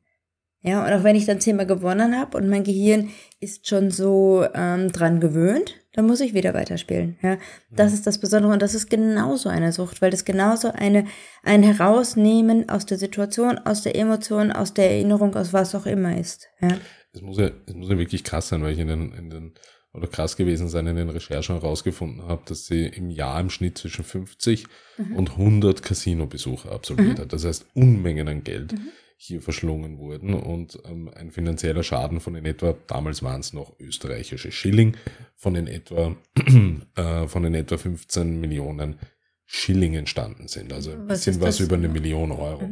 Ja, 0.61 0.85
und 0.85 0.91
auch 0.91 1.03
wenn 1.03 1.15
ich 1.15 1.25
dann 1.25 1.39
zehnmal 1.39 1.67
gewonnen 1.67 2.17
habe 2.19 2.37
und 2.37 2.49
mein 2.49 2.63
Gehirn 2.63 3.09
ist 3.39 3.67
schon 3.67 3.91
so 3.91 4.45
ähm, 4.53 4.91
dran 4.91 5.19
gewöhnt, 5.19 5.75
dann 5.97 6.05
muss 6.05 6.21
ich 6.21 6.35
wieder 6.35 6.53
weiterspielen. 6.53 7.17
Ja, 7.23 7.39
das 7.71 7.91
ist 7.91 8.05
das 8.05 8.19
Besondere 8.19 8.53
und 8.53 8.61
das 8.61 8.75
ist 8.75 8.87
genauso 8.87 9.49
eine 9.49 9.71
Sucht, 9.71 9.99
weil 9.99 10.11
das 10.11 10.25
genauso 10.25 10.71
eine 10.71 11.05
ein 11.41 11.63
Herausnehmen 11.63 12.69
aus 12.69 12.85
der 12.85 12.99
Situation, 12.99 13.57
aus 13.57 13.81
der 13.81 13.95
Emotion, 13.95 14.51
aus 14.51 14.75
der 14.75 14.91
Erinnerung, 14.91 15.35
aus 15.35 15.53
was 15.53 15.73
auch 15.73 15.87
immer 15.87 16.15
ist. 16.15 16.49
Ja, 16.61 16.77
Es 17.13 17.21
muss 17.21 17.39
ja, 17.39 17.49
es 17.65 17.73
muss 17.73 17.89
ja 17.89 17.97
wirklich 17.97 18.23
krass 18.23 18.49
sein, 18.49 18.61
weil 18.61 18.73
ich 18.73 18.79
in 18.79 18.89
den, 18.89 19.11
in 19.11 19.29
den, 19.31 19.53
oder 19.91 20.05
krass 20.05 20.37
gewesen 20.37 20.69
sein, 20.69 20.85
in 20.85 20.97
den 20.97 21.09
Recherchen 21.09 21.59
herausgefunden 21.59 22.27
habe, 22.27 22.43
dass 22.45 22.67
sie 22.67 22.85
im 22.85 23.09
Jahr 23.09 23.39
im 23.39 23.49
Schnitt 23.49 23.79
zwischen 23.79 24.03
50 24.03 24.67
und 25.15 25.31
100 25.31 25.81
Casino-Besuche 25.81 26.71
absolviert 26.71 27.17
hat. 27.17 27.33
Das 27.33 27.43
heißt, 27.43 27.65
Unmengen 27.73 28.27
an 28.27 28.43
Geld 28.43 28.75
hier 29.19 29.41
verschlungen 29.41 29.97
wurden 29.97 30.35
und 30.35 30.79
ähm, 30.85 31.09
ein 31.15 31.31
finanzieller 31.31 31.81
Schaden 31.81 32.19
von 32.19 32.35
in 32.35 32.45
etwa, 32.45 32.75
damals 32.85 33.23
waren 33.23 33.39
es 33.39 33.51
noch 33.51 33.73
österreichische 33.79 34.51
Schilling, 34.51 34.95
von 35.35 35.55
in 35.55 35.65
etwa, 35.65 36.15
äh, 36.95 37.27
von 37.27 37.43
in 37.43 37.55
etwa 37.55 37.77
15 37.77 38.39
Millionen 38.39 38.99
Schilling 39.45 39.95
entstanden 39.95 40.47
sind. 40.47 40.71
Also 40.71 40.91
ein 40.91 41.09
Was 41.09 41.25
bisschen 41.25 41.41
was 41.41 41.57
das? 41.57 41.65
über 41.65 41.77
eine 41.77 41.89
Million 41.89 42.31
Euro. 42.31 42.69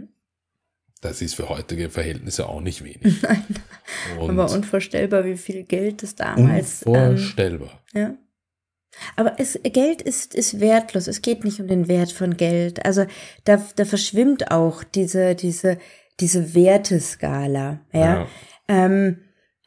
Das 1.02 1.22
ist 1.22 1.34
für 1.34 1.50
heutige 1.50 1.89
Verhältnisse 1.89 2.48
auch 2.48 2.62
nicht 2.62 2.84
wenig. 2.84 3.24
Und 4.20 4.32
aber 4.32 4.52
unvorstellbar, 4.52 5.26
wie 5.26 5.38
viel 5.38 5.64
Geld 5.64 6.04
es 6.04 6.16
damals. 6.16 6.86
Ähm, 6.86 6.93
unvorstellbar. 6.93 7.82
ja. 7.93 8.16
Aber 9.18 9.39
es, 9.39 9.60
Geld 9.62 10.02
ist, 10.02 10.34
ist 10.34 10.62
wertlos. 10.62 11.08
Es 11.08 11.22
geht 11.22 11.43
nicht 11.43 11.60
um 11.60 11.68
den 11.68 11.89
Wert 11.89 12.14
von 12.14 12.38
Geld. 12.38 12.86
Also 12.86 13.06
da, 13.43 13.64
da 13.76 13.84
verschwimmt 13.84 14.52
auch 14.52 14.86
diese, 14.86 15.36
diese, 15.36 15.78
diese 16.20 16.55
Werteskala. 16.55 17.80
Ja. 17.91 17.99
Ja. 17.99 18.28
Ähm, 18.68 19.18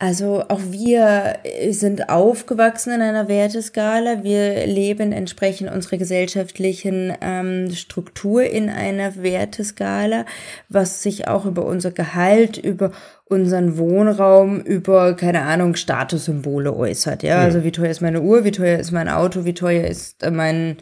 also 0.01 0.45
auch 0.49 0.61
wir 0.71 1.39
sind 1.71 2.09
aufgewachsen 2.09 2.93
in 2.93 3.03
einer 3.03 3.27
Werteskala. 3.27 4.23
Wir 4.23 4.65
leben 4.65 5.11
entsprechend 5.11 5.73
unserer 5.73 5.97
gesellschaftlichen 5.97 7.13
ähm, 7.21 7.73
Struktur 7.73 8.45
in 8.45 8.71
einer 8.71 9.21
Werteskala, 9.21 10.25
was 10.69 11.03
sich 11.03 11.27
auch 11.27 11.47
über 11.47 11.65
unser 11.67 11.91
Gehalt, 11.91 12.59
über 12.59 12.93
unseren 13.25 13.77
Wohnraum, 13.77 14.61
über, 14.61 15.17
keine 15.17 15.43
Ahnung, 15.43 15.75
Statussymbole 15.75 16.77
äußert. 16.77 17.25
Ja, 17.25 17.39
Ja. 17.39 17.43
also 17.43 17.65
wie 17.65 17.73
teuer 17.73 17.91
ist 17.91 18.01
meine 18.01 18.21
Uhr, 18.23 18.45
wie 18.45 18.53
teuer 18.53 18.79
ist 18.79 18.93
mein 18.93 19.09
Auto, 19.09 19.45
wie 19.45 19.55
teuer 19.55 19.85
ist 19.85 20.25
mein, 20.31 20.77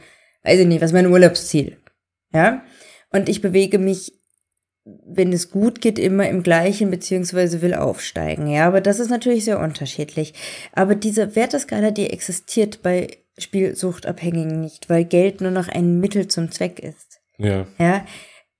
weiß 0.44 0.60
ich 0.60 0.66
nicht, 0.66 0.82
was 0.82 0.92
mein 0.92 1.06
Urlaubsziel. 1.06 1.78
Ja. 2.34 2.62
Und 3.10 3.30
ich 3.30 3.40
bewege 3.40 3.78
mich 3.78 4.15
wenn 5.04 5.32
es 5.32 5.50
gut 5.50 5.80
geht, 5.80 5.98
immer 5.98 6.28
im 6.28 6.42
gleichen, 6.42 6.90
beziehungsweise 6.90 7.60
will 7.60 7.74
aufsteigen. 7.74 8.46
Ja, 8.46 8.68
aber 8.68 8.80
das 8.80 9.00
ist 9.00 9.10
natürlich 9.10 9.44
sehr 9.44 9.58
unterschiedlich. 9.58 10.32
Aber 10.72 10.94
diese 10.94 11.34
Werteskala, 11.34 11.90
die 11.90 12.10
existiert 12.10 12.82
bei 12.82 13.08
Spielsuchtabhängigen 13.36 14.60
nicht, 14.60 14.88
weil 14.88 15.04
Geld 15.04 15.40
nur 15.40 15.50
noch 15.50 15.68
ein 15.68 15.98
Mittel 15.98 16.28
zum 16.28 16.52
Zweck 16.52 16.78
ist. 16.78 17.20
Ja. 17.38 17.66
Ja, 17.78 18.06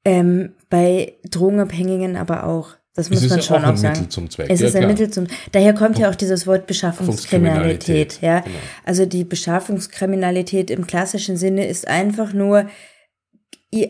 ähm, 0.05 0.55
bei 0.69 1.15
Drogenabhängigen 1.31 2.17
aber 2.17 2.45
auch. 2.45 2.71
Das 2.95 3.11
muss 3.11 3.29
man 3.29 3.39
ja 3.39 3.43
schon 3.43 3.57
auch 3.59 3.65
auch, 3.65 3.69
ein 3.69 3.77
sagen. 3.77 4.01
Mittel 4.01 4.09
zum 4.09 4.31
Zweck. 4.31 4.47
Es 4.51 4.61
Ja, 4.61 4.67
ist 4.69 4.75
ein 4.75 4.81
klar. 4.81 4.93
Mittel 4.93 5.11
zum. 5.11 5.27
Daher 5.53 5.75
kommt 5.75 5.99
ja 5.99 6.11
auch 6.11 6.15
dieses 6.15 6.47
Wort 6.47 6.67
Beschaffungskriminalität. 6.67 8.21
Ja, 8.21 8.41
genau. 8.41 8.57
also 8.85 9.07
die 9.07 9.25
Beschaffungskriminalität 9.25 10.71
im 10.71 10.87
klassischen 10.87 11.37
Sinne 11.37 11.67
ist 11.67 11.87
einfach 11.87 12.33
nur 12.33 12.67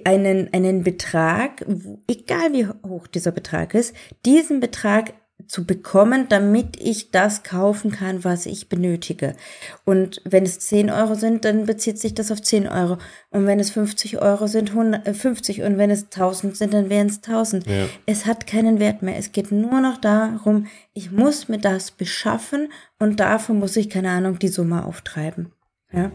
einen 0.05 0.53
einen 0.53 0.83
Betrag, 0.83 1.65
egal 2.09 2.53
wie 2.53 2.67
hoch 2.67 3.07
dieser 3.07 3.33
Betrag 3.33 3.75
ist, 3.75 3.95
diesen 4.25 4.61
Betrag 4.61 5.13
zu 5.47 5.65
bekommen, 5.65 6.27
damit 6.29 6.81
ich 6.81 7.11
das 7.11 7.43
kaufen 7.43 7.93
kann, 7.93 8.25
was 8.25 8.47
ich 8.47 8.69
benötige. 8.69 9.35
Und 9.85 10.21
wenn 10.25 10.45
es 10.45 10.59
10 10.61 10.91
Euro 10.91 11.15
sind, 11.15 11.45
dann 11.45 11.67
bezieht 11.67 11.99
sich 11.99 12.15
das 12.15 12.33
auf 12.33 12.43
10 12.43 12.67
Euro. 12.67 12.99
Und 13.31 13.47
wenn 13.47 13.61
es 13.61 13.71
50 13.71 14.21
Euro 14.21 14.47
sind, 14.49 14.71
100, 14.71 15.07
äh, 15.07 15.15
50. 15.15 15.63
Und 15.63 15.79
wenn 15.79 15.91
es 15.91 16.11
1000 16.11 16.57
sind, 16.57 16.75
dann 16.75 16.91
wären 16.91 17.07
es 17.07 17.21
1000. 17.21 17.67
Ja. 17.67 17.87
Es 18.07 18.27
hat 18.27 18.47
keinen 18.47 18.81
Wert 18.81 19.03
mehr. 19.03 19.17
Es 19.17 19.33
geht 19.33 19.53
nur 19.53 19.81
noch 19.81 19.99
darum, 19.99 20.67
ich 20.95 21.13
muss 21.13 21.49
mir 21.49 21.59
das 21.59 21.93
beschaffen 21.93 22.73
und 22.99 23.21
dafür 23.21 23.55
muss 23.55 23.77
ich, 23.77 23.89
keine 23.89 24.11
Ahnung, 24.11 24.39
die 24.39 24.49
Summe 24.49 24.85
auftreiben. 24.85 25.53
Ja. 25.93 26.11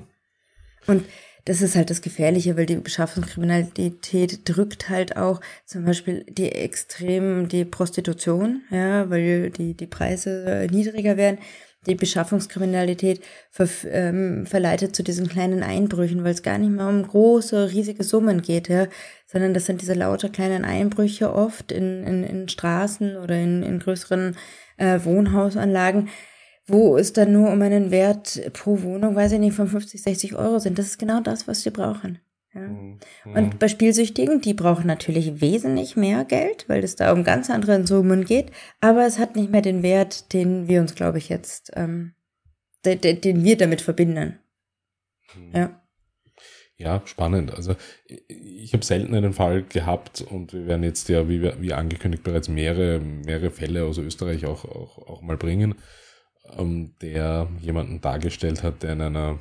Und 0.88 1.06
das 1.46 1.62
ist 1.62 1.76
halt 1.76 1.90
das 1.90 2.02
Gefährliche, 2.02 2.56
weil 2.56 2.66
die 2.66 2.76
Beschaffungskriminalität 2.76 4.42
drückt 4.46 4.90
halt 4.90 5.18
auch 5.18 5.42
zum 5.66 5.86
Beispiel 5.86 6.24
die 6.30 6.52
extrem 6.52 7.48
die 7.48 7.66
Prostitution, 7.66 8.62
ja, 8.70 9.10
weil 9.10 9.50
die, 9.50 9.74
die 9.74 9.88
Preise 9.88 10.68
niedriger 10.70 11.18
werden. 11.18 11.40
Die 11.88 11.96
Beschaffungskriminalität 11.96 13.24
ver, 13.50 13.68
ähm, 13.90 14.46
verleitet 14.46 14.96
zu 14.96 15.02
diesen 15.02 15.28
kleinen 15.28 15.64
Einbrüchen, 15.64 16.24
weil 16.24 16.34
es 16.34 16.44
gar 16.44 16.60
nicht 16.60 16.70
mehr 16.70 16.88
um 16.88 17.02
große, 17.02 17.72
riesige 17.72 18.04
Summen 18.04 18.44
geht, 18.44 18.70
ja, 18.70 18.86
sondern 19.26 19.56
das 19.56 19.66
sind 19.66 19.82
diese 19.82 19.96
lauter 19.96 20.30
kleinen 20.30 20.64
Einbrüche 20.64 21.34
oft 21.34 21.72
in, 21.72 22.04
in, 22.04 22.24
in 22.24 22.50
Straßen 22.50 23.18
oder 23.18 23.36
in, 23.36 23.64
in 23.64 23.80
größeren 23.80 24.36
äh, 24.78 25.00
Wohnhausanlagen, 25.04 26.10
wo 26.72 26.98
es 26.98 27.14
dann 27.14 27.32
nur 27.34 27.52
um 27.52 27.62
einen 27.62 27.92
Wert 27.92 28.42
pro 28.54 28.82
Wohnung, 28.82 29.16
weiß 29.16 29.34
ich 29.34 29.40
nicht, 29.40 29.56
von 29.56 29.68
50, 29.68 30.02
60 30.02 30.36
Euro 30.36 30.60
sind. 30.60 30.78
Das 30.80 30.88
ist 30.88 30.98
genau 31.00 31.20
das, 31.22 31.48
was 31.48 31.62
sie 31.64 31.70
brauchen. 31.72 32.20
Ja. 32.54 32.62
Mhm. 32.62 33.00
Und 33.26 33.60
bei 33.60 33.68
Spielsüchtigen, 33.70 34.42
die 34.42 34.54
brauchen 34.54 34.86
natürlich 34.88 35.40
wesentlich 35.40 35.96
mehr 35.96 36.26
Geld, 36.26 36.66
weil 36.68 36.84
es 36.84 36.96
da 36.98 37.14
um 37.14 37.24
ganz 37.24 37.50
andere 37.50 37.86
Summen 37.88 38.26
geht, 38.26 38.52
aber 38.82 39.06
es 39.06 39.20
hat 39.20 39.36
nicht 39.36 39.52
mehr 39.52 39.62
den 39.62 39.84
Wert, 39.84 40.34
den 40.34 40.68
wir 40.68 40.82
uns, 40.82 40.96
glaube 40.96 41.18
ich, 41.18 41.30
jetzt, 41.30 41.72
ähm, 41.76 42.14
den, 42.84 43.00
den 43.00 43.22
den 43.22 43.44
wir 43.44 43.58
damit 43.58 43.80
verbinden. 43.82 44.40
Ja. 45.54 45.78
Ja, 46.78 47.02
spannend. 47.06 47.54
Also 47.54 47.76
ich 48.28 48.74
habe 48.74 48.84
selten 48.84 49.14
einen 49.14 49.34
Fall 49.34 49.62
gehabt 49.64 50.22
und 50.22 50.52
wir 50.52 50.66
werden 50.66 50.84
jetzt 50.84 51.08
ja, 51.10 51.30
wie, 51.30 51.42
wir- 51.42 51.62
wie 51.62 51.74
angekündigt, 51.74 52.24
bereits 52.24 52.48
mehrere, 52.50 53.00
mehrere 53.00 53.52
Fälle 53.52 53.86
aus 53.86 54.00
Österreich 54.00 54.46
auch, 54.46 54.66
auch, 54.66 54.98
auch 55.08 55.22
mal 55.22 55.38
bringen, 55.38 55.76
ähm, 56.58 56.96
der 57.02 57.48
jemanden 57.60 58.02
dargestellt 58.02 58.64
hat, 58.64 58.84
der 58.84 58.94
in 58.94 59.02
einer, 59.02 59.40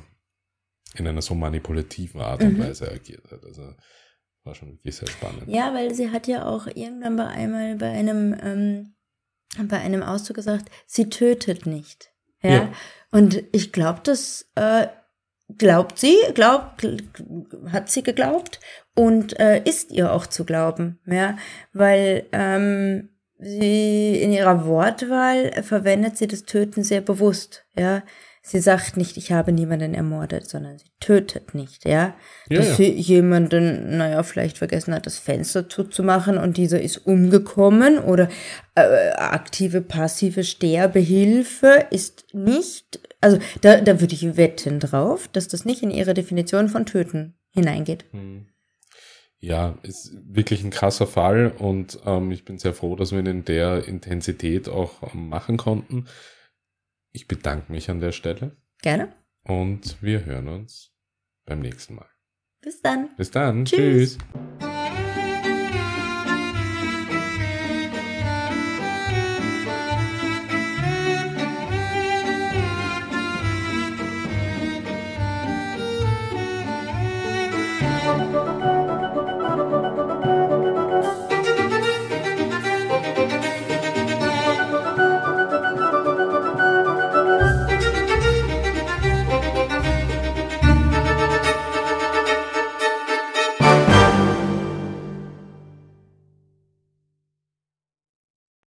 in 0.95 1.07
einer 1.07 1.21
so 1.21 1.35
manipulativen 1.35 2.21
Art 2.21 2.43
und 2.43 2.57
Mhm. 2.57 2.63
Weise 2.63 2.91
agiert 2.91 3.31
hat. 3.31 3.43
Also 3.45 3.73
war 4.43 4.55
schon 4.55 4.71
wirklich 4.71 4.95
sehr 4.95 5.07
spannend. 5.07 5.43
Ja, 5.47 5.73
weil 5.73 5.93
sie 5.93 6.09
hat 6.09 6.27
ja 6.27 6.45
auch 6.45 6.67
irgendwann 6.67 7.15
bei 7.15 7.27
einmal 7.27 7.75
bei 7.75 7.91
einem, 7.91 8.35
ähm, 8.41 8.95
bei 9.67 9.79
einem 9.79 10.01
Auszug 10.03 10.35
gesagt, 10.35 10.69
sie 10.87 11.09
tötet 11.09 11.65
nicht. 11.65 12.11
Ja. 12.41 12.49
Ja. 12.49 12.73
Und 13.11 13.43
ich 13.51 13.71
glaube, 13.71 13.99
das 14.03 14.49
äh, 14.55 14.87
glaubt 15.57 15.99
sie, 15.99 16.15
glaubt, 16.33 16.87
hat 17.71 17.89
sie 17.89 18.03
geglaubt 18.03 18.59
und 18.95 19.39
äh, 19.39 19.61
ist 19.63 19.91
ihr 19.91 20.11
auch 20.13 20.25
zu 20.25 20.45
glauben, 20.45 20.99
ja, 21.05 21.37
weil 21.73 22.25
ähm, 22.31 23.09
sie 23.41 24.21
in 24.21 24.31
ihrer 24.31 24.65
Wortwahl 24.65 25.51
verwendet 25.63 26.17
sie 26.17 26.27
das 26.27 26.43
Töten 26.43 26.83
sehr 26.83 27.01
bewusst, 27.01 27.65
ja. 27.77 28.03
Sie 28.43 28.59
sagt 28.59 28.97
nicht, 28.97 29.17
ich 29.17 29.31
habe 29.31 29.51
niemanden 29.51 29.93
ermordet, 29.93 30.49
sondern 30.49 30.79
sie 30.79 30.87
tötet 30.99 31.53
nicht, 31.53 31.85
ja. 31.85 32.15
Ja, 32.49 32.57
Dass 32.57 32.69
ja. 32.69 32.75
sie 32.75 32.89
jemanden, 32.89 33.97
naja, 33.97 34.23
vielleicht 34.23 34.57
vergessen 34.57 34.95
hat, 34.95 35.05
das 35.05 35.19
Fenster 35.19 35.69
zuzumachen 35.69 36.39
und 36.39 36.57
dieser 36.57 36.81
ist 36.81 37.05
umgekommen 37.05 37.99
oder 37.99 38.29
äh, 38.73 39.11
aktive, 39.11 39.81
passive 39.81 40.43
Sterbehilfe 40.43 41.85
ist 41.91 42.33
nicht, 42.33 42.99
also 43.21 43.37
da, 43.61 43.79
da 43.79 44.01
würde 44.01 44.15
ich 44.15 44.37
wetten 44.37 44.79
drauf, 44.79 45.27
dass 45.27 45.47
das 45.47 45.63
nicht 45.63 45.83
in 45.83 45.91
ihre 45.91 46.15
Definition 46.15 46.67
von 46.67 46.87
töten 46.87 47.35
hineingeht. 47.51 48.05
Hm. 48.11 48.47
Ja, 49.43 49.79
ist 49.81 50.13
wirklich 50.23 50.63
ein 50.63 50.69
krasser 50.69 51.07
Fall 51.07 51.51
und 51.57 51.99
ähm, 52.05 52.31
ich 52.31 52.45
bin 52.45 52.59
sehr 52.59 52.75
froh, 52.75 52.95
dass 52.95 53.11
wir 53.11 53.19
ihn 53.19 53.25
in 53.25 53.45
der 53.45 53.87
Intensität 53.87 54.69
auch 54.69 55.13
ähm, 55.13 55.29
machen 55.29 55.57
konnten. 55.57 56.05
Ich 57.11 57.27
bedanke 57.27 57.71
mich 57.71 57.89
an 57.89 57.99
der 57.99 58.11
Stelle 58.11 58.55
Gerne. 58.83 59.13
und 59.43 60.01
wir 60.01 60.25
hören 60.25 60.47
uns 60.47 60.93
beim 61.45 61.59
nächsten 61.59 61.95
Mal. 61.95 62.09
Bis 62.61 62.81
dann. 62.81 63.09
Bis 63.17 63.31
dann. 63.31 63.65
Tschüss. 63.65 64.19
Tschüss. 64.19 64.70